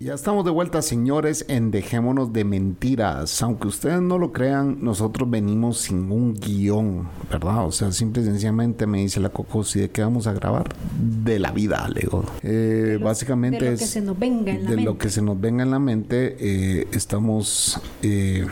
Ya 0.00 0.14
estamos 0.14 0.44
de 0.44 0.52
vuelta, 0.52 0.80
señores, 0.80 1.44
en 1.48 1.72
Dejémonos 1.72 2.32
de 2.32 2.44
Mentiras. 2.44 3.42
Aunque 3.42 3.66
ustedes 3.66 4.00
no 4.00 4.16
lo 4.16 4.32
crean, 4.32 4.78
nosotros 4.80 5.28
venimos 5.28 5.78
sin 5.78 6.12
un 6.12 6.34
guion, 6.34 7.08
¿verdad? 7.28 7.66
O 7.66 7.72
sea, 7.72 7.90
simple 7.90 8.22
y 8.22 8.26
sencillamente 8.26 8.86
me 8.86 8.98
dice 8.98 9.18
la 9.18 9.30
Coco, 9.30 9.64
si 9.64 9.80
de 9.80 9.90
qué 9.90 10.02
vamos 10.02 10.28
a 10.28 10.32
grabar? 10.34 10.68
De 10.96 11.40
la 11.40 11.50
vida, 11.50 11.88
le 11.88 12.02
digo. 12.02 12.24
Eh, 12.44 13.00
básicamente 13.02 13.58
de 13.58 13.70
lo 13.70 13.74
es... 13.74 13.80
que 13.80 13.86
se 13.86 14.00
nos 14.00 14.16
venga 14.16 14.52
en 14.52 14.62
la 14.62 14.70
de 14.70 14.76
mente. 14.76 14.90
lo 14.92 14.98
que 14.98 15.08
se 15.10 15.20
nos 15.20 15.40
venga 15.40 15.64
en 15.64 15.72
la 15.72 15.80
mente, 15.80 16.36
eh, 16.38 16.86
estamos 16.92 17.80
eh, 18.02 18.46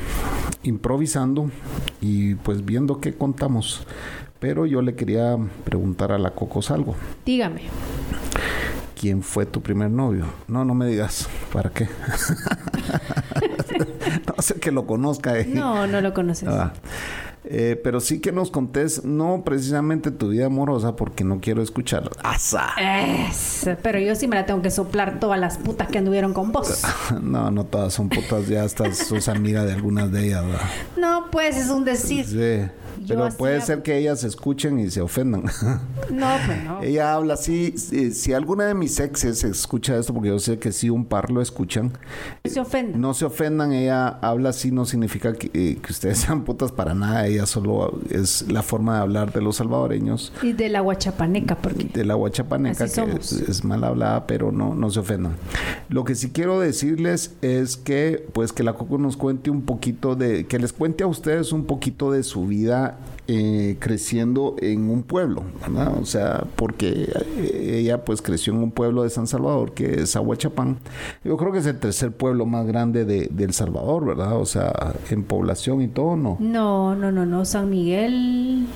improvisando 0.65 1.49
y 2.01 2.35
pues 2.35 2.65
viendo 2.65 3.01
qué 3.01 3.15
contamos. 3.15 3.87
Pero 4.41 4.67
yo 4.67 4.83
le 4.83 4.97
quería 4.97 5.39
preguntar 5.63 6.11
a 6.11 6.19
la 6.19 6.33
Cocos 6.33 6.73
algo. 6.73 6.97
Dígame. 7.25 7.63
¿Quién 8.99 9.23
fue 9.23 9.45
tu 9.45 9.61
primer 9.63 9.91
novio? 9.91 10.25
No, 10.49 10.65
no 10.65 10.75
me 10.75 10.87
digas. 10.87 11.29
¿Para 11.53 11.69
qué? 11.71 11.87
no 14.27 14.43
sé 14.43 14.55
que 14.55 14.71
lo 14.71 14.87
conozca. 14.87 15.39
eh. 15.39 15.47
No, 15.47 15.87
no 15.87 16.01
lo 16.01 16.15
conoces. 16.15 16.49
Ah. 16.49 16.73
Eh, 17.49 17.81
pero 17.85 18.01
sí 18.01 18.21
que 18.21 18.33
nos 18.33 18.51
contés, 18.51 19.05
no 19.05 19.43
precisamente 19.45 20.11
tu 20.11 20.31
vida 20.31 20.47
amorosa, 20.47 20.97
porque 20.97 21.23
no 21.23 21.39
quiero 21.41 21.63
escuchar. 21.63 22.11
¡Asa! 22.25 22.71
Es, 23.29 23.69
pero 23.83 24.01
yo 24.01 24.17
sí 24.17 24.27
me 24.27 24.35
la 24.35 24.47
tengo 24.47 24.63
que 24.63 24.71
soplar 24.73 25.21
todas 25.21 25.39
las 25.39 25.57
putas 25.59 25.87
que 25.89 25.99
anduvieron 25.99 26.33
con 26.33 26.51
vos. 26.51 26.83
No, 27.23 27.51
no 27.53 27.65
todas 27.65 27.93
son 27.93 28.09
putas, 28.09 28.49
ya 28.49 28.65
estás 28.65 28.99
sos 28.99 29.29
amiga 29.29 29.65
de 29.65 29.75
algunas 29.75 30.11
de 30.11 30.27
ellas, 30.27 30.45
¿verdad? 30.45 30.61
No, 30.97 31.27
pues 31.31 31.57
es 31.57 31.69
un 31.69 31.85
decir. 31.85 32.27
Sí. 32.27 32.69
Pero 33.09 33.25
hacía- 33.25 33.39
puede 33.39 33.61
ser 33.61 33.83
que 33.83 33.97
ellas 33.99 34.25
escuchen 34.25 34.79
y 34.79 34.91
se 34.91 35.01
ofendan. 35.01 35.45
No, 36.11 36.27
pues 36.47 36.65
no. 36.65 36.83
Ella 36.83 37.15
habla 37.15 37.35
así. 37.35 37.75
Si, 37.77 38.13
si 38.13 38.33
alguna 38.33 38.65
de 38.65 38.75
mis 38.75 38.99
exes 39.01 39.43
escucha 39.45 39.99
esto, 39.99 40.15
porque 40.15 40.29
yo 40.29 40.39
sé 40.39 40.59
que 40.59 40.71
sí, 40.73 40.89
un 40.89 41.05
par 41.05 41.31
lo 41.31 41.43
escuchan, 41.43 41.93
Se 42.45 42.61
ofende. 42.61 42.97
no 42.97 43.13
se 43.13 43.25
ofendan. 43.25 43.73
Ella 43.73 44.09
habla 44.23 44.51
así, 44.51 44.71
no 44.71 44.85
significa 44.87 45.33
que, 45.33 45.51
eh, 45.53 45.79
que 45.83 45.93
ustedes 45.93 46.19
sean 46.19 46.45
putas 46.45 46.71
para 46.73 46.95
nada. 46.95 47.27
Ella 47.27 47.45
solo 47.47 47.99
es 48.11 48.47
la 48.51 48.63
forma 48.63 48.95
de 48.97 49.01
hablar 49.03 49.33
de 49.33 49.43
los 49.43 49.57
salvadoreños. 49.57 50.33
Y 50.43 50.53
de 50.53 50.69
la 50.69 50.81
guachapaneca, 50.81 51.57
porque. 51.57 51.85
de 51.93 52.05
la 52.05 52.15
guachapaneca 52.15 52.85
Así 52.85 53.01
que 53.03 53.13
es, 53.19 53.33
es 53.33 53.65
mal 53.65 53.83
hablada 53.85 54.27
pero 54.27 54.53
no 54.53 54.75
no 54.75 54.91
se 54.91 55.01
ofendan 55.01 55.33
lo 55.89 56.05
que 56.05 56.15
sí 56.15 56.31
quiero 56.31 56.61
decirles 56.61 57.35
es 57.43 57.77
que 57.77 58.27
pues 58.33 58.53
que 58.53 58.63
la 58.63 58.75
Coco 58.75 58.99
nos 58.99 59.17
cuente 59.17 59.51
un 59.51 59.63
poquito 59.63 60.15
de 60.17 60.47
que 60.47 60.59
les 60.59 60.73
cuente 60.73 61.05
a 61.05 61.07
ustedes 61.07 61.53
un 61.53 61.65
poquito 61.65 62.11
de 62.13 62.23
su 62.23 62.47
vida 62.47 62.96
eh, 63.29 63.77
creciendo 63.81 64.55
en 64.61 64.89
un 64.89 65.03
pueblo 65.03 65.43
¿verdad? 65.61 65.95
o 66.01 66.07
sea 66.07 66.45
porque 66.57 67.11
eh, 67.37 67.79
ella 67.81 68.05
pues 68.05 68.23
creció 68.23 68.53
en 68.53 68.61
un 68.61 68.71
pueblo 68.71 69.03
de 69.03 69.11
San 69.11 69.27
Salvador 69.27 69.73
que 69.73 70.03
es 70.03 70.15
Aguachapán 70.17 70.79
yo 71.25 71.37
creo 71.37 71.53
que 71.53 71.59
es 71.59 71.67
el 71.67 71.79
tercer 71.79 72.13
pueblo 72.13 72.47
más 72.47 72.67
grande 72.67 73.05
de, 73.05 73.29
de 73.31 73.45
El 73.45 73.53
Salvador 73.53 74.07
verdad 74.07 74.37
o 74.39 74.47
sea 74.47 74.95
en 75.11 75.25
población 75.25 75.83
y 75.83 75.89
todo 75.89 76.17
no 76.17 76.37
No, 76.41 76.95
no, 76.95 77.13
no, 77.13 77.27
no. 77.27 77.45
San 77.45 77.71
Miguel. 77.71 78.67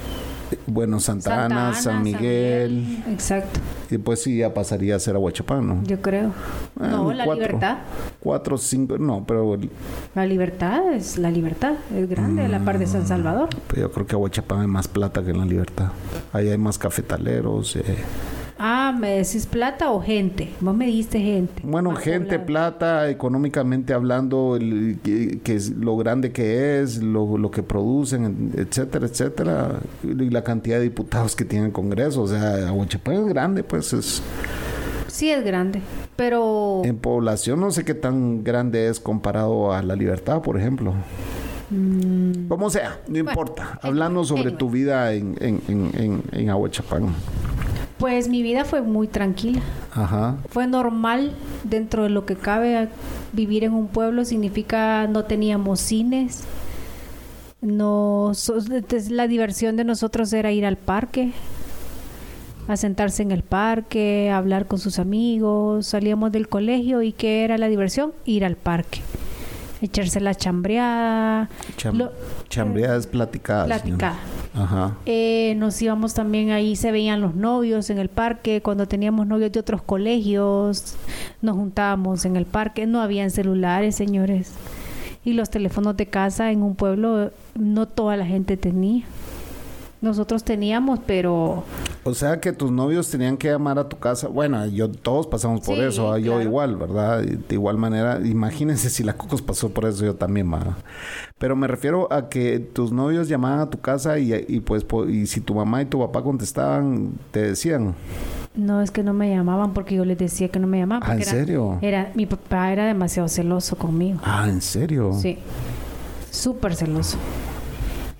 Bueno 0.66 1.00
Santa, 1.00 1.30
Santa 1.30 1.44
Ana, 1.46 1.66
Ana, 1.68 1.74
San 1.76 2.02
Miguel 2.02 3.02
Exacto, 3.08 3.60
y 3.90 3.98
pues 3.98 4.22
sí 4.22 4.38
ya 4.38 4.52
pasaría 4.54 4.96
a 4.96 4.98
ser 4.98 5.14
Aguachapán 5.14 5.66
¿no? 5.66 5.82
yo 5.84 6.00
creo. 6.00 6.32
Ah, 6.80 6.88
no, 6.88 7.12
la 7.12 7.24
cuatro. 7.24 7.44
libertad. 7.44 7.78
Cuatro, 8.20 8.58
cinco, 8.58 8.98
no, 8.98 9.24
pero 9.26 9.54
el- 9.54 9.70
La 10.14 10.26
libertad 10.26 10.92
es 10.92 11.18
la 11.18 11.30
libertad. 11.30 11.74
Es 11.94 12.08
grande, 12.08 12.44
a 12.44 12.48
la 12.48 12.60
par 12.64 12.78
de 12.78 12.86
San 12.86 13.06
Salvador. 13.06 13.48
pues 13.66 13.80
yo 13.80 13.90
creo 13.90 14.06
que 14.06 14.14
Aguachapán 14.14 14.60
hay 14.60 14.66
más 14.66 14.88
plata 14.88 15.22
que 15.22 15.30
en 15.30 15.38
La 15.38 15.44
Libertad. 15.44 15.88
Ahí 16.32 16.48
hay 16.48 16.58
más 16.58 16.78
cafetaleros. 16.78 17.76
eh. 17.76 17.82
Ah, 18.62 18.94
¿me 18.94 19.12
decís 19.16 19.46
plata 19.46 19.90
o 19.90 20.02
gente? 20.02 20.50
Vos 20.60 20.76
me 20.76 20.84
diste 20.84 21.18
gente. 21.18 21.62
Bueno, 21.64 21.96
gente, 21.96 22.38
plata, 22.38 23.08
económicamente 23.08 23.94
hablando, 23.94 24.54
el- 24.56 24.98
que, 25.02 25.40
que 25.42 25.54
es 25.56 25.70
lo 25.70 25.96
grande 25.96 26.30
que 26.30 26.80
es, 26.82 27.02
lo, 27.02 27.38
lo 27.38 27.50
que 27.50 27.62
producen, 27.62 28.52
etcétera, 28.54 29.06
etcétera. 29.06 29.80
Y 30.04 30.28
la 30.28 30.44
cantidad 30.44 30.76
de 30.76 30.82
diputados 30.82 31.34
que 31.34 31.46
tiene 31.46 31.66
el 31.66 31.72
Congreso. 31.72 32.20
O 32.20 32.28
sea, 32.28 32.68
Aguachapán 32.68 33.14
es 33.14 33.26
grande, 33.28 33.62
pues 33.64 33.94
es... 33.94 34.22
Sí, 35.06 35.30
es 35.30 35.42
grande. 35.42 35.80
Pero. 36.16 36.82
En 36.84 36.98
población 36.98 37.60
no 37.60 37.70
sé 37.70 37.84
qué 37.86 37.94
tan 37.94 38.44
grande 38.44 38.88
es 38.88 39.00
comparado 39.00 39.72
a 39.72 39.82
La 39.82 39.96
Libertad, 39.96 40.42
por 40.42 40.58
ejemplo. 40.58 40.92
Como 42.48 42.68
sea, 42.68 43.00
no 43.08 43.16
importa. 43.18 43.78
Hablando 43.80 44.24
sobre 44.24 44.42
anyway. 44.42 44.58
tu 44.58 44.70
vida 44.70 45.12
en, 45.14 45.36
en, 45.40 45.62
en, 45.68 45.90
en, 45.96 46.22
en 46.32 46.50
Ahuachapán. 46.50 47.14
Pues 48.00 48.28
mi 48.28 48.42
vida 48.42 48.64
fue 48.64 48.80
muy 48.82 49.06
tranquila. 49.06 49.60
Ajá. 49.94 50.36
Fue 50.48 50.66
normal 50.66 51.32
dentro 51.64 52.02
de 52.04 52.08
lo 52.10 52.24
que 52.26 52.34
cabe 52.34 52.88
vivir 53.32 53.62
en 53.62 53.74
un 53.74 53.86
pueblo. 53.88 54.24
Significa 54.24 55.06
no 55.06 55.24
teníamos 55.24 55.80
cines. 55.80 56.44
No, 57.60 58.30
so- 58.34 58.56
la 59.10 59.26
diversión 59.28 59.76
de 59.76 59.84
nosotros 59.84 60.32
era 60.32 60.50
ir 60.50 60.64
al 60.64 60.78
parque, 60.78 61.32
a 62.68 62.76
sentarse 62.78 63.22
en 63.22 63.32
el 63.32 63.42
parque, 63.42 64.30
a 64.32 64.38
hablar 64.38 64.64
con 64.66 64.78
sus 64.78 64.98
amigos. 64.98 65.86
Salíamos 65.86 66.32
del 66.32 66.48
colegio 66.48 67.02
y 67.02 67.12
¿qué 67.12 67.44
era 67.44 67.58
la 67.58 67.68
diversión? 67.68 68.12
Ir 68.24 68.46
al 68.46 68.56
parque, 68.56 69.00
echarse 69.82 70.20
la 70.20 70.34
chambreada, 70.34 71.50
Cham- 71.76 71.96
Lo- 71.98 72.12
chambreadas 72.48 73.06
platicadas. 73.06 73.66
platicar. 73.66 74.14
señor. 74.14 74.39
Ajá. 74.54 74.96
Eh, 75.06 75.54
nos 75.58 75.80
íbamos 75.80 76.14
también 76.14 76.50
ahí, 76.50 76.74
se 76.76 76.90
veían 76.90 77.20
los 77.20 77.34
novios 77.34 77.90
en 77.90 77.98
el 77.98 78.08
parque, 78.08 78.62
cuando 78.62 78.86
teníamos 78.86 79.26
novios 79.26 79.52
de 79.52 79.60
otros 79.60 79.82
colegios, 79.82 80.96
nos 81.40 81.56
juntábamos 81.56 82.24
en 82.24 82.36
el 82.36 82.46
parque, 82.46 82.86
no 82.86 83.00
habían 83.00 83.30
celulares, 83.30 83.94
señores. 83.94 84.52
Y 85.24 85.34
los 85.34 85.50
teléfonos 85.50 85.96
de 85.96 86.06
casa 86.06 86.50
en 86.50 86.62
un 86.62 86.74
pueblo 86.74 87.30
no 87.54 87.86
toda 87.86 88.16
la 88.16 88.26
gente 88.26 88.56
tenía. 88.56 89.04
Nosotros 90.02 90.44
teníamos, 90.44 90.98
pero 91.06 91.62
O 92.04 92.14
sea 92.14 92.40
que 92.40 92.52
tus 92.54 92.70
novios 92.70 93.10
tenían 93.10 93.36
que 93.36 93.48
llamar 93.48 93.78
a 93.78 93.86
tu 93.86 93.98
casa. 93.98 94.28
Bueno, 94.28 94.64
yo 94.66 94.90
todos 94.90 95.26
pasamos 95.26 95.60
por 95.60 95.76
Sí, 95.76 95.82
eso. 95.82 96.10
ah, 96.10 96.18
Yo 96.18 96.32
claro. 96.32 96.42
igual, 96.42 96.76
¿verdad? 96.76 97.20
De 97.22 97.54
igual 97.54 97.76
manera, 97.76 98.18
imagínense 98.24 98.88
si 98.88 99.02
la 99.02 99.12
Cocos 99.12 99.42
pasó 99.42 99.68
por 99.68 99.84
eso, 99.84 100.06
yo 100.06 100.14
también, 100.14 100.50
va. 100.50 100.78
Pero 101.38 101.54
me 101.54 101.66
refiero 101.66 102.10
a 102.10 102.30
que 102.30 102.58
tus 102.60 102.92
novios 102.92 103.28
llamaban 103.28 103.60
a 103.60 103.68
tu 103.68 103.78
casa 103.80 104.18
y, 104.18 104.32
y 104.48 104.60
pues 104.60 104.84
po- 104.84 105.04
y 105.06 105.26
si 105.26 105.42
tu 105.42 105.54
mamá 105.54 105.82
y 105.82 105.84
tu 105.84 105.98
papá 105.98 106.22
contestaban, 106.22 107.12
te 107.30 107.42
decían, 107.42 107.94
no 108.54 108.80
es 108.80 108.90
que 108.90 109.02
no 109.02 109.12
me 109.12 109.28
llamaban 109.28 109.74
porque 109.74 109.94
yo 109.96 110.06
les 110.06 110.16
decía 110.16 110.48
que 110.48 110.58
no 110.58 110.66
me 110.66 110.78
llamaban. 110.78 111.02
Ah, 111.08 111.14
¿en 111.14 111.20
era- 111.20 111.30
serio? 111.30 111.78
Era, 111.82 112.10
mi 112.14 112.24
papá 112.24 112.72
era 112.72 112.86
demasiado 112.86 113.28
celoso 113.28 113.76
conmigo. 113.76 114.18
ah, 114.24 114.46
¿en 114.48 114.62
serio? 114.62 115.12
Sí, 115.12 115.36
súper 116.30 116.74
celoso. 116.74 117.18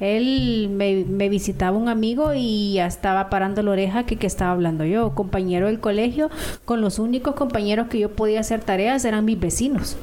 Él 0.01 0.69
me, 0.73 1.05
me 1.07 1.29
visitaba 1.29 1.77
un 1.77 1.89
amigo 1.89 2.33
y 2.35 2.73
ya 2.75 2.87
estaba 2.87 3.29
parando 3.31 3.63
la 3.63 3.71
oreja 3.73 4.05
que, 4.07 4.17
que 4.17 4.27
estaba 4.27 4.53
hablando 4.53 4.85
yo, 4.85 5.15
compañero 5.15 5.67
del 5.67 5.79
colegio, 5.79 6.31
con 6.65 6.81
los 6.81 6.99
únicos 6.99 7.35
compañeros 7.35 7.89
que 7.89 7.99
yo 7.99 8.11
podía 8.13 8.41
hacer 8.41 8.61
tareas 8.61 9.05
eran 9.05 9.25
mis 9.27 9.39
vecinos. 9.39 9.97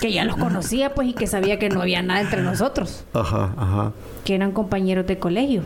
que 0.00 0.12
ya 0.12 0.24
los 0.24 0.36
conocía 0.36 0.94
pues 0.94 1.08
y 1.08 1.12
que 1.12 1.26
sabía 1.26 1.58
que 1.58 1.68
no 1.68 1.82
había 1.82 2.00
nada 2.02 2.22
entre 2.22 2.40
nosotros, 2.42 3.04
Ajá, 3.12 3.52
ajá. 3.58 3.92
que 4.24 4.34
eran 4.34 4.52
compañeros 4.52 5.06
de 5.06 5.18
colegio. 5.18 5.60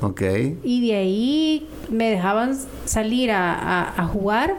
Ok. 0.00 0.22
Y 0.64 0.86
de 0.88 0.96
ahí 0.96 1.68
me 1.90 2.08
dejaban 2.10 2.56
salir 2.86 3.30
a, 3.30 3.52
a- 3.52 4.02
a 4.02 4.06
jugar 4.06 4.54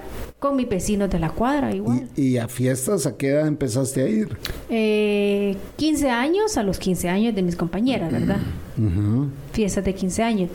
con 0.47 0.55
mis 0.55 0.69
vecinos 0.69 1.09
de 1.09 1.19
la 1.19 1.29
cuadra 1.29 1.73
igual. 1.73 2.07
¿Y, 2.15 2.27
y 2.29 2.37
a 2.37 2.47
fiestas 2.47 3.05
a 3.05 3.17
qué 3.17 3.29
edad 3.29 3.47
empezaste 3.47 4.01
a 4.03 4.07
ir? 4.07 4.37
Eh, 4.69 5.55
15 5.77 6.09
años 6.09 6.57
a 6.57 6.63
los 6.63 6.77
15 6.79 7.09
años 7.09 7.33
de 7.35 7.41
mis 7.41 7.55
compañeras, 7.55 8.11
¿verdad? 8.11 8.37
Fiestas 9.53 9.83
de 9.85 9.95
15 9.95 10.23
años. 10.23 10.49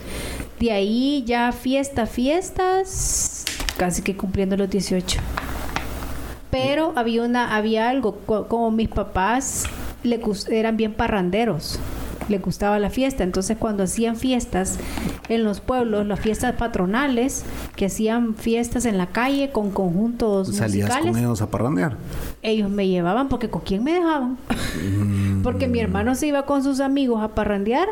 De 0.59 0.71
ahí 0.71 1.23
ya 1.25 1.51
fiesta, 1.51 2.05
fiestas, 2.05 3.45
casi 3.77 4.01
que 4.01 4.15
cumpliendo 4.15 4.55
los 4.57 4.69
18. 4.69 5.19
Pero 6.49 6.93
había 6.95 7.23
una, 7.23 7.55
había 7.55 7.89
algo, 7.89 8.17
co- 8.25 8.47
como 8.47 8.71
mis 8.71 8.89
papás 8.89 9.63
le 10.03 10.19
eran 10.49 10.77
bien 10.77 10.93
parranderos, 10.93 11.79
le 12.31 12.39
gustaba 12.39 12.79
la 12.79 12.89
fiesta, 12.89 13.23
entonces 13.23 13.57
cuando 13.57 13.83
hacían 13.83 14.15
fiestas 14.15 14.79
en 15.29 15.43
los 15.43 15.59
pueblos, 15.59 16.07
las 16.07 16.19
fiestas 16.19 16.55
patronales, 16.55 17.43
que 17.75 17.85
hacían 17.85 18.33
fiestas 18.35 18.85
en 18.85 18.97
la 18.97 19.07
calle 19.07 19.51
con 19.51 19.71
conjuntos 19.71 20.55
Salías 20.55 20.87
musicales, 20.87 21.11
con 21.11 21.19
ellos 21.19 21.41
a 21.41 21.51
parrandear. 21.51 21.97
ellos 22.41 22.69
me 22.69 22.87
llevaban 22.87 23.29
porque 23.29 23.49
con 23.49 23.61
quién 23.61 23.83
me 23.83 23.93
dejaban. 23.93 24.37
porque 25.43 25.67
mi 25.67 25.79
hermano 25.79 26.15
se 26.15 26.27
iba 26.27 26.45
con 26.45 26.63
sus 26.63 26.79
amigos 26.79 27.21
a 27.21 27.29
parrandear 27.35 27.87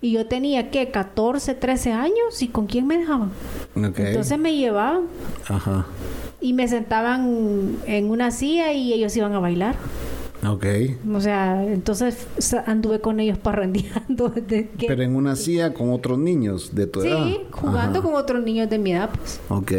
y 0.00 0.12
yo 0.12 0.26
tenía 0.26 0.70
que 0.70 0.90
14, 0.90 1.54
13 1.54 1.92
años 1.92 2.42
y 2.42 2.48
con 2.48 2.66
quién 2.66 2.86
me 2.86 2.98
dejaban. 2.98 3.30
Entonces 3.74 4.38
me 4.38 4.54
llevaban. 4.54 5.04
Ajá. 5.48 5.86
y 6.40 6.52
me 6.52 6.68
sentaban 6.68 7.76
en 7.86 8.10
una 8.10 8.30
silla 8.30 8.72
y 8.72 8.92
ellos 8.92 9.16
iban 9.16 9.32
a 9.32 9.40
bailar. 9.40 9.74
Ok. 10.46 10.66
O 11.14 11.20
sea, 11.20 11.64
entonces 11.64 12.26
anduve 12.66 13.00
con 13.00 13.18
ellos 13.20 13.38
parrandeando. 13.38 14.28
desde 14.34 14.68
que- 14.70 14.86
Pero 14.86 15.02
en 15.02 15.16
una 15.16 15.34
silla 15.36 15.74
con 15.74 15.90
otros 15.92 16.18
niños 16.18 16.74
de 16.74 16.86
tu 16.86 17.00
edad. 17.02 17.24
sí, 17.24 17.40
jugando 17.50 17.98
Ajá. 17.98 18.08
con 18.08 18.14
otros 18.16 18.44
niños 18.44 18.68
de 18.70 18.78
mi 18.78 18.92
edad, 18.92 19.10
pues. 19.10 19.40
Ok. 19.48 19.72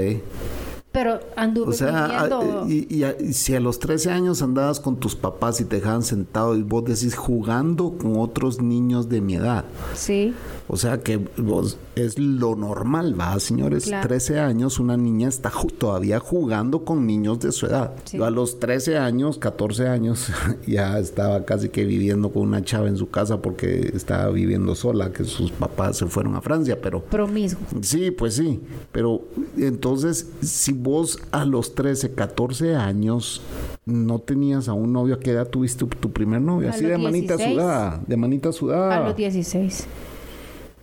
Pero 0.91 1.19
anduve 1.35 1.69
O 1.69 1.73
sea, 1.73 2.23
a- 2.23 2.65
y, 2.67 2.87
y 2.93 3.03
a- 3.03 3.15
y 3.19 3.33
si 3.33 3.55
a 3.55 3.59
los 3.59 3.77
13 3.79 4.09
años 4.11 4.41
andabas 4.41 4.79
con 4.79 4.97
tus 4.97 5.15
papás 5.15 5.61
y 5.61 5.65
te 5.65 5.75
dejaban 5.77 6.01
sentado 6.01 6.57
y 6.57 6.63
vos 6.63 6.83
decís 6.83 7.15
jugando 7.15 7.95
con 7.97 8.17
otros 8.17 8.59
niños 8.59 9.07
de 9.07 9.21
mi 9.21 9.35
edad. 9.35 9.65
Sí, 9.93 10.33
O 10.71 10.77
sea 10.77 10.99
que 10.99 11.17
vos, 11.37 11.77
es 11.95 12.19
lo 12.19 12.55
normal, 12.55 13.19
¿va, 13.19 13.39
señores? 13.39 13.85
Claro. 13.85 14.07
13 14.07 14.39
años, 14.39 14.79
una 14.79 14.97
niña 14.97 15.27
está 15.27 15.49
ju- 15.49 15.73
todavía 15.73 16.19
jugando 16.19 16.85
con 16.85 17.07
niños 17.07 17.39
de 17.39 17.51
su 17.51 17.65
edad. 17.65 17.93
Sí. 18.03 18.17
Yo 18.19 18.25
a 18.25 18.29
los 18.29 18.59
13 18.59 18.99
años, 18.99 19.39
14 19.39 19.87
años, 19.87 20.27
ya 20.67 20.99
estaba 20.99 21.43
casi 21.43 21.69
que 21.69 21.85
viviendo 21.85 22.29
con 22.31 22.43
una 22.43 22.63
chava 22.63 22.87
en 22.87 22.97
su 22.97 23.09
casa 23.09 23.41
porque 23.41 23.91
estaba 23.95 24.29
viviendo 24.29 24.75
sola, 24.75 25.11
que 25.11 25.23
sus 25.23 25.51
papás 25.51 25.97
se 25.97 26.05
fueron 26.05 26.35
a 26.35 26.41
Francia, 26.41 26.79
pero... 26.79 27.01
promiscuo. 27.03 27.65
Sí, 27.81 28.11
pues 28.11 28.35
sí, 28.35 28.59
pero 28.91 29.23
entonces 29.57 30.27
si 30.41 30.71
vos 30.73 31.19
a 31.31 31.45
los 31.45 31.73
13, 31.73 32.11
14 32.11 32.75
años 32.75 33.41
no 33.85 34.19
tenías 34.19 34.67
a 34.69 34.73
un 34.73 34.93
novio, 34.93 35.15
¿a 35.15 35.19
qué 35.19 35.31
edad 35.31 35.47
tuviste 35.47 35.79
tu, 35.79 35.87
tu 35.87 36.11
primer 36.11 36.41
novio? 36.41 36.67
A 36.69 36.73
Así 36.73 36.85
de 36.85 36.95
manita 36.99 37.37
16. 37.37 37.55
sudada, 37.59 38.01
de 38.05 38.17
manita 38.17 38.51
sudada. 38.51 38.97
A 38.97 39.07
los 39.07 39.15
16. 39.17 39.87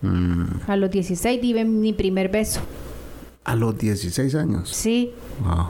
Mm. 0.01 0.43
A 0.69 0.75
los 0.75 0.89
16 0.91 1.41
di 1.41 1.53
mi 1.65 1.93
primer 1.93 2.29
beso. 2.29 2.61
A 3.43 3.55
los 3.55 3.77
16 3.77 4.35
años. 4.35 4.69
Sí, 4.69 5.11
Wow. 5.43 5.67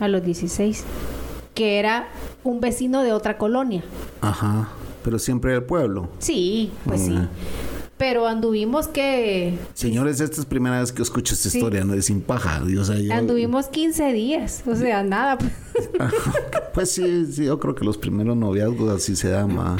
a 0.00 0.08
los 0.08 0.22
16. 0.24 0.84
Que 1.54 1.78
era 1.78 2.08
un 2.44 2.60
vecino 2.60 3.02
de 3.02 3.12
otra 3.12 3.36
colonia. 3.38 3.82
Ajá. 4.20 4.68
Pero 5.02 5.18
siempre 5.18 5.52
del 5.52 5.62
pueblo. 5.64 6.08
Sí, 6.18 6.70
pues 6.84 7.00
sí. 7.02 7.16
Pero 7.98 8.26
anduvimos 8.26 8.88
que... 8.88 9.58
Señores, 9.72 10.20
esta 10.20 10.38
es 10.40 10.46
primera 10.46 10.80
vez 10.80 10.92
que 10.92 11.00
escucho 11.00 11.32
esta 11.32 11.48
Sí. 11.48 11.56
historia, 11.58 11.82
no 11.84 11.94
es 11.94 12.04
sin 12.06 12.20
paja. 12.20 12.62
O 12.78 12.84
sea, 12.84 12.96
yo- 12.98 13.12
Anduvimos 13.14 13.68
15 13.68 14.12
días. 14.12 14.62
O 14.66 14.76
sea, 14.76 15.02
nada. 15.02 15.38
pues. 15.38 15.52
Pues 16.74 16.90
sí, 16.90 17.24
sí, 17.32 17.46
yo 17.46 17.58
creo 17.58 17.74
que 17.74 17.86
los 17.86 17.96
primeros 17.96 18.36
noviazgos 18.36 18.94
así 18.94 19.16
se 19.16 19.30
dan, 19.30 19.54
ma. 19.54 19.78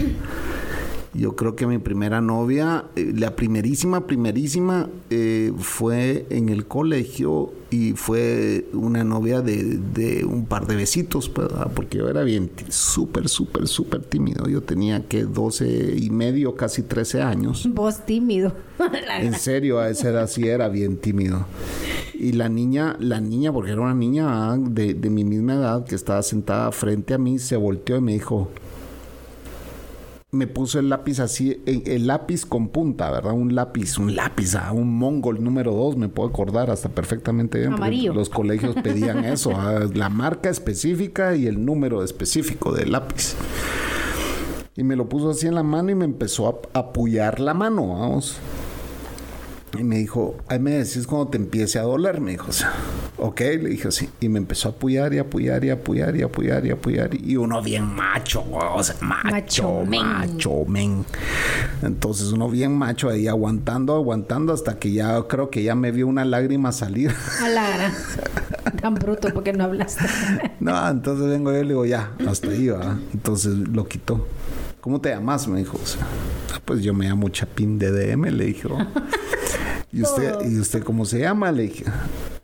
Yo 1.16 1.34
creo 1.34 1.56
que 1.56 1.66
mi 1.66 1.78
primera 1.78 2.20
novia, 2.20 2.84
eh, 2.94 3.12
la 3.16 3.36
primerísima, 3.36 4.06
primerísima, 4.06 4.88
eh, 5.08 5.52
fue 5.58 6.26
en 6.30 6.50
el 6.50 6.66
colegio 6.66 7.52
y 7.70 7.92
fue 7.92 8.66
una 8.72 9.02
novia 9.02 9.40
de, 9.40 9.78
de 9.78 10.24
un 10.24 10.46
par 10.46 10.66
de 10.66 10.76
besitos, 10.76 11.28
pues, 11.28 11.48
¿verdad? 11.48 11.70
porque 11.74 11.98
yo 11.98 12.08
era 12.08 12.22
bien 12.22 12.50
súper, 12.68 13.28
súper, 13.28 13.66
súper 13.66 14.02
tímido. 14.02 14.46
Yo 14.46 14.62
tenía 14.62 15.06
que 15.08 15.24
12 15.24 15.96
y 15.96 16.10
medio, 16.10 16.54
casi 16.54 16.82
13 16.82 17.22
años. 17.22 17.68
Vos 17.72 18.04
tímido. 18.04 18.52
En 19.18 19.34
serio, 19.34 19.80
a 19.80 19.88
esa 19.88 20.10
edad 20.10 20.28
sí 20.28 20.46
era 20.46 20.68
bien 20.68 20.98
tímido. 20.98 21.46
Y 22.14 22.32
la 22.32 22.48
niña, 22.48 22.96
la 23.00 23.20
niña, 23.20 23.52
porque 23.52 23.72
era 23.72 23.80
una 23.80 23.94
niña 23.94 24.56
de, 24.58 24.94
de 24.94 25.10
mi 25.10 25.24
misma 25.24 25.54
edad 25.54 25.84
que 25.84 25.94
estaba 25.94 26.22
sentada 26.22 26.70
frente 26.72 27.14
a 27.14 27.18
mí, 27.18 27.38
se 27.38 27.56
volteó 27.56 27.96
y 27.96 28.00
me 28.00 28.12
dijo, 28.12 28.50
me 30.36 30.46
puso 30.46 30.78
el 30.78 30.88
lápiz 30.88 31.18
así, 31.20 31.60
el, 31.66 31.82
el 31.86 32.06
lápiz 32.06 32.46
con 32.46 32.68
punta, 32.68 33.10
¿verdad? 33.10 33.32
Un 33.32 33.54
lápiz, 33.54 33.98
un 33.98 34.14
lápiz, 34.14 34.54
ah, 34.54 34.72
un 34.72 34.96
mongol 34.96 35.42
número 35.42 35.72
dos, 35.72 35.96
me 35.96 36.08
puedo 36.08 36.28
acordar 36.28 36.70
hasta 36.70 36.88
perfectamente 36.88 37.58
bien. 37.58 37.72
Amarillo. 37.72 38.14
Los 38.14 38.28
colegios 38.28 38.76
pedían 38.82 39.24
eso, 39.24 39.52
ah, 39.54 39.80
la 39.92 40.08
marca 40.08 40.48
específica 40.48 41.34
y 41.34 41.46
el 41.46 41.64
número 41.64 42.04
específico 42.04 42.72
del 42.72 42.92
lápiz. 42.92 43.34
Y 44.76 44.84
me 44.84 44.94
lo 44.94 45.08
puso 45.08 45.30
así 45.30 45.46
en 45.46 45.54
la 45.54 45.62
mano 45.62 45.90
y 45.90 45.94
me 45.94 46.04
empezó 46.04 46.48
a 46.48 46.56
a 46.74 46.80
apoyar 46.80 47.40
la 47.40 47.54
mano, 47.54 47.88
vamos. 47.88 48.36
Y 49.78 49.84
me 49.84 49.96
dijo, 49.96 50.36
ahí 50.48 50.58
me 50.58 50.72
decís 50.72 51.06
cuando 51.06 51.28
te 51.28 51.36
empiece 51.36 51.78
a 51.78 51.82
doler, 51.82 52.20
me 52.20 52.30
dijo, 52.32 52.46
o 52.48 52.52
sea, 52.52 52.72
ok, 53.18 53.40
le 53.40 53.68
dije 53.70 53.88
así. 53.88 54.08
Y 54.20 54.28
me 54.28 54.38
empezó 54.38 54.68
a 54.68 54.72
apoyar 54.72 55.12
y 55.12 55.18
apoyar 55.18 55.64
y 55.64 55.70
apoyar 55.70 56.16
y 56.16 56.22
apoyar 56.22 56.64
y 56.64 56.70
apoyar. 56.70 57.10
Y 57.14 57.36
uno 57.36 57.60
bien 57.60 57.84
macho, 57.84 58.44
o 58.50 58.82
sea, 58.82 58.96
macho, 59.00 59.84
Macho 59.84 59.84
macho, 59.84 60.64
men. 60.66 61.04
Entonces 61.82 62.28
uno 62.32 62.48
bien 62.48 62.76
macho 62.76 63.10
ahí 63.10 63.28
aguantando, 63.28 63.94
aguantando 63.94 64.52
hasta 64.52 64.78
que 64.78 64.92
ya 64.92 65.22
creo 65.28 65.50
que 65.50 65.62
ya 65.62 65.74
me 65.74 65.90
vio 65.90 66.06
una 66.06 66.24
lágrima 66.24 66.72
salir. 66.72 67.14
A 67.42 67.48
la. 67.48 67.92
Tan 68.80 68.94
bruto 68.94 69.28
porque 69.34 69.52
no 69.52 69.64
hablaste. 69.64 70.04
no, 70.60 70.88
entonces 70.88 71.28
vengo 71.28 71.52
yo 71.52 71.58
y 71.58 71.62
le 71.62 71.68
digo, 71.68 71.84
ya, 71.86 72.12
hasta 72.26 72.48
ahí 72.48 72.68
va. 72.68 72.98
Entonces 73.12 73.52
lo 73.54 73.86
quitó. 73.86 74.26
¿Cómo 74.86 75.00
te 75.00 75.08
llamas? 75.08 75.48
Me 75.48 75.58
dijo. 75.58 75.80
O 75.82 75.84
sea, 75.84 76.06
"Ah, 76.54 76.60
pues 76.64 76.80
yo 76.80 76.94
me 76.94 77.08
llamo 77.08 77.28
Chapín 77.28 77.76
de 77.76 77.90
DM, 77.90 78.30
le 78.30 78.44
dije. 78.44 78.68
"Oh". 78.70 78.78
¿Y 79.92 80.00
usted, 80.00 80.32
¿Y 80.48 80.60
usted 80.60 80.84
cómo 80.84 81.04
se 81.04 81.18
llama? 81.18 81.50
Le 81.50 81.64
dije. 81.64 81.86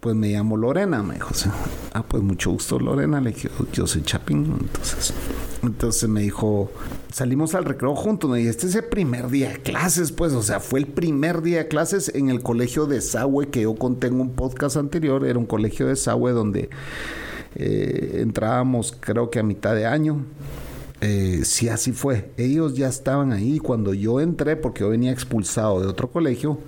Pues 0.00 0.16
me 0.16 0.30
llamo 0.30 0.56
Lorena, 0.56 1.04
me 1.04 1.14
dijo. 1.14 1.28
o 1.30 1.34
sea, 1.34 1.52
ah, 1.92 2.02
pues 2.02 2.20
mucho 2.20 2.50
gusto, 2.50 2.80
Lorena. 2.80 3.20
Le 3.20 3.30
dije, 3.30 3.48
yo 3.72 3.86
soy 3.86 4.02
Chapín. 4.02 4.56
Entonces, 4.60 5.14
entonces 5.62 6.08
me 6.08 6.22
dijo, 6.22 6.72
salimos 7.12 7.54
al 7.54 7.64
recreo 7.64 7.94
juntos. 7.94 8.28
Me 8.28 8.38
dije, 8.38 8.50
este 8.50 8.66
es 8.66 8.74
el 8.74 8.86
primer 8.86 9.28
día 9.28 9.50
de 9.50 9.58
clases, 9.58 10.10
pues. 10.10 10.32
O 10.32 10.42
sea, 10.42 10.58
fue 10.58 10.80
el 10.80 10.88
primer 10.88 11.42
día 11.42 11.58
de 11.58 11.68
clases 11.68 12.10
en 12.12 12.28
el 12.28 12.42
colegio 12.42 12.86
de 12.86 13.00
Sahue 13.02 13.50
que 13.50 13.62
yo 13.62 13.76
conté 13.76 14.08
en 14.08 14.20
un 14.20 14.30
podcast 14.30 14.76
anterior. 14.76 15.24
Era 15.24 15.38
un 15.38 15.46
colegio 15.46 15.86
de 15.86 15.94
Sahue 15.94 16.32
donde 16.32 16.70
eh, 17.54 18.16
entrábamos, 18.20 18.96
creo 18.98 19.30
que 19.30 19.38
a 19.38 19.44
mitad 19.44 19.76
de 19.76 19.86
año. 19.86 20.24
Eh, 21.02 21.40
sí, 21.44 21.68
así 21.68 21.92
fue. 21.92 22.30
Ellos 22.36 22.76
ya 22.76 22.88
estaban 22.88 23.32
ahí. 23.32 23.58
Cuando 23.58 23.92
yo 23.92 24.20
entré, 24.20 24.56
porque 24.56 24.80
yo 24.80 24.88
venía 24.88 25.10
expulsado 25.10 25.80
de 25.80 25.88
otro 25.88 26.10
colegio, 26.10 26.58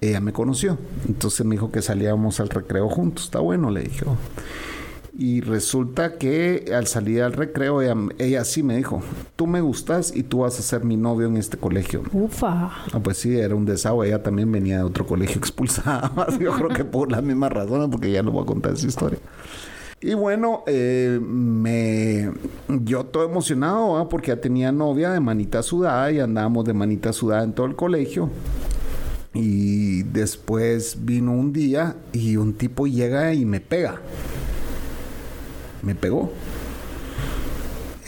ella 0.00 0.20
me 0.20 0.32
conoció. 0.32 0.78
Entonces 1.06 1.44
me 1.44 1.54
dijo 1.54 1.70
que 1.70 1.82
salíamos 1.82 2.40
al 2.40 2.48
recreo 2.48 2.88
juntos. 2.88 3.24
Está 3.24 3.38
bueno, 3.40 3.70
le 3.70 3.82
dije. 3.82 4.06
Y 5.16 5.42
resulta 5.42 6.16
que 6.16 6.72
al 6.74 6.86
salir 6.86 7.20
al 7.20 7.34
recreo, 7.34 7.82
ella, 7.82 7.94
ella 8.16 8.44
sí 8.44 8.62
me 8.62 8.76
dijo, 8.78 9.02
tú 9.36 9.46
me 9.46 9.60
gustas 9.60 10.16
y 10.16 10.22
tú 10.22 10.38
vas 10.38 10.58
a 10.58 10.62
ser 10.62 10.84
mi 10.84 10.96
novio 10.96 11.26
en 11.26 11.36
este 11.36 11.58
colegio. 11.58 12.02
Ufa. 12.14 12.70
Ah, 12.92 13.00
pues 13.02 13.18
sí, 13.18 13.36
era 13.36 13.54
un 13.54 13.66
desagüe. 13.66 14.06
Ella 14.06 14.22
también 14.22 14.50
venía 14.50 14.78
de 14.78 14.84
otro 14.84 15.06
colegio 15.06 15.36
expulsada. 15.38 16.10
Yo 16.40 16.52
creo 16.52 16.68
que 16.68 16.86
por 16.86 17.12
las 17.12 17.22
mismas 17.22 17.52
razones, 17.52 17.88
porque 17.90 18.10
ya 18.10 18.22
no 18.22 18.30
voy 18.30 18.44
a 18.44 18.46
contar 18.46 18.72
esa 18.72 18.86
historia. 18.86 19.18
Y 20.02 20.14
bueno, 20.14 20.64
eh, 20.66 21.20
me, 21.22 22.32
yo 22.68 23.04
todo 23.04 23.24
emocionado, 23.24 24.08
porque 24.08 24.28
ya 24.28 24.40
tenía 24.40 24.72
novia 24.72 25.10
de 25.10 25.20
manita 25.20 25.62
sudada 25.62 26.10
y 26.10 26.20
andábamos 26.20 26.64
de 26.64 26.72
manita 26.72 27.12
sudada 27.12 27.44
en 27.44 27.52
todo 27.52 27.66
el 27.66 27.76
colegio. 27.76 28.30
Y 29.34 30.02
después 30.04 31.04
vino 31.04 31.32
un 31.32 31.52
día 31.52 31.96
y 32.12 32.36
un 32.36 32.54
tipo 32.54 32.86
llega 32.86 33.34
y 33.34 33.44
me 33.44 33.60
pega. 33.60 34.00
Me 35.82 35.94
pegó. 35.94 36.32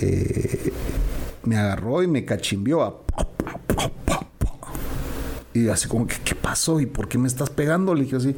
Eh, 0.00 0.72
me 1.44 1.58
agarró 1.58 2.02
y 2.02 2.06
me 2.06 2.24
cachimbió 2.24 2.82
a 2.82 3.02
y 5.54 5.68
así 5.68 5.86
como 5.86 6.06
que, 6.06 6.16
¿qué 6.24 6.34
pasó? 6.34 6.80
¿Y 6.80 6.86
por 6.86 7.08
qué 7.08 7.18
me 7.18 7.28
estás 7.28 7.50
pegando? 7.50 7.94
Le 7.94 8.04
dije 8.04 8.16
así, 8.16 8.34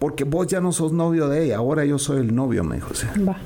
porque 0.00 0.24
vos 0.24 0.46
ya 0.48 0.60
no 0.60 0.72
sos 0.72 0.92
novio 0.92 1.28
de 1.28 1.44
ella, 1.44 1.58
ahora 1.58 1.84
yo 1.84 1.98
soy 1.98 2.20
el 2.20 2.34
novio, 2.34 2.64
me 2.64 2.76
dijo. 2.76 2.88
o 2.90 2.94
sea. 2.94 3.12
Va. 3.18 3.36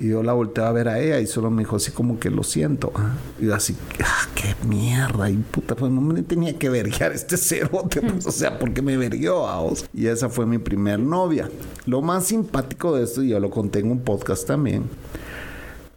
Y 0.00 0.08
yo 0.08 0.22
la 0.22 0.32
volteé 0.32 0.64
a 0.64 0.72
ver 0.72 0.88
a 0.88 0.98
ella 0.98 1.20
y 1.20 1.26
solo 1.26 1.50
me 1.50 1.62
dijo 1.62 1.76
así 1.76 1.90
como 1.90 2.18
que 2.18 2.30
lo 2.30 2.42
siento. 2.42 2.90
ah. 2.96 3.12
Y 3.38 3.46
yo 3.46 3.54
así, 3.54 3.76
ah, 4.02 4.28
qué 4.34 4.54
mierda. 4.66 5.30
Y 5.30 5.36
puta, 5.36 5.74
pues 5.74 5.92
no 5.92 6.00
me 6.00 6.22
tenía 6.22 6.58
que 6.58 6.70
verguear 6.70 7.12
este 7.12 7.36
cerote. 7.36 8.00
Pues, 8.00 8.26
o 8.26 8.30
sea, 8.30 8.58
¿por 8.58 8.72
qué 8.72 8.80
me 8.80 8.96
verguió 8.96 9.46
a 9.46 9.60
vos? 9.60 9.86
Y 9.92 10.06
esa 10.06 10.30
fue 10.30 10.46
mi 10.46 10.56
primer 10.56 11.00
novia. 11.00 11.50
Lo 11.84 12.00
más 12.00 12.24
simpático 12.24 12.96
de 12.96 13.04
esto, 13.04 13.22
y 13.22 13.28
yo 13.28 13.38
lo 13.40 13.50
conté 13.50 13.80
en 13.80 13.90
un 13.90 14.00
podcast 14.00 14.46
también. 14.46 14.84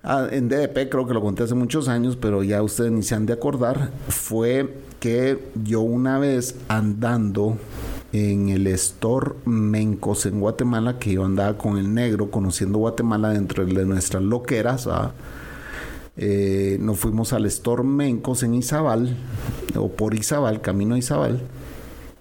Ah, 0.04 0.28
en 0.30 0.50
DDP 0.50 0.90
creo 0.90 1.08
que 1.08 1.14
lo 1.14 1.22
conté 1.22 1.44
hace 1.44 1.56
muchos 1.56 1.88
años, 1.88 2.18
pero 2.18 2.44
ya 2.44 2.62
ustedes 2.62 2.92
ni 2.92 3.04
se 3.04 3.16
han 3.16 3.26
de 3.26 3.34
acordar. 3.34 3.92
Fue 4.10 4.74
que 5.00 5.40
yo 5.64 5.80
una 5.82 6.20
vez 6.20 6.56
andando 6.68 7.58
en 8.12 8.50
el 8.50 8.68
store 8.68 9.34
Mencos 9.46 10.26
en 10.26 10.40
Guatemala, 10.40 10.98
que 11.00 11.14
yo 11.14 11.26
andaba 11.26 11.58
con 11.58 11.78
el 11.78 11.94
negro 11.94 12.32
conociendo 12.32 12.80
Guatemala 12.80 13.30
dentro 13.30 13.66
de 13.66 13.86
nuestras 13.86 14.24
loqueras, 14.24 14.88
¿ah? 14.88 15.14
Eh, 16.18 16.78
nos 16.82 17.00
fuimos 17.00 17.32
al 17.34 17.46
store 17.46 17.84
Mencos 17.84 18.44
en 18.44 18.54
Izabal, 18.56 19.16
o 19.78 19.90
por 19.90 20.16
Izabal, 20.16 20.60
camino 20.62 20.96
a 20.96 20.98
Izabal. 20.98 21.40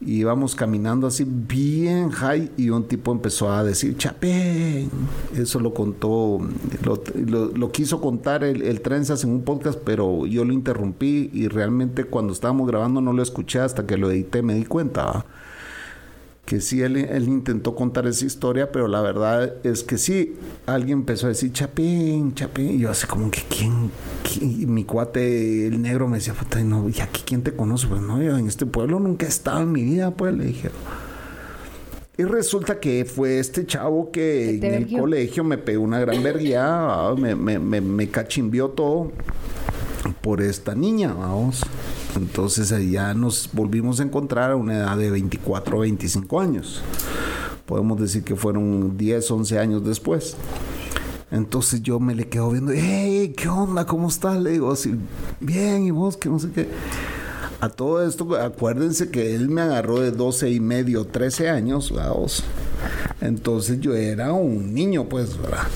Y 0.00 0.18
íbamos 0.20 0.54
caminando 0.54 1.08
así 1.08 1.24
bien 1.26 2.10
high 2.10 2.52
y 2.56 2.70
un 2.70 2.84
tipo 2.86 3.10
empezó 3.10 3.50
a 3.50 3.64
decir, 3.64 3.96
Chapén. 3.96 4.88
Eso 5.36 5.58
lo 5.58 5.74
contó, 5.74 6.38
lo, 6.84 7.02
lo- 7.26 7.48
lo 7.48 7.72
quiso 7.72 8.00
contar 8.00 8.44
el, 8.44 8.62
el 8.62 8.80
Trenzas 8.80 9.24
en 9.24 9.30
un 9.30 9.42
podcast, 9.42 9.80
pero 9.84 10.24
yo 10.26 10.44
lo 10.44 10.52
interrumpí 10.52 11.30
y 11.32 11.48
realmente 11.48 12.04
cuando 12.04 12.32
estábamos 12.32 12.68
grabando 12.68 13.00
no 13.00 13.12
lo 13.12 13.24
escuché 13.24 13.58
hasta 13.58 13.86
que 13.86 13.96
lo 13.96 14.08
edité 14.12 14.40
me 14.42 14.54
di 14.54 14.64
cuenta. 14.66 15.04
¿va? 15.04 15.26
Que 16.48 16.62
sí, 16.62 16.80
él, 16.80 16.96
él, 16.96 17.28
intentó 17.28 17.74
contar 17.74 18.06
esa 18.06 18.24
historia, 18.24 18.72
pero 18.72 18.88
la 18.88 19.02
verdad 19.02 19.56
es 19.64 19.82
que 19.82 19.98
sí, 19.98 20.34
alguien 20.64 21.00
empezó 21.00 21.26
a 21.26 21.28
decir 21.28 21.52
Chapín, 21.52 22.34
Chapín, 22.34 22.70
y 22.70 22.78
yo 22.78 22.90
así 22.90 23.06
como 23.06 23.30
que, 23.30 23.42
¿quién? 23.50 23.90
mi 24.66 24.84
cuate, 24.84 25.66
el 25.66 25.82
negro, 25.82 26.08
me 26.08 26.16
decía, 26.16 26.32
puta, 26.32 26.64
no, 26.64 26.88
¿y 26.88 27.02
aquí 27.02 27.22
quién 27.26 27.42
te 27.42 27.52
conoce? 27.52 27.86
Pues 27.86 28.00
no, 28.00 28.22
yo 28.22 28.38
en 28.38 28.46
este 28.46 28.64
pueblo 28.64 28.98
nunca 28.98 29.26
he 29.26 29.28
estado 29.28 29.60
en 29.60 29.72
mi 29.72 29.82
vida, 29.82 30.10
pues 30.12 30.34
le 30.34 30.46
dije. 30.46 30.70
Y 32.16 32.22
resulta 32.22 32.80
que 32.80 33.04
fue 33.04 33.38
este 33.40 33.66
chavo 33.66 34.10
que 34.10 34.56
en 34.56 34.64
el 34.64 34.98
colegio 34.98 35.44
me 35.44 35.58
pegó 35.58 35.84
una 35.84 36.00
gran 36.00 36.22
verguía, 36.22 37.14
me, 37.18 37.34
me, 37.34 37.58
me, 37.58 37.82
me 37.82 38.08
cachimbió 38.08 38.70
todo 38.70 39.12
por 40.14 40.40
esta 40.40 40.74
niña, 40.74 41.12
vamos. 41.12 41.62
Entonces 42.16 42.72
ya 42.90 43.14
nos 43.14 43.50
volvimos 43.52 44.00
a 44.00 44.04
encontrar 44.04 44.52
a 44.52 44.56
una 44.56 44.76
edad 44.78 44.96
de 44.96 45.10
24 45.10 45.76
o 45.76 45.80
25 45.80 46.40
años. 46.40 46.82
Podemos 47.66 48.00
decir 48.00 48.24
que 48.24 48.34
fueron 48.34 48.96
10, 48.96 49.30
11 49.30 49.58
años 49.58 49.84
después. 49.84 50.36
Entonces 51.30 51.82
yo 51.82 52.00
me 52.00 52.14
le 52.14 52.28
quedo 52.28 52.50
viendo, 52.50 52.72
hey, 52.74 53.34
¿qué 53.36 53.48
onda? 53.48 53.84
¿Cómo 53.86 54.08
estás? 54.08 54.40
Le 54.40 54.52
digo 54.52 54.72
así, 54.72 54.94
bien, 55.40 55.84
y 55.84 55.90
vos, 55.90 56.16
que 56.16 56.28
no 56.30 56.38
sé 56.38 56.50
qué. 56.50 56.68
A 57.60 57.68
todo 57.68 58.06
esto, 58.06 58.36
acuérdense 58.36 59.10
que 59.10 59.34
él 59.34 59.48
me 59.48 59.60
agarró 59.60 60.00
de 60.00 60.12
12 60.12 60.50
y 60.50 60.60
medio, 60.60 61.06
13 61.06 61.50
años, 61.50 61.92
vamos. 61.92 62.44
Entonces 63.20 63.80
yo 63.80 63.94
era 63.94 64.32
un 64.32 64.72
niño, 64.72 65.08
pues, 65.08 65.36
¿verdad? 65.36 65.66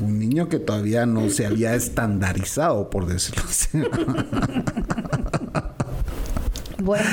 Un 0.00 0.18
niño 0.18 0.48
que 0.48 0.58
todavía 0.58 1.06
no 1.06 1.28
se 1.30 1.46
había 1.46 1.74
estandarizado, 1.74 2.90
por 2.90 3.06
decirlo 3.06 3.42
así. 3.48 3.78
Bueno, 6.82 7.04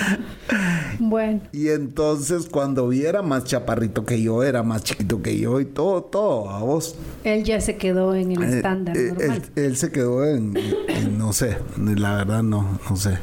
bueno. 1.00 1.42
Y 1.52 1.70
entonces 1.70 2.48
cuando 2.50 2.88
vi 2.88 3.06
era 3.06 3.22
más 3.22 3.44
chaparrito 3.44 4.06
que 4.06 4.22
yo, 4.22 4.44
era 4.44 4.64
más 4.64 4.84
chiquito 4.84 5.22
que 5.22 5.38
yo 5.38 5.60
y 5.60 5.66
todo, 5.66 6.04
todo, 6.04 6.50
a 6.50 6.60
vos. 6.60 6.96
Él 7.24 7.44
ya 7.44 7.60
se 7.60 7.78
quedó 7.78 8.16
en 8.16 8.32
el 8.32 8.44
eh, 8.44 8.58
estándar 8.58 8.98
eh, 8.98 9.14
normal. 9.14 9.42
Él, 9.56 9.76
se 9.76 9.92
quedó 9.92 10.26
en, 10.26 10.54
no 11.18 11.34
sé, 11.34 11.58
la 11.78 12.16
verdad 12.16 12.44
no, 12.44 12.80
no 12.90 12.96
sé. 12.96 13.18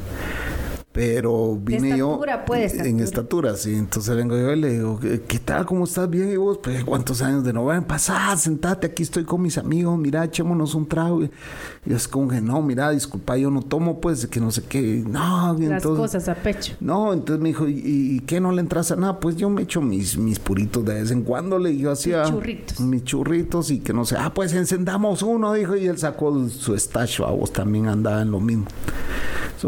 Pero 0.94 1.58
vine 1.60 1.98
yo 1.98 2.20
en 2.54 3.00
estatura, 3.00 3.56
sí. 3.56 3.74
Entonces 3.74 4.14
vengo 4.14 4.36
yo 4.36 4.52
y 4.52 4.60
le 4.60 4.74
digo, 4.74 5.00
¿qué 5.00 5.40
tal? 5.40 5.66
¿Cómo 5.66 5.86
estás? 5.86 6.08
Bien, 6.08 6.30
y 6.30 6.36
vos, 6.36 6.60
pues, 6.62 6.84
¿cuántos 6.84 7.20
años 7.20 7.42
de 7.42 7.52
no 7.52 7.66
ven? 7.66 7.82
Pasá, 7.82 8.36
sentate, 8.36 8.86
aquí 8.86 9.02
estoy 9.02 9.24
con 9.24 9.42
mis 9.42 9.58
amigos, 9.58 9.98
mira, 9.98 10.22
echémonos 10.22 10.72
un 10.76 10.86
trago. 10.86 11.24
Y 11.24 11.30
es 11.92 12.06
como 12.06 12.28
que, 12.28 12.40
no, 12.40 12.62
mira, 12.62 12.90
disculpa, 12.90 13.36
yo 13.36 13.50
no 13.50 13.60
tomo, 13.60 14.00
pues, 14.00 14.28
que 14.28 14.38
no 14.38 14.52
sé 14.52 14.62
qué. 14.62 15.02
No, 15.04 15.56
Las 15.58 15.82
cosas 15.82 16.28
a 16.28 16.36
pecho. 16.36 16.74
No, 16.78 17.12
entonces 17.12 17.42
me 17.42 17.48
dijo, 17.48 17.66
¿y, 17.66 18.22
qué 18.24 18.38
no 18.38 18.52
le 18.52 18.60
entras 18.60 18.92
a 18.92 18.96
nada? 18.96 19.18
Pues 19.18 19.34
yo 19.34 19.50
me 19.50 19.62
echo 19.62 19.80
mis, 19.80 20.16
mis 20.16 20.38
puritos 20.38 20.84
de 20.84 20.94
vez 20.94 21.10
en 21.10 21.22
cuando, 21.22 21.58
le 21.58 21.70
digo, 21.70 21.90
hacía... 21.90 22.20
Mis 22.20 22.30
churritos. 22.30 22.80
Mis 22.80 23.02
churritos 23.02 23.72
y 23.72 23.80
que 23.80 23.92
no 23.92 24.04
sé, 24.04 24.14
ah, 24.16 24.32
pues 24.32 24.52
encendamos 24.52 25.22
uno, 25.24 25.54
dijo, 25.54 25.74
y 25.74 25.88
él 25.88 25.98
sacó 25.98 26.48
su 26.50 26.72
estacho, 26.72 27.26
a 27.26 27.32
vos 27.32 27.52
también 27.52 27.88
andaba 27.88 28.22
en 28.22 28.30
lo 28.30 28.38
mismo. 28.38 28.66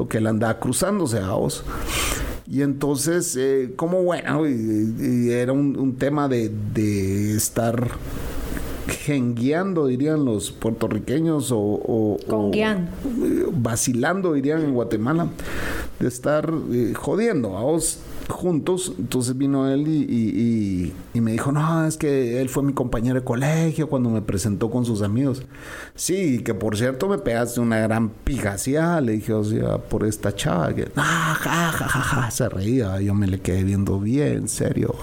Que 0.05 0.19
él 0.19 0.27
andaba 0.27 0.59
cruzándose 0.59 1.19
a 1.19 1.31
vos. 1.31 1.65
Y 2.49 2.63
entonces, 2.63 3.35
eh, 3.37 3.73
como 3.75 4.03
bueno, 4.03 4.45
era 4.47 5.53
un, 5.53 5.97
tema 5.99 6.29
de 6.29 7.35
estar 7.35 7.91
gengueando, 8.89 9.87
dirían 9.87 10.25
los 10.25 10.53
puertorriqueños, 10.53 11.53
o, 11.53 11.59
o, 11.59 12.51
vacilando, 13.53 14.33
dirían 14.35 14.63
en 14.63 14.75
Guatemala, 14.75 15.29
de 15.99 16.09
estar 16.09 16.53
eh, 16.73 16.93
jodiendo 16.95 17.57
a 17.57 17.63
vos 17.63 18.01
juntos. 18.29 18.93
Entonces 18.99 19.37
vino 19.37 19.69
él 19.69 19.87
y, 19.89 20.93
me 21.15 21.33
dijo, 21.33 21.53
no, 21.53 21.87
es 21.87 21.97
que 21.97 22.41
él 22.41 22.49
fue 22.49 22.63
mi 22.63 22.73
compañero 22.73 23.21
de 23.21 23.25
colegio 23.25 23.89
cuando 23.89 24.11
me 24.11 24.23
presentó 24.23 24.71
con 24.71 24.85
sus 24.85 25.03
amigos. 25.03 25.43
Sí, 25.95 26.43
que 26.43 26.55
por 26.55 26.77
cierto 26.77 27.09
me 27.09 27.19
pegaste 27.19 27.61
una 27.61 27.79
gran 27.79 28.11
pijacia, 28.11 29.01
le 29.01 29.13
dije, 29.13 29.33
o 29.33 29.45
sea, 29.45 29.79
por 29.79 30.05
esta 30.05 30.35
chava 30.35 30.75
que, 30.75 30.89
ah, 30.97 31.37
ja, 31.41 31.73
ja, 31.73 31.89
ja, 31.89 32.01
ja, 32.01 32.31
se 32.31 32.49
reía. 32.49 33.01
Yo 33.01 33.15
me 33.15 33.27
le 33.27 33.41
quedé 33.41 33.65
viendo 33.65 33.99
bien, 33.99 34.49
serio. 34.49 34.95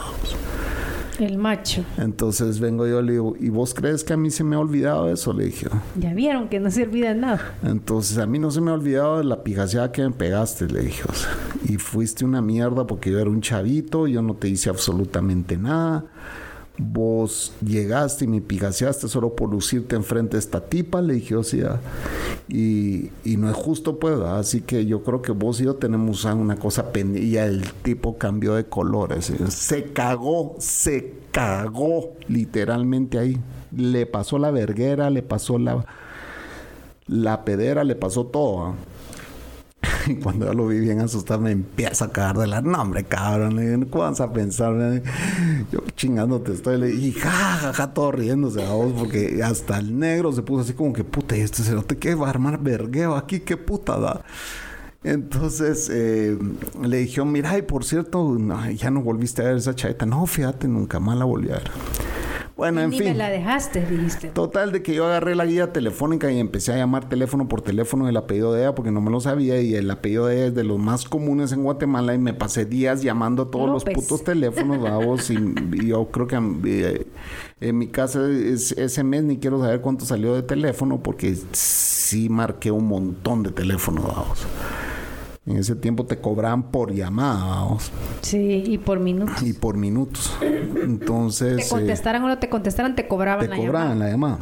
El 1.24 1.38
macho. 1.38 1.86
Entonces 1.98 2.60
vengo 2.60 2.86
yo 2.86 3.02
le 3.02 3.14
digo, 3.14 3.36
¿y 3.40 3.50
vos 3.50 3.74
crees 3.74 4.04
que 4.04 4.14
a 4.14 4.18
mí 4.18 4.30
se 4.30 4.44
me 4.44 4.56
ha 4.56 4.60
olvidado 4.60 5.10
eso? 5.10 5.32
Le 5.32 5.46
dije. 5.46 5.68
Ya 5.98 6.14
vieron 6.14 6.50
que 6.50 6.60
no 6.60 6.70
se 6.70 6.84
olvida 6.84 7.14
nada. 7.14 7.56
Entonces 7.64 8.18
a 8.18 8.26
mí 8.26 8.40
no 8.40 8.52
se 8.52 8.60
me 8.60 8.72
ha 8.72 8.74
olvidado 8.74 9.20
de 9.20 9.24
la 9.24 9.44
pijaseada 9.44 9.92
que 9.92 10.04
me 10.04 10.12
pegaste, 10.12 10.68
le 10.68 10.82
dije. 10.82 11.04
y 11.66 11.78
fuiste 11.78 12.26
una 12.26 12.42
mierda 12.42 12.86
porque 12.86 13.12
yo 13.12 13.20
era 13.20 13.30
un 13.30 13.42
chavito, 13.42 14.08
yo 14.08 14.22
no 14.22 14.36
te 14.36 14.50
hice 14.50 14.70
absolutamente 14.70 15.58
nada 15.58 16.06
vos 16.78 17.54
llegaste 17.64 18.26
y 18.26 18.28
me 18.28 18.42
pigaseaste 18.42 19.08
solo 19.08 19.36
por 19.36 19.50
lucirte 19.50 19.96
enfrente 19.96 20.38
de 20.38 20.40
esta 20.40 20.62
tipa, 20.62 21.02
o 21.02 21.44
sea, 21.44 21.80
y, 22.48 23.12
no 23.26 23.50
es 23.50 23.56
justo, 23.56 24.00
pues, 24.00 24.20
así 24.20 24.62
que 24.62 24.86
yo 24.86 25.04
creo 25.04 25.22
que 25.22 25.32
vos 25.32 25.62
y 25.62 25.66
yo 25.66 25.76
tenemos 25.76 26.26
una 26.26 26.56
cosa 26.56 26.92
pendiente, 26.92 27.28
y 27.28 27.38
el 27.38 27.72
tipo 27.84 28.18
cambió 28.18 28.56
de 28.56 28.66
colores, 28.66 29.32
se 29.50 29.92
cagó, 29.94 30.56
se 30.60 31.14
cagó 31.32 32.14
literalmente 32.28 33.20
ahí, 33.20 33.40
le 33.76 34.06
pasó 34.06 34.40
la 34.40 34.52
verguera, 34.52 35.10
le 35.10 35.22
pasó 35.22 35.60
la, 35.60 35.86
la 37.08 37.46
pedera, 37.46 37.84
le 37.84 37.96
pasó 37.96 38.26
todo. 38.26 38.76
Y 40.08 40.16
cuando 40.24 40.46
yo 40.46 40.54
lo 40.54 40.68
vi 40.68 40.80
bien 40.80 41.00
asustado, 41.00 41.40
me 41.40 41.52
empieza 41.52 42.06
a 42.06 42.12
cagar 42.12 42.38
de 42.38 42.48
la 42.48 42.62
nombre, 42.62 43.04
cabrón. 43.04 43.56
Le 43.56 43.70
digo, 43.70 43.90
¿cómo 43.90 44.04
vas 44.04 44.20
a 44.22 44.32
pensar? 44.32 45.02
Yo 45.72 45.80
chingándote 45.96 46.54
estoy. 46.54 46.78
Le 46.78 46.88
dije, 46.88 47.20
ja, 47.22 47.74
ja, 47.74 47.94
todo 47.94 48.12
riéndose 48.12 48.64
a 48.64 48.72
vos, 48.72 48.94
porque 48.98 49.42
hasta 49.44 49.80
el 49.80 49.98
negro 49.98 50.32
se 50.32 50.42
puso 50.42 50.62
así 50.62 50.74
como 50.74 50.94
que, 50.94 51.04
puta, 51.04 51.38
y 51.38 51.42
este 51.42 51.64
te 51.64 51.98
que 51.98 52.16
va 52.16 52.28
a 52.28 52.30
armar 52.30 52.60
vergueo 52.60 53.16
aquí, 53.16 53.40
qué 53.42 53.58
puta 53.58 53.98
da. 54.00 54.24
Entonces 55.04 55.90
eh, 55.92 56.38
le 56.82 56.98
dije, 56.98 57.24
mira, 57.26 57.58
y 57.58 57.62
por 57.62 57.84
cierto, 57.84 58.38
ya 58.74 58.90
no 58.90 59.02
volviste 59.02 59.42
a 59.42 59.46
ver 59.46 59.58
esa 59.58 59.76
chaita. 59.76 60.06
No, 60.06 60.26
fíjate, 60.26 60.68
nunca 60.68 61.00
más 61.00 61.18
la 61.18 61.26
volví 61.26 61.50
a 61.50 61.56
ver. 61.56 61.72
Bueno, 62.64 62.80
en 62.80 62.94
fin. 62.94 63.04
me 63.04 63.14
la 63.14 63.30
dejaste, 63.30 63.86
dijiste. 63.86 64.30
Total, 64.30 64.72
de 64.72 64.82
que 64.82 64.96
yo 64.96 65.06
agarré 65.06 65.36
la 65.36 65.46
guía 65.46 65.74
telefónica 65.74 66.32
y 66.32 66.40
empecé 66.40 66.72
a 66.72 66.78
llamar 66.78 67.10
teléfono 67.10 67.50
por 67.50 67.62
teléfono 67.62 68.08
el 68.08 68.16
apellido 68.16 68.54
de 68.54 68.62
ella 68.62 68.74
porque 68.74 68.90
no 68.90 69.02
me 69.02 69.12
lo 69.12 69.20
sabía 69.20 69.60
y 69.60 69.76
el 69.76 69.92
apellido 69.92 70.28
de 70.28 70.38
ella 70.38 70.46
es 70.46 70.56
de 70.56 70.64
los 70.64 70.80
más 70.80 71.04
comunes 71.04 71.52
en 71.52 71.62
Guatemala 71.64 72.14
y 72.14 72.20
me 72.20 72.34
pasé 72.34 72.64
días 72.64 73.02
llamando 73.02 73.44
a 73.44 73.52
todos 73.52 73.70
los 73.70 73.84
putos 73.84 74.24
teléfonos, 74.24 74.82
vamos, 74.82 75.30
y, 75.30 75.38
yo 75.86 76.08
creo 76.10 76.26
que 76.26 76.38
eh, 76.66 77.06
en 77.60 77.78
mi 77.78 77.88
casa 77.88 78.22
ese 78.30 79.04
mes 79.04 79.24
ni 79.26 79.40
quiero 79.40 79.60
saber 79.60 79.82
cuánto 79.82 80.06
salió 80.06 80.34
de 80.34 80.44
teléfono 80.44 81.04
porque 81.04 81.36
sí 81.52 82.30
marqué 82.30 82.72
un 82.72 82.88
montón 82.88 83.44
de 83.44 83.52
teléfonos, 83.52 84.06
vamos. 84.06 84.48
En 85.46 85.58
ese 85.58 85.76
tiempo 85.76 86.06
te 86.06 86.20
cobraban 86.20 86.72
por 86.72 86.94
llamada, 86.94 87.44
vamos. 87.44 87.92
Sí, 88.22 88.64
y 88.66 88.78
por 88.78 89.00
minutos. 89.00 89.42
Y 89.44 89.54
por 89.54 89.76
minutos. 89.76 90.34
Entonces... 90.42 91.68
Te 91.68 91.70
contestaran 91.70 92.24
o 92.24 92.30
no 92.30 92.40
te 92.40 92.48
contestaran, 92.48 92.96
te 92.96 93.08
cobraban 93.08 93.50
la 93.50 93.58
cobraban 93.58 94.00
la 94.00 94.10
llamada. 94.10 94.40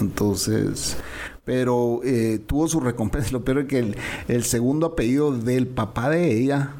Entonces... 0.00 0.96
Pero 1.44 2.00
eh, 2.04 2.40
tuvo 2.46 2.68
su 2.68 2.80
recompensa. 2.80 3.28
Lo 3.32 3.44
peor 3.44 3.60
es 3.60 3.66
que 3.66 3.78
el, 3.78 3.96
el 4.28 4.44
segundo 4.44 4.86
apellido 4.86 5.30
del 5.30 5.66
papá 5.66 6.08
de 6.08 6.32
ella 6.32 6.70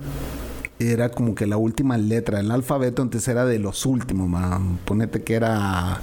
era 0.79 1.11
como 1.11 1.35
que 1.35 1.47
la 1.47 1.57
última 1.57 1.99
letra 1.99 2.39
del 2.39 2.51
alfabeto, 2.51 3.03
entonces 3.03 3.29
era 3.29 3.45
de 3.45 3.59
los 3.59 3.87
últimos, 3.87 4.29
man. 4.29 4.79
Ponete 4.85 5.23
que 5.23 5.35
era 5.35 6.01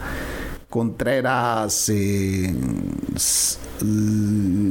Contreras 0.71 1.89
eh, 1.89 2.55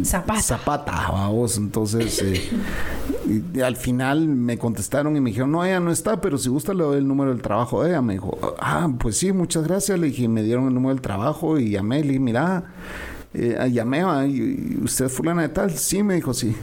Zapata. 0.03 0.40
Zapata, 0.42 0.92
vamos. 1.12 1.59
Entonces, 1.59 2.22
eh, 2.22 3.62
al 3.62 3.76
final 3.76 4.26
me 4.26 4.57
contestaron 4.57 5.14
y 5.14 5.20
me 5.20 5.28
dijeron, 5.28 5.53
no, 5.53 5.62
ella 5.62 5.78
no 5.78 5.92
está, 5.92 6.18
pero 6.22 6.38
si 6.38 6.48
gusta 6.48 6.72
le 6.72 6.84
doy 6.84 6.96
el 6.96 7.07
número 7.07 7.30
del 7.30 7.42
trabajo 7.42 7.82
de 7.82 7.90
ella. 7.90 8.01
Me 8.01 8.14
dijo, 8.14 8.57
ah, 8.61 8.88
pues 8.98 9.18
sí, 9.18 9.30
muchas 9.32 9.64
gracias. 9.64 9.98
Le 9.98 10.07
dije, 10.07 10.26
me 10.26 10.42
dieron 10.42 10.68
el 10.68 10.74
número 10.74 10.94
del 10.94 11.03
trabajo 11.03 11.59
y 11.59 11.68
llamé, 11.68 12.01
le 12.01 12.09
dije, 12.09 12.20
mira, 12.20 12.64
eh, 13.34 13.70
llamé, 13.70 14.03
¿usted 14.82 15.05
es 15.05 15.12
fulana 15.12 15.42
de 15.42 15.51
tal? 15.51 15.70
Sí, 15.76 16.03
me 16.03 16.14
dijo, 16.14 16.32
sí. 16.32 16.57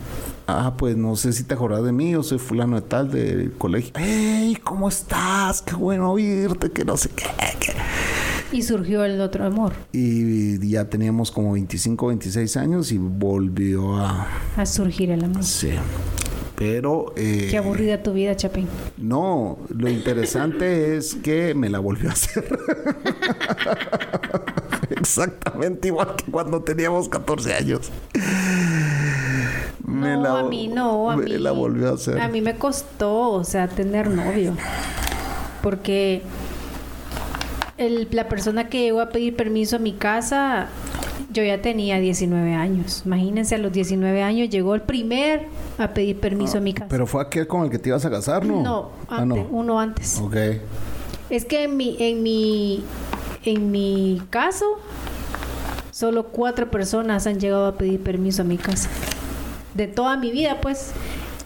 Ah, 0.47 0.73
pues 0.79 0.97
no 0.97 1.15
sé 1.15 1.31
si 1.31 1.43
te 1.43 1.53
acordás 1.53 1.83
de 1.83 1.91
mí, 1.91 2.09
yo 2.09 2.23
soy 2.23 2.39
fulano 2.39 2.77
de 2.77 2.87
tal 2.87 3.11
del 3.11 3.51
colegio. 3.53 3.91
¡Hey! 3.95 4.57
¿Cómo 4.63 4.89
estás? 4.89 5.61
Qué 5.61 5.75
bueno 5.75 6.11
oírte, 6.11 6.71
que 6.71 6.83
no 6.83 6.97
sé 6.97 7.09
qué. 7.09 7.25
Y 8.51 8.61
surgió 8.61 9.03
el 9.03 9.19
otro 9.21 9.45
amor. 9.45 9.73
Y 9.91 10.65
ya 10.69 10.85
teníamos 10.85 11.31
como 11.31 11.53
25, 11.53 12.07
26 12.07 12.57
años 12.57 12.91
y 12.91 12.97
volvió 12.97 13.97
a... 13.97 14.27
A 14.55 14.65
surgir 14.65 15.11
el 15.11 15.23
amor. 15.23 15.43
Sí. 15.43 15.71
Pero... 16.55 17.13
Eh, 17.17 17.47
Qué 17.51 17.57
aburrida 17.57 18.01
tu 18.01 18.13
vida, 18.13 18.35
Chapín. 18.35 18.67
No, 18.97 19.57
lo 19.69 19.89
interesante 19.89 20.95
es 20.97 21.15
que 21.15 21.53
me 21.53 21.69
la 21.69 21.79
volvió 21.79 22.09
a 22.09 22.13
hacer. 22.13 22.57
Exactamente 24.89 25.89
igual 25.89 26.15
que 26.15 26.31
cuando 26.31 26.61
teníamos 26.61 27.09
14 27.09 27.53
años. 27.53 27.91
Me 29.85 30.15
no, 30.17 30.37
a 30.37 30.43
mí 30.49 30.67
no, 30.67 31.11
a 31.11 31.17
me 31.17 31.25
mí. 31.25 31.37
la 31.37 31.51
volvió 31.51 31.89
a 31.89 31.93
hacer. 31.93 32.19
A 32.19 32.27
mí 32.27 32.41
me 32.41 32.55
costó, 32.55 33.31
o 33.31 33.43
sea, 33.43 33.67
tener 33.67 34.09
novio. 34.09 34.53
porque 35.61 36.21
el- 37.77 38.07
la 38.11 38.27
persona 38.27 38.69
que 38.69 38.81
llegó 38.81 39.01
a 39.01 39.09
pedir 39.09 39.35
permiso 39.35 39.75
a 39.75 39.79
mi 39.79 39.93
casa, 39.93 40.67
yo 41.31 41.43
ya 41.43 41.61
tenía 41.61 41.99
19 41.99 42.53
años. 42.53 43.03
Imagínense, 43.05 43.55
a 43.55 43.57
los 43.57 43.71
19 43.71 44.23
años 44.23 44.49
llegó 44.49 44.75
el 44.75 44.81
primer 44.81 45.45
a 45.77 45.89
pedir 45.93 46.19
permiso 46.19 46.57
a 46.57 46.61
mi 46.61 46.73
casa. 46.73 46.87
Pero 46.89 47.05
fue 47.07 47.21
aquel 47.21 47.47
con 47.47 47.63
el 47.63 47.69
que 47.69 47.79
te 47.79 47.89
ibas 47.89 48.03
a 48.05 48.09
casar, 48.09 48.45
¿no? 48.45 48.61
no, 48.63 48.91
Ah, 49.09 49.17
antes, 49.21 49.43
no. 49.43 49.47
uno 49.51 49.79
antes. 49.79 50.19
Ok. 50.19 50.35
Es 51.29 51.45
que 51.45 51.63
en 51.63 51.75
mi, 51.77 51.97
en 51.99 52.23
mi, 52.23 52.83
en 53.43 53.69
mi 53.71 54.21
caso, 54.29 54.65
solo 55.91 56.27
cuatro 56.27 56.71
personas 56.71 57.27
han 57.27 57.39
llegado 57.39 57.67
a 57.67 57.77
pedir 57.77 58.01
permiso 58.01 58.41
a 58.43 58.45
mi 58.45 58.57
casa. 58.57 58.89
De 59.73 59.87
toda 59.87 60.17
mi 60.17 60.31
vida, 60.31 60.59
pues. 60.61 60.91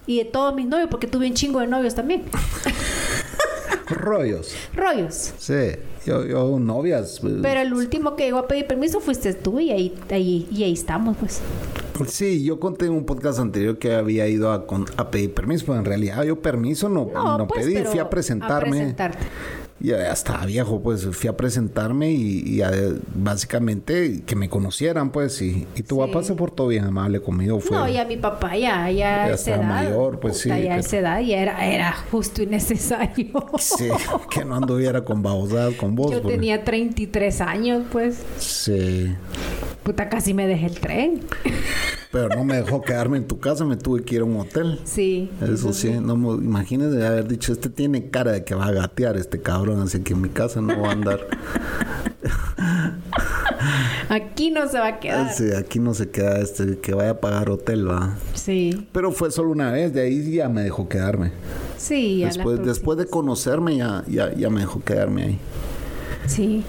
Y 0.07 0.17
de 0.19 0.25
todos 0.25 0.53
mis 0.55 0.65
novios, 0.67 0.87
porque 0.89 1.07
tuve 1.07 1.27
un 1.27 1.33
chingo 1.33 1.59
de 1.59 1.67
novios 1.67 1.95
también. 1.95 2.23
Rollos. 3.87 4.53
Rollos. 4.73 5.33
Sí. 5.37 5.53
Yo, 6.05 6.25
yo 6.25 6.57
novias. 6.59 7.19
pues, 7.21 7.33
Pero 7.41 7.61
el 7.61 7.73
último 7.73 8.15
que 8.15 8.25
llegó 8.25 8.39
a 8.39 8.47
pedir 8.47 8.65
permiso 8.67 8.99
fuiste 8.99 9.33
tú 9.33 9.59
y 9.59 9.69
ahí, 9.71 9.93
ahí, 10.09 10.47
y 10.51 10.63
ahí 10.63 10.73
estamos, 10.73 11.15
pues. 11.17 11.41
Sí, 12.07 12.43
yo 12.43 12.59
conté 12.59 12.87
en 12.87 12.93
un 12.93 13.05
podcast 13.05 13.37
anterior 13.39 13.77
que 13.77 13.93
había 13.93 14.27
ido 14.27 14.51
a, 14.51 14.65
con- 14.65 14.85
a 14.97 15.11
pedir 15.11 15.33
permiso, 15.35 15.65
pero 15.67 15.77
en 15.77 15.85
realidad 15.85 16.23
yo 16.23 16.39
permiso 16.41 16.89
no, 16.89 17.07
no, 17.13 17.47
pues, 17.47 17.65
pedí, 17.65 17.75
fui 17.83 17.99
a 17.99 18.09
presentarme. 18.09 18.55
A 18.67 18.71
presentarte. 18.71 19.17
Ya, 19.83 20.11
estaba 20.11 20.45
viejo, 20.45 20.81
pues 20.81 21.07
fui 21.11 21.27
a 21.27 21.35
presentarme 21.35 22.11
y, 22.11 22.43
y 22.47 22.61
a- 22.61 22.71
básicamente 23.15 24.21
que 24.25 24.35
me 24.35 24.47
conocieran, 24.49 25.11
pues, 25.11 25.41
y, 25.41 25.65
y 25.75 25.81
tu 25.83 25.95
Sí. 25.95 26.01
papá 26.01 26.23
se 26.23 26.35
portó 26.35 26.67
bien 26.67 26.83
amable 26.83 27.19
conmigo. 27.21 27.59
Fue, 27.59 27.75
No, 27.75 27.89
ya 27.89 28.05
mi 28.05 28.17
papá 28.17 28.55
ya, 28.55 28.91
ya, 28.91 29.29
estaba 29.31 29.57
edad. 29.57 29.65
mayor, 29.67 30.19
pues, 30.19 30.33
puta, 30.43 30.55
sí, 30.55 30.61
Ya 30.63 30.69
pero- 30.69 30.79
esa 30.81 30.97
edad 30.97 31.19
ya 31.21 31.41
era, 31.41 31.65
era 31.65 31.93
justo 32.11 32.43
y 32.43 32.45
necesario. 32.47 33.27
Sí, 33.57 33.87
que 34.29 34.45
no 34.45 34.55
anduviera 34.55 35.03
con 35.03 35.23
babosadas 35.23 35.73
con 35.75 35.95
vos. 35.95 36.11
Yo 36.11 36.21
porque- 36.21 36.35
tenía 36.37 36.63
33 36.63 37.41
años, 37.41 37.83
pues. 37.91 38.17
Sí, 38.37 39.15
Puta, 39.83 40.09
casi 40.09 40.35
me 40.35 40.45
dejé 40.45 40.67
el 40.67 40.79
tren. 40.79 41.21
Pero 42.11 42.29
no 42.29 42.43
me 42.43 42.57
dejó 42.57 42.81
quedarme 42.81 43.17
en 43.17 43.27
tu 43.27 43.39
casa, 43.39 43.65
me 43.65 43.77
tuve 43.77 44.03
que 44.03 44.15
ir 44.15 44.21
a 44.21 44.25
un 44.25 44.37
hotel. 44.39 44.79
Sí. 44.83 45.29
Eso 45.41 45.73
sí, 45.73 45.91
no 45.91 46.17
me 46.17 46.43
imagínese 46.43 46.97
de 46.97 47.07
haber 47.07 47.27
dicho, 47.27 47.53
este 47.53 47.69
tiene 47.69 48.09
cara 48.09 48.33
de 48.33 48.43
que 48.43 48.53
va 48.53 48.67
a 48.67 48.71
gatear 48.71 49.17
este 49.17 49.41
cabrón, 49.41 49.81
así 49.81 50.01
que 50.01 50.13
en 50.13 50.21
mi 50.21 50.29
casa 50.29 50.61
no 50.61 50.81
va 50.81 50.89
a 50.89 50.91
andar. 50.91 51.19
Aquí 54.09 54.51
no 54.51 54.67
se 54.67 54.77
va 54.77 54.87
a 54.87 54.99
quedar. 54.99 55.33
Sí, 55.33 55.53
aquí 55.53 55.79
no 55.79 55.93
se 55.93 56.09
queda 56.09 56.39
este, 56.39 56.79
que 56.79 56.93
vaya 56.93 57.11
a 57.11 57.19
pagar 57.21 57.49
hotel, 57.49 57.89
va. 57.89 58.17
Sí. 58.33 58.85
Pero 58.91 59.13
fue 59.13 59.31
solo 59.31 59.51
una 59.51 59.71
vez, 59.71 59.93
de 59.93 60.01
ahí 60.01 60.33
ya 60.33 60.49
me 60.49 60.63
dejó 60.63 60.89
quedarme. 60.89 61.31
Sí, 61.77 62.21
Después, 62.21 62.61
después 62.63 62.97
de 62.97 63.05
conocerme 63.05 63.77
ya, 63.77 64.03
ya, 64.07 64.33
ya 64.33 64.49
me 64.49 64.61
dejó 64.61 64.83
quedarme 64.83 65.23
ahí. 65.23 65.39
Sí. 66.27 66.63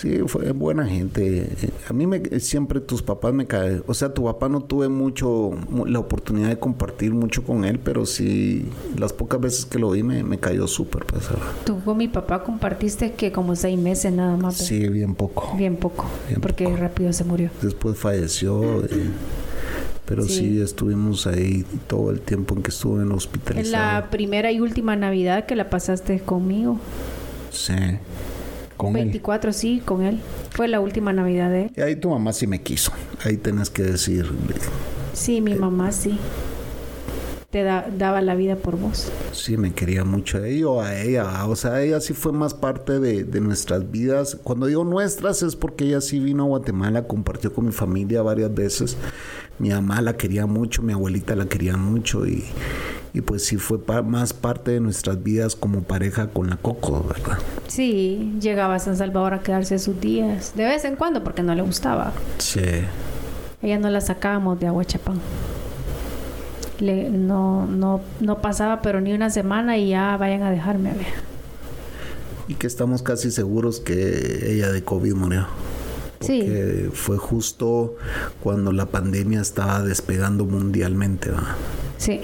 Sí, 0.00 0.18
fue 0.28 0.52
buena 0.52 0.86
gente. 0.86 1.48
A 1.88 1.92
mí 1.92 2.06
me, 2.06 2.22
siempre 2.40 2.80
tus 2.80 3.02
papás 3.02 3.34
me 3.34 3.46
caen. 3.46 3.82
O 3.86 3.92
sea, 3.92 4.14
tu 4.14 4.24
papá 4.24 4.48
no 4.48 4.62
tuve 4.62 4.88
mucho 4.88 5.50
mu- 5.68 5.84
la 5.84 5.98
oportunidad 5.98 6.48
de 6.48 6.58
compartir 6.58 7.12
mucho 7.12 7.44
con 7.44 7.66
él, 7.66 7.78
pero 7.78 8.06
sí, 8.06 8.64
las 8.96 9.12
pocas 9.12 9.38
veces 9.40 9.66
que 9.66 9.78
lo 9.78 9.90
vi 9.90 10.02
me, 10.02 10.22
me 10.22 10.38
cayó 10.38 10.66
súper 10.66 11.04
pesado. 11.04 11.40
Tú 11.66 11.80
con 11.84 11.98
mi 11.98 12.08
papá 12.08 12.42
compartiste 12.42 13.12
que 13.12 13.30
como 13.30 13.54
seis 13.56 13.78
meses 13.78 14.10
nada 14.10 14.38
más. 14.38 14.56
Sí, 14.56 14.88
bien 14.88 15.14
poco. 15.14 15.54
Bien 15.58 15.76
poco. 15.76 16.06
Bien 16.28 16.40
porque 16.40 16.64
poco. 16.64 16.76
rápido 16.78 17.12
se 17.12 17.24
murió. 17.24 17.50
Después 17.60 17.98
falleció, 17.98 18.82
eh, 18.86 19.10
pero 20.06 20.22
sí. 20.22 20.34
Sí. 20.38 20.60
estuvimos 20.62 21.26
ahí 21.26 21.66
todo 21.88 22.10
el 22.10 22.20
tiempo 22.22 22.54
en 22.54 22.62
que 22.62 22.70
estuve 22.70 23.02
en 23.02 23.08
el 23.08 23.12
hospital. 23.12 23.70
La 23.70 24.08
primera 24.10 24.50
y 24.50 24.60
última 24.60 24.96
Navidad 24.96 25.44
que 25.44 25.56
la 25.56 25.68
pasaste 25.68 26.20
conmigo. 26.20 26.78
Sí, 27.50 27.74
con 28.80 28.96
él. 28.96 29.04
24, 29.04 29.52
sí, 29.52 29.82
con 29.84 30.02
él. 30.02 30.20
Fue 30.50 30.68
la 30.68 30.80
última 30.80 31.12
Navidad 31.12 31.50
de 31.50 31.62
él. 31.64 31.70
Y 31.76 31.80
ahí 31.80 31.96
tu 31.96 32.10
mamá 32.10 32.32
sí 32.32 32.46
me 32.46 32.60
quiso. 32.62 32.92
Ahí 33.24 33.36
tenés 33.36 33.70
que 33.70 33.82
decir. 33.82 34.30
Sí, 35.12 35.40
mi 35.40 35.54
mamá 35.54 35.92
sí. 35.92 36.18
Te 37.50 37.64
da- 37.64 37.88
daba 37.98 38.20
la 38.22 38.36
vida 38.36 38.54
por 38.54 38.76
vos. 38.78 39.10
Sí, 39.32 39.56
me 39.56 39.72
quería 39.72 40.04
mucho 40.04 40.38
a 40.38 40.46
ella 40.46 40.68
o 40.68 40.80
a 40.82 41.00
ella. 41.00 41.46
O 41.46 41.56
sea, 41.56 41.82
ella 41.82 42.00
sí 42.00 42.12
fue 42.14 42.30
más 42.32 42.54
parte 42.54 43.00
de, 43.00 43.24
de 43.24 43.40
nuestras 43.40 43.90
vidas. 43.90 44.38
Cuando 44.44 44.66
digo 44.66 44.84
nuestras 44.84 45.42
es 45.42 45.56
porque 45.56 45.84
ella 45.86 46.00
sí 46.00 46.20
vino 46.20 46.44
a 46.44 46.46
Guatemala, 46.46 47.08
compartió 47.08 47.52
con 47.52 47.66
mi 47.66 47.72
familia 47.72 48.22
varias 48.22 48.54
veces. 48.54 48.96
Mi 49.58 49.70
mamá 49.70 50.00
la 50.00 50.16
quería 50.16 50.46
mucho, 50.46 50.80
mi 50.82 50.92
abuelita 50.92 51.34
la 51.34 51.46
quería 51.46 51.76
mucho 51.76 52.24
y, 52.24 52.44
y 53.12 53.20
pues 53.22 53.44
sí 53.44 53.56
fue 53.56 53.82
pa- 53.82 54.02
más 54.02 54.32
parte 54.32 54.70
de 54.72 54.80
nuestras 54.80 55.22
vidas 55.22 55.56
como 55.56 55.82
pareja 55.82 56.28
con 56.28 56.48
la 56.50 56.56
Coco, 56.56 57.04
¿verdad? 57.08 57.38
Sí, 57.68 58.36
llegaba 58.40 58.76
a 58.76 58.78
San 58.78 58.96
Salvador 58.96 59.34
a 59.34 59.40
quedarse 59.42 59.78
sus 59.78 60.00
días. 60.00 60.52
De 60.54 60.64
vez 60.64 60.84
en 60.84 60.96
cuando, 60.96 61.24
porque 61.24 61.42
no 61.42 61.54
le 61.54 61.62
gustaba. 61.62 62.12
Sí. 62.38 62.60
Ella 63.62 63.78
no 63.78 63.90
la 63.90 64.00
sacábamos 64.00 64.58
de 64.60 64.66
Aguachapán. 64.68 65.20
Le, 66.78 67.10
no, 67.10 67.66
no, 67.66 68.00
no 68.20 68.38
pasaba, 68.40 68.80
pero 68.80 69.00
ni 69.00 69.12
una 69.12 69.28
semana 69.28 69.76
y 69.76 69.90
ya 69.90 70.16
vayan 70.16 70.42
a 70.42 70.50
dejarme 70.50 70.90
a 70.90 70.94
ver. 70.94 71.06
Y 72.48 72.54
que 72.54 72.66
estamos 72.66 73.02
casi 73.02 73.30
seguros 73.30 73.80
que 73.80 74.50
ella 74.54 74.72
de 74.72 74.82
COVID 74.82 75.14
murió. 75.14 75.46
Sí. 76.20 76.40
Porque 76.40 76.90
fue 76.94 77.16
justo 77.18 77.96
cuando 78.42 78.72
la 78.72 78.86
pandemia 78.86 79.40
estaba 79.40 79.82
despegando 79.82 80.46
mundialmente, 80.46 81.30
¿va? 81.30 81.54
Sí. 81.98 82.20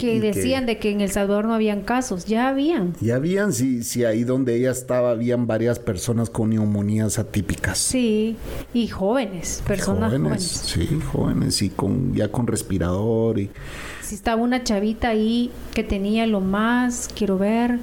Que 0.00 0.20
decían 0.20 0.66
de 0.66 0.78
que 0.78 0.90
en 0.90 1.00
El 1.00 1.10
Salvador 1.10 1.46
no 1.46 1.54
habían 1.54 1.82
casos. 1.82 2.24
Ya 2.26 2.48
habían. 2.48 2.94
Ya 3.00 3.16
habían, 3.16 3.52
sí, 3.52 3.82
sí, 3.82 4.04
ahí 4.04 4.24
donde 4.24 4.56
ella 4.56 4.70
estaba, 4.70 5.10
habían 5.10 5.46
varias 5.46 5.78
personas 5.78 6.30
con 6.30 6.50
neumonías 6.50 7.18
atípicas. 7.18 7.78
Sí. 7.78 8.36
Y 8.72 8.88
jóvenes, 8.88 9.62
personas 9.66 10.12
jóvenes. 10.12 10.42
Sí, 10.42 10.88
jóvenes, 11.12 11.62
y 11.62 11.70
con, 11.70 12.14
ya 12.14 12.28
con 12.28 12.46
respirador 12.46 13.38
y... 13.38 13.50
Sí, 14.02 14.14
estaba 14.14 14.42
una 14.42 14.62
chavita 14.64 15.08
ahí 15.08 15.50
que 15.74 15.82
tenía 15.82 16.26
lo 16.26 16.40
más, 16.40 17.08
quiero 17.14 17.38
ver, 17.38 17.78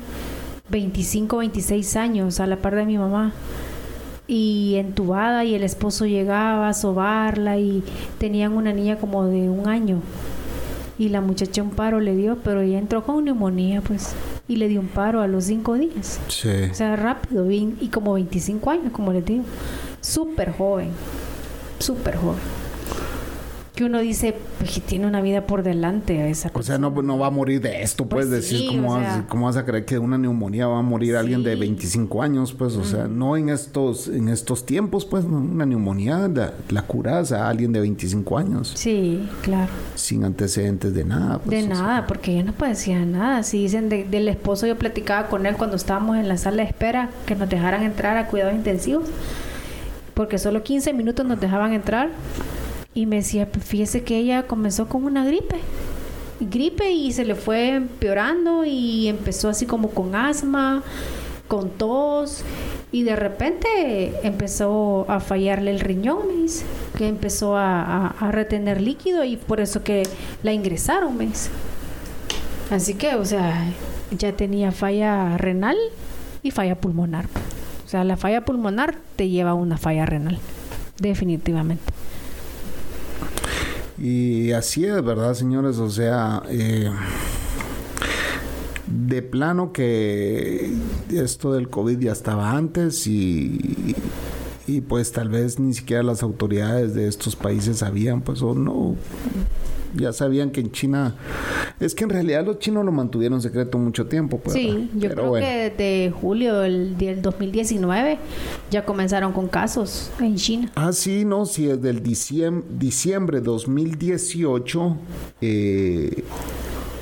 25, 0.69 1.37
26 1.37 1.95
años 1.95 2.39
a 2.39 2.47
la 2.47 2.57
par 2.57 2.75
de 2.75 2.85
mi 2.85 2.97
mamá. 2.97 3.33
Y 4.27 4.75
entubada 4.75 5.43
y 5.43 5.55
el 5.55 5.63
esposo 5.63 6.05
llegaba 6.05 6.69
a 6.69 6.73
sobarla 6.73 7.57
y 7.57 7.83
tenían 8.17 8.53
una 8.53 8.71
niña 8.71 8.97
como 8.97 9.25
de 9.25 9.49
un 9.49 9.67
año. 9.67 10.01
Y 11.01 11.09
la 11.09 11.19
muchacha 11.19 11.63
un 11.63 11.71
paro 11.71 11.99
le 11.99 12.15
dio, 12.15 12.37
pero 12.43 12.61
ella 12.61 12.77
entró 12.77 13.03
con 13.03 13.25
neumonía, 13.25 13.81
pues. 13.81 14.13
Y 14.47 14.57
le 14.57 14.67
dio 14.67 14.79
un 14.79 14.87
paro 14.87 15.21
a 15.21 15.27
los 15.27 15.45
cinco 15.45 15.73
días. 15.73 16.19
Sí. 16.27 16.69
O 16.69 16.75
sea, 16.75 16.95
rápido. 16.95 17.49
Y, 17.49 17.75
y 17.81 17.87
como 17.87 18.13
25 18.13 18.69
años, 18.69 18.91
como 18.91 19.11
les 19.11 19.25
digo. 19.25 19.43
Súper 19.99 20.51
joven. 20.51 20.91
Súper 21.79 22.17
joven. 22.17 22.60
Que 23.81 23.85
uno 23.87 23.97
dice, 23.97 24.35
pues 24.59 24.79
tiene 24.85 25.07
una 25.07 25.21
vida 25.21 25.47
por 25.47 25.63
delante 25.63 26.29
esa 26.29 26.51
O 26.53 26.61
sea, 26.61 26.77
no, 26.77 26.91
no 26.91 27.17
va 27.17 27.25
a 27.25 27.29
morir 27.31 27.61
de 27.61 27.81
esto, 27.81 28.05
pues, 28.05 28.27
Pues 28.27 28.29
decir, 28.29 28.59
sí, 28.59 28.67
¿cómo, 28.67 28.91
vas, 28.93 29.13
sea. 29.15 29.25
¿cómo 29.27 29.45
vas 29.47 29.57
a 29.57 29.65
creer 29.65 29.85
que 29.85 29.95
de 29.95 29.99
una 29.99 30.19
neumonía 30.19 30.67
va 30.67 30.77
a 30.77 30.81
morir 30.83 31.15
alguien 31.15 31.41
de 31.41 31.53
Sí. 31.55 31.59
25 31.61 32.21
años? 32.21 32.53
Pues, 32.53 32.75
o 32.75 32.83
sea, 32.83 33.07
no 33.07 33.35
en 33.37 33.49
estos, 33.49 34.07
en 34.07 34.27
estos 34.29 34.67
tiempos, 34.67 35.03
pues, 35.05 35.25
una 35.25 35.65
neumonía 35.65 36.27
la, 36.27 36.53
la 36.69 36.83
curas 36.83 37.31
a 37.31 37.49
alguien 37.49 37.71
de 37.73 37.79
25 37.79 38.37
años, 38.37 38.71
Sí, 38.75 39.27
claro. 39.41 39.71
sin 39.95 40.25
antecedentes 40.25 40.93
de 40.93 41.03
nada. 41.03 41.39
pues, 41.39 41.49
De 41.49 41.61
sea. 41.73 41.81
nada, 41.83 42.05
porque 42.05 42.33
ella 42.33 42.43
no 42.43 42.53
padecía 42.53 43.03
nada. 43.03 43.41
Si 43.41 43.63
dicen 43.63 43.89
de- 43.89 44.03
del 44.03 44.27
esposo, 44.27 44.67
yo 44.67 44.77
platicaba 44.77 45.27
con 45.27 45.47
él 45.47 45.55
cuando 45.55 45.75
estábamos 45.75 46.17
en 46.17 46.27
la 46.27 46.37
sala 46.37 46.57
de 46.61 46.69
espera, 46.69 47.09
que 47.25 47.33
nos 47.33 47.49
dejaran 47.49 47.81
entrar 47.81 48.15
a 48.17 48.27
cuidados 48.27 48.53
intensivos, 48.53 49.05
porque 50.13 50.37
solo 50.37 50.61
15 50.61 50.93
minutos 50.93 51.25
nos 51.25 51.39
dejaban 51.39 51.73
entrar. 51.73 52.09
Y 52.93 53.05
me 53.05 53.17
decía, 53.17 53.49
"Pues 53.49 53.65
fíjese 53.65 54.03
que 54.03 54.17
ella 54.17 54.43
comenzó 54.47 54.87
con 54.87 55.05
una 55.05 55.25
gripe. 55.25 55.57
Gripe 56.39 56.91
y 56.91 57.11
se 57.13 57.23
le 57.23 57.35
fue 57.35 57.75
empeorando 57.75 58.65
y 58.65 59.07
empezó 59.07 59.49
así 59.49 59.65
como 59.65 59.91
con 59.91 60.15
asma, 60.15 60.83
con 61.51 61.69
tos. 61.69 62.43
Y 62.93 63.03
de 63.03 63.17
repente 63.17 64.13
empezó 64.23 65.05
a 65.09 65.19
fallarle 65.19 65.71
el 65.71 65.81
riñón, 65.81 66.27
me 66.27 66.43
dice, 66.43 66.65
que 66.97 67.07
empezó 67.07 67.57
a, 67.57 68.15
retener 68.31 68.81
líquido 68.81 69.23
y 69.25 69.35
por 69.35 69.59
eso 69.59 69.83
que 69.83 70.03
la 70.43 70.53
ingresaron, 70.53 71.17
me 71.17 71.27
dice. 71.27 71.49
Así 72.69 72.93
que, 72.93 73.15
o 73.15 73.25
sea, 73.25 73.65
ya 74.17 74.31
tenía 74.31 74.71
falla 74.71 75.37
renal 75.37 75.77
y 76.41 76.51
falla 76.51 76.75
pulmonar. 76.75 77.25
O 77.85 77.89
sea, 77.89 78.05
la 78.05 78.15
falla 78.15 78.45
pulmonar 78.45 78.95
te 79.17 79.27
lleva 79.27 79.51
a 79.51 79.53
una 79.53 79.77
falla 79.77 80.05
renal, 80.05 80.39
definitivamente. 80.99 81.83
Y 84.01 84.51
así 84.53 84.83
es, 84.85 85.03
¿verdad, 85.03 85.35
señores? 85.35 85.77
O 85.77 85.87
sea, 85.91 86.41
eh, 86.49 86.89
de 88.87 89.21
plano 89.21 89.71
que 89.71 90.73
esto 91.11 91.53
del 91.53 91.69
COVID 91.69 91.99
ya 91.99 92.11
estaba 92.11 92.53
antes 92.53 93.05
y, 93.05 93.95
y 94.65 94.81
pues 94.81 95.11
tal 95.11 95.29
vez 95.29 95.59
ni 95.59 95.75
siquiera 95.75 96.01
las 96.01 96.23
autoridades 96.23 96.95
de 96.95 97.07
estos 97.07 97.35
países 97.35 97.77
sabían, 97.77 98.21
pues 98.21 98.41
o 98.41 98.55
no, 98.55 98.95
ya 99.93 100.13
sabían 100.13 100.51
que 100.51 100.61
en 100.61 100.71
China, 100.71 101.15
es 101.79 101.95
que 101.95 102.03
en 102.03 102.09
realidad 102.09 102.45
los 102.45 102.59
chinos 102.59 102.85
lo 102.85 102.91
mantuvieron 102.91 103.41
secreto 103.41 103.77
mucho 103.77 104.07
tiempo. 104.07 104.39
Pues, 104.39 104.55
sí, 104.55 104.89
yo 104.95 105.09
creo 105.09 105.33
que 105.33 105.73
desde 105.75 106.11
julio 106.11 106.59
del, 106.59 107.21
2019 107.21 108.17
ya 108.69 108.85
comenzaron 108.85 109.33
con 109.33 109.47
casos 109.47 110.11
en 110.19 110.35
China. 110.35 110.71
Ah, 110.75 110.93
sí, 110.93 111.25
no, 111.25 111.45
sí, 111.45 111.65
desde 111.65 111.89
el 111.89 112.03
diciembre, 112.03 112.65
diciembre 112.77 113.41
2018 113.41 114.97
eh, 115.41 116.23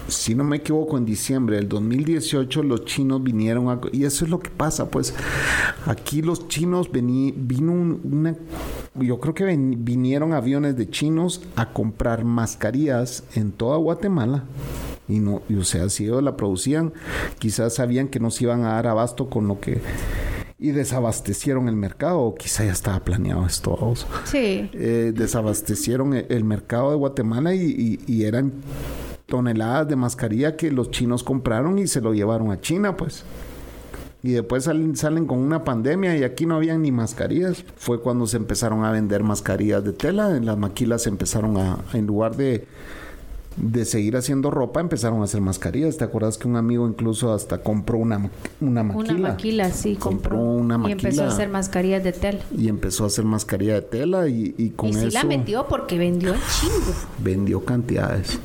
si 0.09 0.35
no 0.35 0.43
me 0.43 0.57
equivoco, 0.57 0.97
en 0.97 1.05
diciembre 1.05 1.57
del 1.57 1.69
2018 1.69 2.63
los 2.63 2.85
chinos 2.85 3.23
vinieron 3.23 3.69
a... 3.69 3.79
Y 3.91 4.03
eso 4.05 4.25
es 4.25 4.31
lo 4.31 4.39
que 4.39 4.49
pasa, 4.49 4.89
pues 4.89 5.13
aquí 5.85 6.21
los 6.21 6.47
chinos 6.47 6.91
vení, 6.91 7.33
vino 7.35 7.71
una... 7.73 8.35
Yo 8.95 9.19
creo 9.19 9.33
que 9.33 9.45
vinieron 9.45 10.33
aviones 10.33 10.75
de 10.75 10.89
chinos 10.89 11.41
a 11.55 11.71
comprar 11.71 12.23
mascarillas 12.23 13.23
en 13.35 13.51
toda 13.51 13.77
Guatemala. 13.77 14.43
Y 15.07 15.19
no, 15.19 15.41
y, 15.49 15.55
o 15.55 15.63
sea, 15.63 15.89
si 15.89 16.05
ellos 16.05 16.21
la 16.21 16.37
producían, 16.37 16.93
quizás 17.39 17.75
sabían 17.75 18.09
que 18.09 18.19
no 18.19 18.29
se 18.29 18.43
iban 18.43 18.63
a 18.63 18.73
dar 18.73 18.87
abasto 18.87 19.29
con 19.29 19.47
lo 19.47 19.59
que 19.59 19.81
y 20.59 20.71
desabastecieron 20.71 21.69
el 21.69 21.75
mercado, 21.75 22.19
o 22.19 22.35
quizá 22.35 22.65
ya 22.65 22.73
estaba 22.73 22.99
planeado 22.99 23.45
esto. 23.45 23.93
Sí. 24.25 24.69
Eh, 24.73 25.13
desabastecieron 25.15 26.13
el, 26.13 26.43
mercado 26.43 26.91
de 26.91 26.97
Guatemala 26.97 27.55
y, 27.55 27.99
y, 28.05 28.23
eran 28.25 28.51
toneladas 29.29 29.87
de 29.87 29.95
mascarilla 29.95 30.55
que 30.57 30.71
los 30.71 30.91
chinos 30.91 31.23
compraron 31.23 31.79
y 31.79 31.87
se 31.87 32.01
lo 32.01 32.13
llevaron 32.13 32.51
a 32.51 32.59
China, 32.59 32.97
pues. 32.97 33.23
Y 34.21 34.31
después 34.31 34.65
salen, 34.65 34.97
salen 34.97 35.25
con 35.25 35.39
una 35.39 35.63
pandemia 35.63 36.17
y 36.17 36.23
aquí 36.23 36.45
no 36.45 36.55
habían 36.55 36.81
ni 36.81 36.91
mascarillas. 36.91 37.63
Fue 37.77 38.01
cuando 38.01 38.27
se 38.27 38.35
empezaron 38.35 38.83
a 38.83 38.91
vender 38.91 39.23
mascarillas 39.23 39.83
de 39.83 39.93
tela. 39.93 40.35
En 40.35 40.45
las 40.45 40.57
maquilas 40.57 41.07
empezaron 41.07 41.55
a, 41.55 41.77
en 41.93 42.05
lugar 42.05 42.35
de, 42.35 42.67
de 43.55 43.85
seguir 43.85 44.17
haciendo 44.17 44.51
ropa, 44.51 44.81
empezaron 44.81 45.21
a 45.21 45.23
hacer 45.23 45.39
mascarillas. 45.39 45.95
¿Te 45.95 46.03
acuerdas 46.03 46.37
que 46.37 46.49
un 46.49 46.57
amigo 46.57 46.85
incluso 46.85 47.33
hasta 47.33 47.59
compró 47.59 47.97
una, 47.97 48.29
una 48.59 48.83
maquila? 48.83 49.13
Una 49.13 49.29
maquila, 49.29 49.71
sí, 49.71 49.95
compró, 49.95 50.37
una 50.37 50.77
maquila. 50.77 50.97
Y 50.97 50.99
empezó 50.99 51.23
a 51.23 51.27
hacer 51.27 51.47
mascarillas 51.47 52.03
de 52.03 52.11
tela. 52.11 52.39
Y 52.57 52.67
empezó 52.67 53.05
a 53.05 53.07
hacer 53.07 53.23
mascarilla 53.23 53.75
de 53.75 53.81
tela 53.83 54.27
y, 54.27 54.53
y 54.57 54.71
con 54.71 54.89
y 54.89 54.93
sí 54.95 55.11
la 55.11 55.23
metió 55.23 55.65
porque 55.67 55.97
vendió 55.97 56.33
el 56.33 56.41
chingo. 56.59 56.93
Vendió 57.23 57.63
cantidades. 57.63 58.37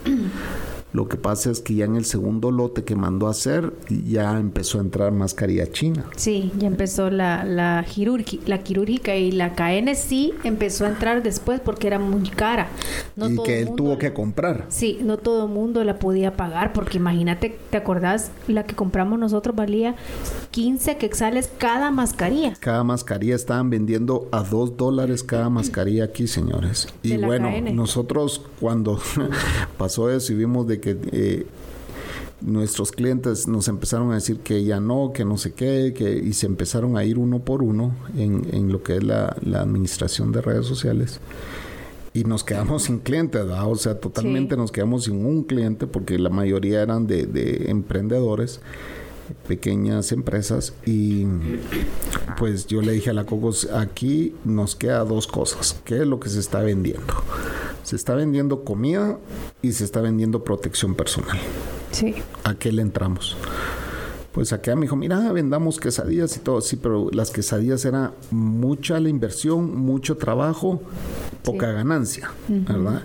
Lo 0.95 1.09
que 1.09 1.17
pasa 1.17 1.51
es 1.51 1.59
que 1.59 1.75
ya 1.75 1.87
en 1.87 1.97
el 1.97 2.05
segundo 2.05 2.53
lote 2.53 2.85
que 2.85 2.95
mandó 2.95 3.27
a 3.27 3.33
hacer, 3.33 3.75
ya 4.07 4.39
empezó 4.39 4.79
a 4.79 4.83
entrar 4.83 5.11
mascarilla 5.11 5.67
china. 5.67 6.05
Sí, 6.15 6.53
ya 6.57 6.69
empezó 6.69 7.11
la, 7.11 7.43
la, 7.43 7.85
la 8.47 8.59
quirúrgica 8.63 9.17
y 9.17 9.33
la 9.33 9.57
KN 9.57 9.93
sí 9.97 10.33
empezó 10.45 10.85
a 10.85 10.91
entrar 10.91 11.25
después 11.25 11.59
porque 11.59 11.89
era 11.89 11.99
muy 11.99 12.29
cara. 12.31 12.69
y 13.17 13.37
que 13.43 13.63
él 13.63 13.71
tuvo 13.77 13.99
que 13.99 14.13
comprar. 14.13 14.67
Sí, 14.69 15.01
no 15.03 15.17
todo 15.17 15.47
el 15.47 15.53
mundo 15.53 15.83
la 15.83 15.99
podía 15.99 16.37
pagar 16.37 16.73
porque 16.73 16.99
imagínate, 16.99 17.59
¿te 17.71 17.77
acordás? 17.77 18.31
La 18.47 18.65
que 18.65 18.77
compramos 18.77 19.19
nosotros 19.19 19.57
valía 19.57 19.97
15 20.53 20.97
quexales 20.97 21.51
cada 21.59 21.91
mascarilla. 21.91 22.55
Cada 22.61 22.85
mascarilla 22.85 23.35
estaban 23.35 23.69
vendiendo 23.69 24.29
a 24.31 24.45
2 24.45 24.77
dólares 24.77 25.25
cada 25.25 25.51
mascarilla 25.51 26.05
aquí, 26.05 26.29
señores. 26.29 26.87
Y 27.03 27.17
bueno, 27.17 27.51
nosotros 27.73 28.43
cuando 28.61 29.01
pasó 29.77 30.09
eso 30.09 30.33
y 30.33 30.37
vimos 30.37 30.69
de 30.69 30.84
que 30.85 30.99
eh, 31.13 31.47
nuestros 32.43 32.93
clientes 32.93 33.49
nos 33.49 33.69
empezaron 33.69 34.13
a 34.13 34.17
decir 34.17 34.41
que 34.41 34.65
ya 34.65 34.81
no, 34.81 35.13
que 35.15 35.25
no 35.25 35.39
sé 35.39 35.53
qué, 35.53 35.95
que, 35.97 36.15
y 36.15 36.35
se 36.35 36.47
empezaron 36.47 36.99
a 36.99 37.05
ir 37.05 37.19
uno 37.19 37.39
por 37.39 37.63
uno 37.63 37.95
en, 38.17 38.47
en 38.53 38.71
lo 38.71 38.83
que 38.83 38.97
es 38.97 39.03
la, 39.03 39.35
la, 39.43 39.63
administración 39.63 40.31
de 40.31 40.43
redes 40.43 40.67
sociales. 40.67 41.21
Y 42.13 42.25
nos 42.25 42.45
quedamos 42.45 42.85
sin 42.85 42.99
clientes, 42.99 43.43
o 43.43 43.75
sea, 43.77 43.99
totalmente 43.99 44.57
nos 44.57 44.71
quedamos 44.71 45.05
sin 45.05 45.25
un 45.25 45.43
cliente 45.43 45.87
porque 45.87 46.19
la 46.19 46.31
mayoría 46.31 46.83
eran 46.83 47.07
de, 47.07 47.27
de 47.27 47.71
emprendedores 47.71 48.61
pequeñas 49.47 50.13
empresas 50.13 50.75
y 50.85 51.27
pues 52.39 52.67
yo 52.67 52.83
le 52.83 52.93
dije 52.93 53.11
a 53.11 53.15
la 53.15 53.25
Cocos, 53.25 53.69
aquí 53.73 54.35
nos 54.45 54.77
queda 54.77 55.05
dos 55.05 55.27
cosas, 55.27 55.81
¿qué 55.85 56.03
es 56.03 56.07
lo 56.07 56.21
que 56.21 56.29
se 56.29 56.41
está 56.41 56.61
vendiendo? 56.61 57.15
Se 57.83 57.97
está 57.97 58.15
vendiendo 58.15 58.65
comida 58.65 59.19
y 59.63 59.73
se 59.73 59.85
está 59.85 60.01
vendiendo 60.01 60.43
protección 60.43 60.95
personal. 60.95 61.39
Sí. 61.91 62.15
¿A 62.45 62.55
qué 62.55 62.73
le 62.73 62.83
entramos? 62.83 63.37
Pues 64.33 64.53
acá 64.53 64.75
me 64.75 64.83
dijo, 64.83 64.97
mira, 64.97 65.31
vendamos 65.31 65.79
quesadillas 65.79 66.37
y 66.37 66.41
todo. 66.41 66.61
Sí, 66.61 66.75
pero 66.75 67.09
las 67.13 67.31
quesadillas 67.31 67.85
era 67.85 68.13
mucha 68.33 68.99
la 68.99 69.09
inversión, 69.09 69.77
mucho 69.77 70.17
trabajo, 70.17 70.83
poca 71.45 71.71
ganancia, 71.71 72.33
¿verdad? 72.49 73.03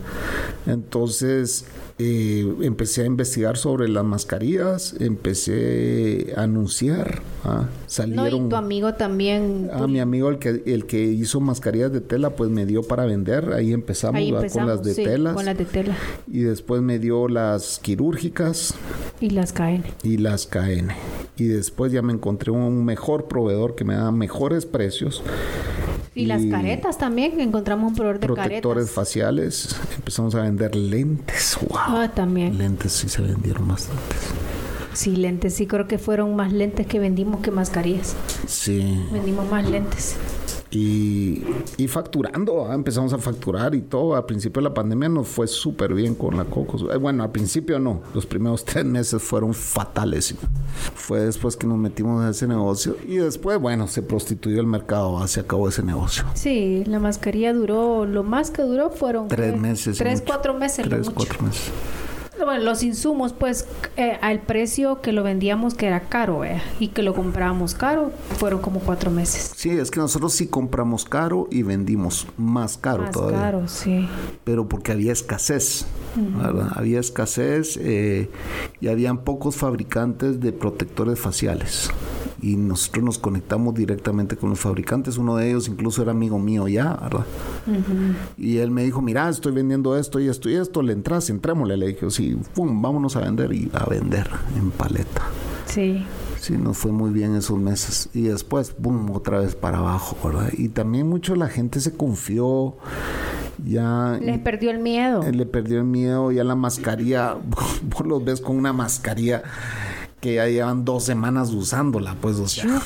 Entonces, 0.65 1.65
eh, 2.02 2.56
empecé 2.62 3.02
a 3.02 3.06
investigar 3.06 3.58
sobre 3.58 3.89
las 3.89 4.06
mascarillas, 4.06 4.95
empecé 5.02 6.34
a 6.38 6.43
anunciar. 6.43 7.22
¿ah? 7.43 7.68
Salieron. 7.88 8.39
No, 8.39 8.45
y 8.45 8.50
tu 8.50 8.56
amigo 8.56 8.93
también. 8.93 9.70
Ah, 9.74 9.86
mi 9.86 10.00
amigo, 10.00 10.30
el 10.30 10.39
que, 10.39 10.64
el 10.66 10.86
que 10.86 11.04
hizo 11.04 11.41
mascarillas 11.41 11.91
de 11.91 12.00
tela, 12.00 12.30
pues 12.30 12.50
me 12.52 12.66
dio 12.66 12.84
para 12.84 13.04
vender. 13.04 13.52
Ahí 13.52 13.74
empezamos, 13.74 14.22
con 14.54 14.66
las 14.66 14.82
de 14.82 14.95
telas. 14.95 15.34
Con 15.34 15.43
las 15.43 15.58
de 15.58 15.66
tela. 15.66 15.97
Y 16.32 16.39
después 16.39 16.82
me 16.82 17.00
dio 17.00 17.28
las 17.28 17.80
quirúrgicas. 17.80 18.76
Y 19.20 19.32
las 19.32 19.52
KN. 19.52 19.84
Y 20.02 20.18
las 20.20 20.47
KN. 20.47 20.91
Y 21.36 21.47
después 21.47 21.91
ya 21.91 22.02
me 22.02 22.14
encontré 22.14 22.52
un 22.52 22.86
mejor 22.86 23.28
proveedor 23.28 23.76
que 23.76 23.84
me 23.84 23.95
da 23.95 24.10
mejores 24.14 24.66
precios. 24.66 25.22
Y, 26.16 26.26
las 26.26 26.43
caretas 26.45 26.97
también, 26.97 27.39
encontramos 27.39 27.91
un 27.91 27.95
proveedor 27.95 28.20
de 28.20 28.28
protectores 28.28 28.91
faciales, 28.91 29.76
empezamos 29.95 30.36
a 30.36 30.41
vender 30.41 30.76
lentes. 30.76 31.57
Wow. 31.62 31.80
Ah, 31.80 32.12
también. 32.14 32.57
Lentes 32.57 32.91
sí 32.93 33.10
se 33.10 33.22
vendieron 33.22 33.68
bastantes. 33.68 34.18
Sí, 34.93 35.16
lentes 35.16 35.53
sí 35.53 35.68
creo 35.68 35.88
que 35.88 35.97
fueron 35.97 36.36
más 36.36 36.51
lentes 36.51 36.88
que 36.88 36.99
vendimos 36.99 37.41
que 37.41 37.51
mascarillas. 37.51 38.16
Sí. 38.47 39.05
Vendimos 39.12 39.49
más 39.49 39.70
lentes 39.70 40.16
y, 40.72 41.88
facturando, 41.88 42.72
empezamos 42.72 43.13
a 43.13 43.17
facturar 43.17 43.74
y 43.74 43.82
todo. 43.82 44.15
Al 44.15 44.26
principio 44.26 44.61
de 44.61 44.70
la 44.70 44.74
pandemia 44.74 45.09
nos 45.09 45.28
fue 45.28 45.47
súper 45.47 45.93
bien 45.93 46.15
con 46.15 46.38
la 46.38 46.45
Cocos. 46.45 46.86
Eh, 46.91 46.97
bueno, 46.97 47.24
al 47.24 47.32
principio 47.32 47.80
no, 47.80 48.01
los 48.13 48.26
primeros 48.26 48.63
tres 48.65 48.86
meses 48.86 49.22
fueron 49.22 49.53
fatales. 49.53 50.36
Fue 50.95 51.22
después 51.22 51.55
que 51.57 51.65
nos 51.65 51.78
metimos 51.78 52.24
en 52.24 52.30
ese 52.30 52.47
negocio 52.47 52.95
y 53.07 53.17
después, 53.17 53.59
bueno, 53.59 53.88
se 53.88 54.01
prostituyó 54.01 54.59
el 54.59 54.67
mercado, 54.67 55.26
se 55.28 55.39
acabó 55.39 55.70
ese 55.70 55.84
negocio. 55.84 56.26
Sí, 56.34 56.84
la 56.86 56.99
mascarilla 56.99 57.53
duró, 57.53 58.05
lo 58.05 58.24
más 58.24 58.51
que 58.51 58.61
duró 58.61 58.89
fueron 58.91 59.28
tres 59.28 59.59
meses. 59.59 59.97
Tres, 59.97 60.24
cuatro 60.26 60.53
meses. 60.53 60.88
Tres, 60.88 61.09
cuatro 61.09 61.43
meses 61.43 61.72
bueno, 62.45 62.63
los 62.63 62.83
insumos, 62.83 63.33
pues, 63.33 63.67
eh, 63.97 64.17
al 64.21 64.39
precio 64.39 65.01
que 65.01 65.11
lo 65.11 65.23
vendíamos, 65.23 65.73
que 65.73 65.87
era 65.87 66.01
caro, 66.01 66.43
eh, 66.43 66.61
y 66.79 66.89
que 66.89 67.03
lo 67.03 67.13
comprábamos 67.13 67.73
caro, 67.73 68.11
fueron 68.37 68.61
como 68.61 68.79
cuatro 68.79 69.11
meses. 69.11 69.51
Sí, 69.55 69.69
es 69.69 69.91
que 69.91 69.99
nosotros 69.99 70.33
sí 70.33 70.47
compramos 70.47 71.05
caro 71.05 71.47
y 71.51 71.63
vendimos 71.63 72.27
más 72.37 72.77
caro 72.77 73.03
más 73.03 73.11
todavía. 73.11 73.39
caro, 73.39 73.67
sí. 73.67 74.07
Pero 74.43 74.67
porque 74.67 74.91
había 74.91 75.11
escasez, 75.11 75.85
¿verdad? 76.15 76.71
Había 76.75 76.99
escasez 76.99 77.77
eh, 77.81 78.29
y 78.81 78.87
habían 78.87 79.23
pocos 79.23 79.55
fabricantes 79.55 80.39
de 80.39 80.51
protectores 80.51 81.19
faciales 81.19 81.89
y 82.41 82.55
nosotros 82.55 83.03
nos 83.03 83.17
conectamos 83.17 83.73
directamente 83.73 84.35
con 84.37 84.49
los 84.49 84.59
fabricantes. 84.59 85.17
Uno 85.17 85.35
de 85.35 85.49
ellos 85.49 85.67
incluso 85.67 86.01
era 86.01 86.11
amigo 86.11 86.39
mío 86.39 86.67
ya, 86.67 86.93
¿verdad? 86.93 87.25
Y 88.37 88.57
él 88.57 88.71
me 88.71 88.83
dijo, 88.83 89.01
mira, 89.01 89.29
estoy 89.29 89.51
vendiendo 89.51 89.97
esto 89.97 90.19
y 90.19 90.27
esto 90.27 90.49
y 90.49 90.55
esto, 90.55 90.81
le 90.81 90.93
entras, 90.93 91.29
entrémosle. 91.29 91.77
Le 91.77 91.87
dije, 91.87 92.09
sí, 92.11 92.37
pum, 92.53 92.81
vámonos 92.81 93.15
a 93.15 93.21
vender 93.21 93.51
y 93.53 93.69
a 93.73 93.85
vender 93.85 94.29
en 94.55 94.71
paleta. 94.71 95.23
Sí. 95.65 96.05
Sí, 96.39 96.57
nos 96.57 96.77
fue 96.77 96.91
muy 96.91 97.11
bien 97.11 97.35
esos 97.35 97.59
meses. 97.59 98.09
Y 98.13 98.23
después, 98.23 98.71
pum, 98.71 99.11
otra 99.11 99.39
vez 99.39 99.55
para 99.55 99.79
abajo, 99.79 100.17
¿verdad? 100.23 100.49
Y 100.57 100.69
también 100.69 101.07
mucho 101.07 101.35
la 101.35 101.49
gente 101.49 101.81
se 101.81 101.91
confió. 101.91 102.77
Ya. 103.65 104.17
Le 104.21 104.39
perdió 104.39 104.71
el 104.71 104.79
miedo. 104.79 105.21
Le 105.29 105.45
perdió 105.45 105.79
el 105.79 105.83
miedo. 105.83 106.31
Ya 106.31 106.45
la 106.45 106.55
mascarilla, 106.55 107.35
vos 107.83 108.07
los 108.07 108.23
ves 108.23 108.39
con 108.39 108.55
una 108.55 108.71
mascarilla 108.71 109.43
que 110.20 110.36
ya 110.36 110.47
llevan 110.47 110.84
dos 110.84 111.05
semanas 111.05 111.51
usándola, 111.51 112.15
pues, 112.20 112.38
o 112.38 112.47
sea, 112.47 112.82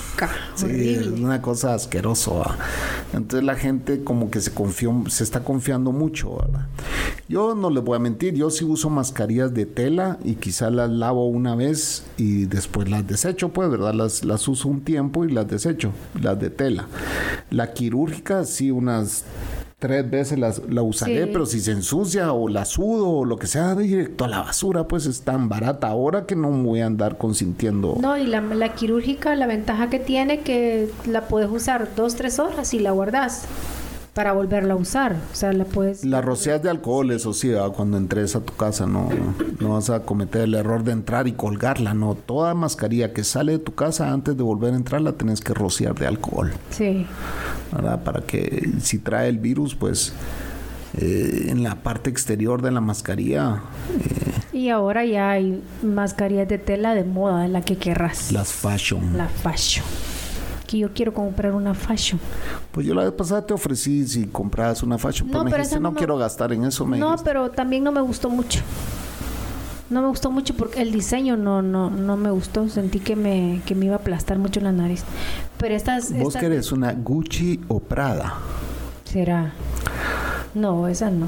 sí, 0.55 0.67
es 0.93 1.07
una 1.07 1.41
cosa 1.41 1.73
asquerosa. 1.73 2.31
Entonces 3.11 3.43
la 3.43 3.55
gente 3.55 4.03
como 4.03 4.29
que 4.29 4.39
se 4.39 4.53
confió, 4.53 5.03
se 5.07 5.23
está 5.23 5.43
confiando 5.43 5.91
mucho, 5.91 6.37
¿verdad? 6.37 6.67
Yo 7.27 7.55
no 7.55 7.69
les 7.69 7.83
voy 7.83 7.95
a 7.95 7.99
mentir, 7.99 8.35
yo 8.35 8.49
sí 8.49 8.65
uso 8.65 8.89
mascarillas 8.89 9.53
de 9.53 9.65
tela 9.65 10.19
y 10.23 10.35
quizá 10.35 10.69
las 10.69 10.89
lavo 10.89 11.27
una 11.27 11.55
vez 11.55 12.03
y 12.17 12.45
después 12.45 12.89
las 12.89 13.07
desecho, 13.07 13.49
pues, 13.49 13.69
¿verdad? 13.69 13.93
Las, 13.93 14.23
las 14.23 14.47
uso 14.47 14.69
un 14.69 14.81
tiempo 14.81 15.25
y 15.25 15.31
las 15.31 15.47
desecho, 15.47 15.91
las 16.21 16.39
de 16.39 16.49
tela. 16.49 16.87
La 17.49 17.73
quirúrgica 17.73 18.45
sí 18.45 18.69
unas 18.69 19.25
tres 19.83 20.09
veces 20.09 20.39
la, 20.39 20.53
la 20.69 20.81
usaré, 20.81 21.25
Sí. 21.25 21.29
pero 21.33 21.45
si 21.45 21.59
se 21.59 21.71
ensucia 21.73 22.31
o 22.31 22.47
la 22.47 22.63
sudo 22.63 23.09
o 23.09 23.25
lo 23.25 23.35
que 23.37 23.47
sea, 23.47 23.75
directo 23.75 24.23
a 24.23 24.29
la 24.29 24.39
basura, 24.39 24.87
pues 24.87 25.05
es 25.07 25.23
tan 25.23 25.49
barata 25.49 25.89
ahora 25.89 26.25
que 26.25 26.37
no 26.37 26.49
voy 26.51 26.79
a 26.79 26.85
andar 26.85 27.17
consintiendo. 27.17 27.97
No, 27.99 28.17
y 28.17 28.25
la, 28.25 28.39
la 28.39 28.73
quirúrgica, 28.75 29.35
la 29.35 29.45
ventaja 29.45 29.89
que 29.89 29.99
tiene 29.99 30.39
que 30.39 30.89
la 31.05 31.27
puedes 31.27 31.49
usar 31.51 31.89
dos, 31.97 32.15
tres 32.15 32.39
horas 32.39 32.73
y 32.73 32.79
la 32.79 32.91
guardas 32.91 33.43
para 34.13 34.31
volverla 34.33 34.73
a 34.73 34.77
usar. 34.77 35.15
O 35.31 35.35
sea, 35.35 35.51
la 35.53 35.65
puedes... 35.65 36.05
La 36.05 36.21
rocias 36.21 36.61
de 36.61 36.69
alcohol, 36.69 37.09
eso 37.11 37.33
sí, 37.33 37.49
¿verdad? 37.49 37.71
cuando 37.71 37.97
entres 37.97 38.35
a 38.35 38.41
tu 38.41 38.53
casa 38.55 38.85
no, 38.85 39.09
no 39.59 39.69
vas 39.69 39.89
a 39.89 40.01
cometer 40.01 40.41
el 40.43 40.53
error 40.53 40.83
de 40.83 40.91
entrar 40.91 41.27
y 41.27 41.31
colgarla, 41.33 41.93
no. 41.95 42.13
Toda 42.15 42.53
mascarilla 42.53 43.11
que 43.11 43.23
sale 43.23 43.53
de 43.53 43.59
tu 43.59 43.73
casa 43.73 44.11
antes 44.11 44.37
de 44.37 44.43
volver 44.43 44.73
a 44.73 44.77
entrar 44.77 45.01
la 45.01 45.13
tenés 45.13 45.41
que 45.41 45.53
rociar 45.53 45.95
de 45.95 46.05
alcohol, 46.07 46.51
Sí. 46.69 47.07
¿verdad? 47.71 48.03
Para 48.03 48.21
que 48.21 48.69
si 48.81 48.99
trae 48.99 49.29
el 49.29 49.39
virus, 49.39 49.73
pues 49.73 50.13
eh, 50.95 51.45
en 51.47 51.63
la 51.63 51.75
parte 51.75 52.11
exterior 52.11 52.61
de 52.61 52.69
la 52.69 52.81
mascarilla 52.81 53.61
eh, 53.99 54.31
Y 54.57 54.69
ahora 54.69 55.03
ya 55.05 55.31
hay 55.31 55.63
mascarillas 55.81 56.47
de 56.47 56.59
tela 56.59 56.93
de 56.93 57.03
moda, 57.03 57.47
la 57.47 57.61
que 57.61 57.77
querrás. 57.77 58.31
las 58.31 58.51
fashion. 58.53 59.17
La 59.17 59.27
fashion. 59.27 59.83
Que 60.73 60.79
yo 60.79 60.89
quiero 60.91 61.13
comprar 61.13 61.53
una 61.53 61.75
fashion. 61.75 62.19
Pues 62.71 62.87
yo 62.87 62.95
la 62.95 63.03
vez 63.03 63.11
pasada 63.13 63.45
te 63.45 63.53
ofrecí 63.53 64.07
si 64.07 64.25
comprabas 64.25 64.81
una 64.81 64.97
fashion, 64.97 65.27
No, 65.27 65.33
pero 65.33 65.43
me 65.43 65.51
pero 65.51 65.63
dijiste 65.63 65.79
no, 65.79 65.93
quiero 65.93 66.17
gastar 66.17 66.51
en 66.51 66.63
eso, 66.63 66.83
me 66.87 66.97
No, 66.97 67.11
dijiste. 67.11 67.29
pero 67.29 67.51
también 67.51 67.83
no 67.83 67.91
me 67.91 68.01
gustó 68.01 68.27
mucho. 68.31 68.59
No 69.91 70.01
me 70.01 70.07
gustó 70.07 70.31
mucho 70.31 70.55
porque 70.55 70.81
el 70.81 70.91
diseño 70.91 71.37
no 71.37 71.61
no 71.61 71.91
no 71.91 72.17
me 72.17 72.31
gustó. 72.31 72.67
Sentí 72.69 72.99
que 72.99 73.15
me, 73.15 73.61
que 73.67 73.75
me 73.75 73.85
iba 73.85 73.93
a 73.93 73.99
aplastar 73.99 74.39
mucho 74.39 74.61
la 74.61 74.71
nariz. 74.71 75.03
Pero 75.59 75.75
estas... 75.75 76.11
¿Vos 76.11 76.29
estas- 76.29 76.41
querés 76.41 76.71
una 76.71 76.93
Gucci 76.93 77.59
o 77.67 77.79
Prada? 77.79 78.33
Será. 79.05 79.53
No, 80.55 80.87
esa 80.87 81.11
no. 81.11 81.27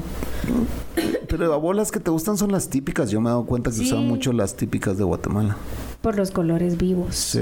Pero 1.28 1.54
a 1.54 1.56
vos 1.56 1.76
las 1.76 1.92
que 1.92 2.00
te 2.00 2.10
gustan 2.10 2.36
son 2.36 2.50
las 2.50 2.68
típicas. 2.68 3.12
Yo 3.12 3.20
me 3.20 3.28
he 3.28 3.30
dado 3.30 3.44
cuenta 3.46 3.70
que 3.70 3.76
Sí. 3.76 3.84
usan 3.86 4.08
mucho 4.08 4.32
las 4.32 4.56
típicas 4.56 4.98
de 4.98 5.04
Guatemala. 5.04 5.56
Por 6.06 6.16
los 6.16 6.30
colores 6.30 6.78
vivos. 6.78 7.16
Sí. 7.16 7.40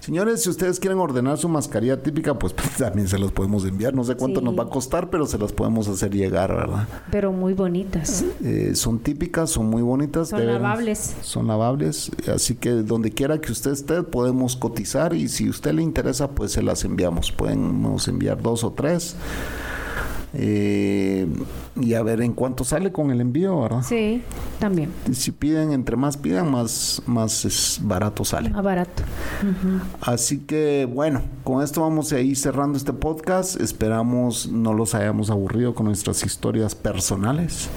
Señores, 0.00 0.42
si 0.42 0.50
ustedes 0.50 0.78
quieren 0.78 0.98
ordenar 0.98 1.38
su 1.38 1.48
mascarilla 1.48 2.02
típica, 2.02 2.38
pues, 2.38 2.54
también 2.78 3.08
se 3.08 3.18
los 3.18 3.32
podemos 3.32 3.64
enviar. 3.64 3.94
No 3.94 4.04
sé 4.04 4.16
cuánto 4.16 4.40
Sí. 4.40 4.44
nos 4.44 4.58
va 4.58 4.64
a 4.64 4.68
costar, 4.68 5.08
pero 5.08 5.24
se 5.24 5.38
las 5.38 5.50
podemos 5.54 5.88
hacer 5.88 6.10
llegar, 6.14 6.54
¿verdad? 6.54 6.86
Pero 7.10 7.32
muy 7.32 7.54
bonitas. 7.54 8.22
Eh, 8.44 8.72
son 8.74 8.98
típicas, 8.98 9.48
son 9.48 9.70
muy 9.70 9.80
bonitas. 9.80 10.28
Son 10.28 10.46
lavables. 10.46 11.16
Son 11.22 11.46
lavables. 11.46 12.10
Así 12.30 12.56
que 12.56 12.68
donde 12.72 13.12
quiera 13.12 13.40
que 13.40 13.50
usted 13.50 13.70
esté, 13.70 14.02
podemos 14.02 14.56
cotizar 14.56 15.14
y 15.14 15.28
si 15.28 15.46
a 15.46 15.50
usted 15.50 15.72
le 15.72 15.80
interesa, 15.80 16.28
pues 16.32 16.52
se 16.52 16.60
las 16.60 16.84
enviamos. 16.84 17.32
Podemos 17.32 18.08
enviar 18.08 18.42
dos 18.42 18.62
o 18.62 18.72
tres. 18.74 19.16
Eh, 20.38 21.26
y 21.80 21.94
a 21.94 22.02
ver 22.02 22.20
en 22.20 22.34
cuánto 22.34 22.62
sale 22.62 22.92
con 22.92 23.10
el 23.10 23.22
envío, 23.22 23.58
¿verdad? 23.60 23.82
Sí, 23.82 24.22
también. 24.58 24.90
Si 25.12 25.32
piden, 25.32 25.72
entre 25.72 25.96
más 25.96 26.18
pidan, 26.18 26.50
más, 26.50 27.02
más 27.06 27.46
es 27.46 27.80
barato 27.82 28.24
sale. 28.24 28.50
Más 28.50 28.62
barato. 28.62 29.02
Así 30.02 30.40
que 30.40 30.86
bueno, 30.90 31.22
con 31.42 31.62
esto 31.62 31.80
vamos 31.80 32.12
a 32.12 32.20
ir 32.20 32.36
cerrando 32.36 32.76
este 32.76 32.92
podcast. 32.92 33.58
Esperamos 33.60 34.48
no 34.48 34.74
los 34.74 34.94
hayamos 34.94 35.30
aburrido 35.30 35.74
con 35.74 35.86
nuestras 35.86 36.22
historias 36.22 36.74
personales. 36.74 37.70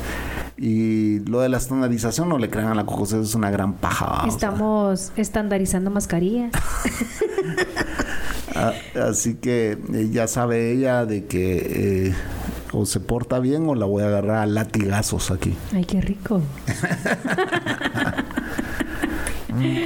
Y 0.58 1.20
lo 1.20 1.40
de 1.40 1.48
la 1.48 1.58
estandarización, 1.58 2.28
no 2.28 2.38
le 2.38 2.50
crean 2.50 2.68
a 2.68 2.76
la 2.76 2.86
cocosera, 2.86 3.22
es 3.22 3.34
una 3.34 3.50
gran 3.50 3.76
paja. 3.76 4.06
o 4.06 4.18
sea. 4.24 4.28
Estamos 4.28 5.14
estandarizando 5.16 5.90
mascarillas. 5.92 6.52
Ah, 8.56 8.74
así 9.08 9.36
que 9.36 9.78
eh, 9.94 10.10
ya 10.12 10.28
sabe 10.28 10.72
ella 10.72 11.06
de 11.06 11.26
que 11.26 12.08
eh, 12.10 12.14
o 12.74 12.86
se 12.86 13.00
porta 13.00 13.40
bien 13.40 13.68
o 13.68 13.76
la 13.76 13.86
voy 13.86 14.04
a 14.04 14.08
agarrar 14.08 14.38
a 14.38 14.46
latigazos 14.46 15.32
aquí. 15.32 15.56
Ay, 15.74 15.86
qué 15.86 16.02
rico. 16.02 16.42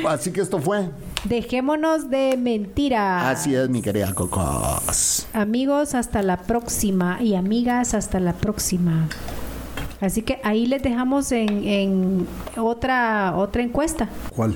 Así 0.08 0.32
que 0.32 0.42
esto 0.42 0.60
fue. 0.60 0.90
Dejémonos 1.24 2.10
de 2.10 2.36
mentiras. 2.38 3.26
Así 3.26 3.56
es, 3.56 3.70
mi 3.70 3.82
querida 3.82 4.14
Cocos. 4.14 5.28
Amigos, 5.34 5.96
hasta 5.96 6.22
la 6.22 6.38
próxima. 6.38 7.22
Y 7.22 7.36
amigas, 7.36 7.94
hasta 7.94 8.20
la 8.20 8.34
próxima. 8.34 9.08
Así 10.02 10.22
que 10.22 10.40
ahí 10.44 10.66
les 10.66 10.84
dejamos 10.84 11.32
en, 11.32 11.66
en 11.66 12.28
otra, 12.58 13.36
otra 13.38 13.64
encuesta. 13.64 14.10
¿Cuál? 14.36 14.54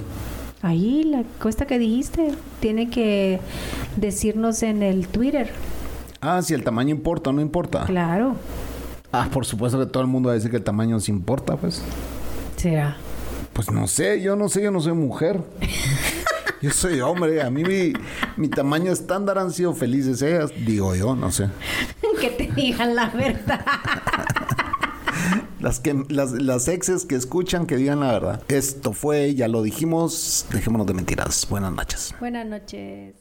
Ahí, 0.61 1.05
la 1.05 1.19
encuesta 1.19 1.65
que 1.65 1.80
dijiste, 1.80 2.34
tiene 2.59 2.89
que 2.89 3.39
decirnos 3.95 4.61
en 4.63 4.84
el 4.84 5.07
Twitter. 5.07 5.49
Ah, 6.22 6.41
si 6.41 6.53
el 6.53 6.63
tamaño 6.63 6.89
importa 6.95 7.30
o 7.30 7.34
no 7.34 7.41
importa. 7.41 7.86
Claro. 7.86 8.36
Ah, 9.11 9.30
por 9.32 9.45
supuesto 9.45 9.80
que 9.80 9.86
todo 9.86 10.01
el 10.01 10.09
mundo 10.09 10.28
va 10.28 10.34
a 10.34 10.36
decir 10.36 10.51
que 10.51 10.57
el 10.57 10.63
tamaño 10.63 10.99
sí 10.99 11.11
importa, 11.11 11.55
pues. 11.57 11.82
Será. 12.55 12.97
Pues 13.53 13.72
no 13.72 13.88
sé, 13.88 14.22
yo 14.22 14.36
no 14.36 14.49
sé, 14.49 14.61
yo 14.61 14.72
no 14.72 14.82
soy 14.82 14.93
mujer. 14.93 15.41
Yo 16.59 16.72
soy 16.72 17.01
hombre, 17.01 17.43
a 17.43 17.51
mí 17.51 17.63
mi, 17.63 17.93
mi 18.36 18.47
tamaño 18.47 18.91
estándar 18.91 19.38
han 19.38 19.51
sido 19.51 19.76
felices 19.76 20.24
ellas, 20.24 20.51
digo 20.65 20.95
yo, 20.95 21.15
no 21.15 21.32
sé. 21.32 21.49
que 22.20 22.30
te 22.32 22.51
digan 22.51 22.95
la 22.95 23.09
verdad. 23.09 23.63
Las, 25.59 25.80
que, 25.80 26.05
las, 26.09 26.32
las 26.32 26.68
exes 26.68 27.05
que 27.05 27.15
escuchan 27.15 27.65
que 27.65 27.78
digan 27.78 27.99
la 27.99 28.11
verdad. 28.11 28.43
Esto 28.47 28.93
fue, 28.93 29.34
ya 29.34 29.47
lo 29.47 29.63
dijimos, 29.63 30.45
dejémonos 30.51 30.86
de 30.88 30.93
mentiras. 30.93 31.47
Buenas 31.49 31.74
noches. 31.74 32.15
Buenas 32.20 32.45
noches. 32.45 33.15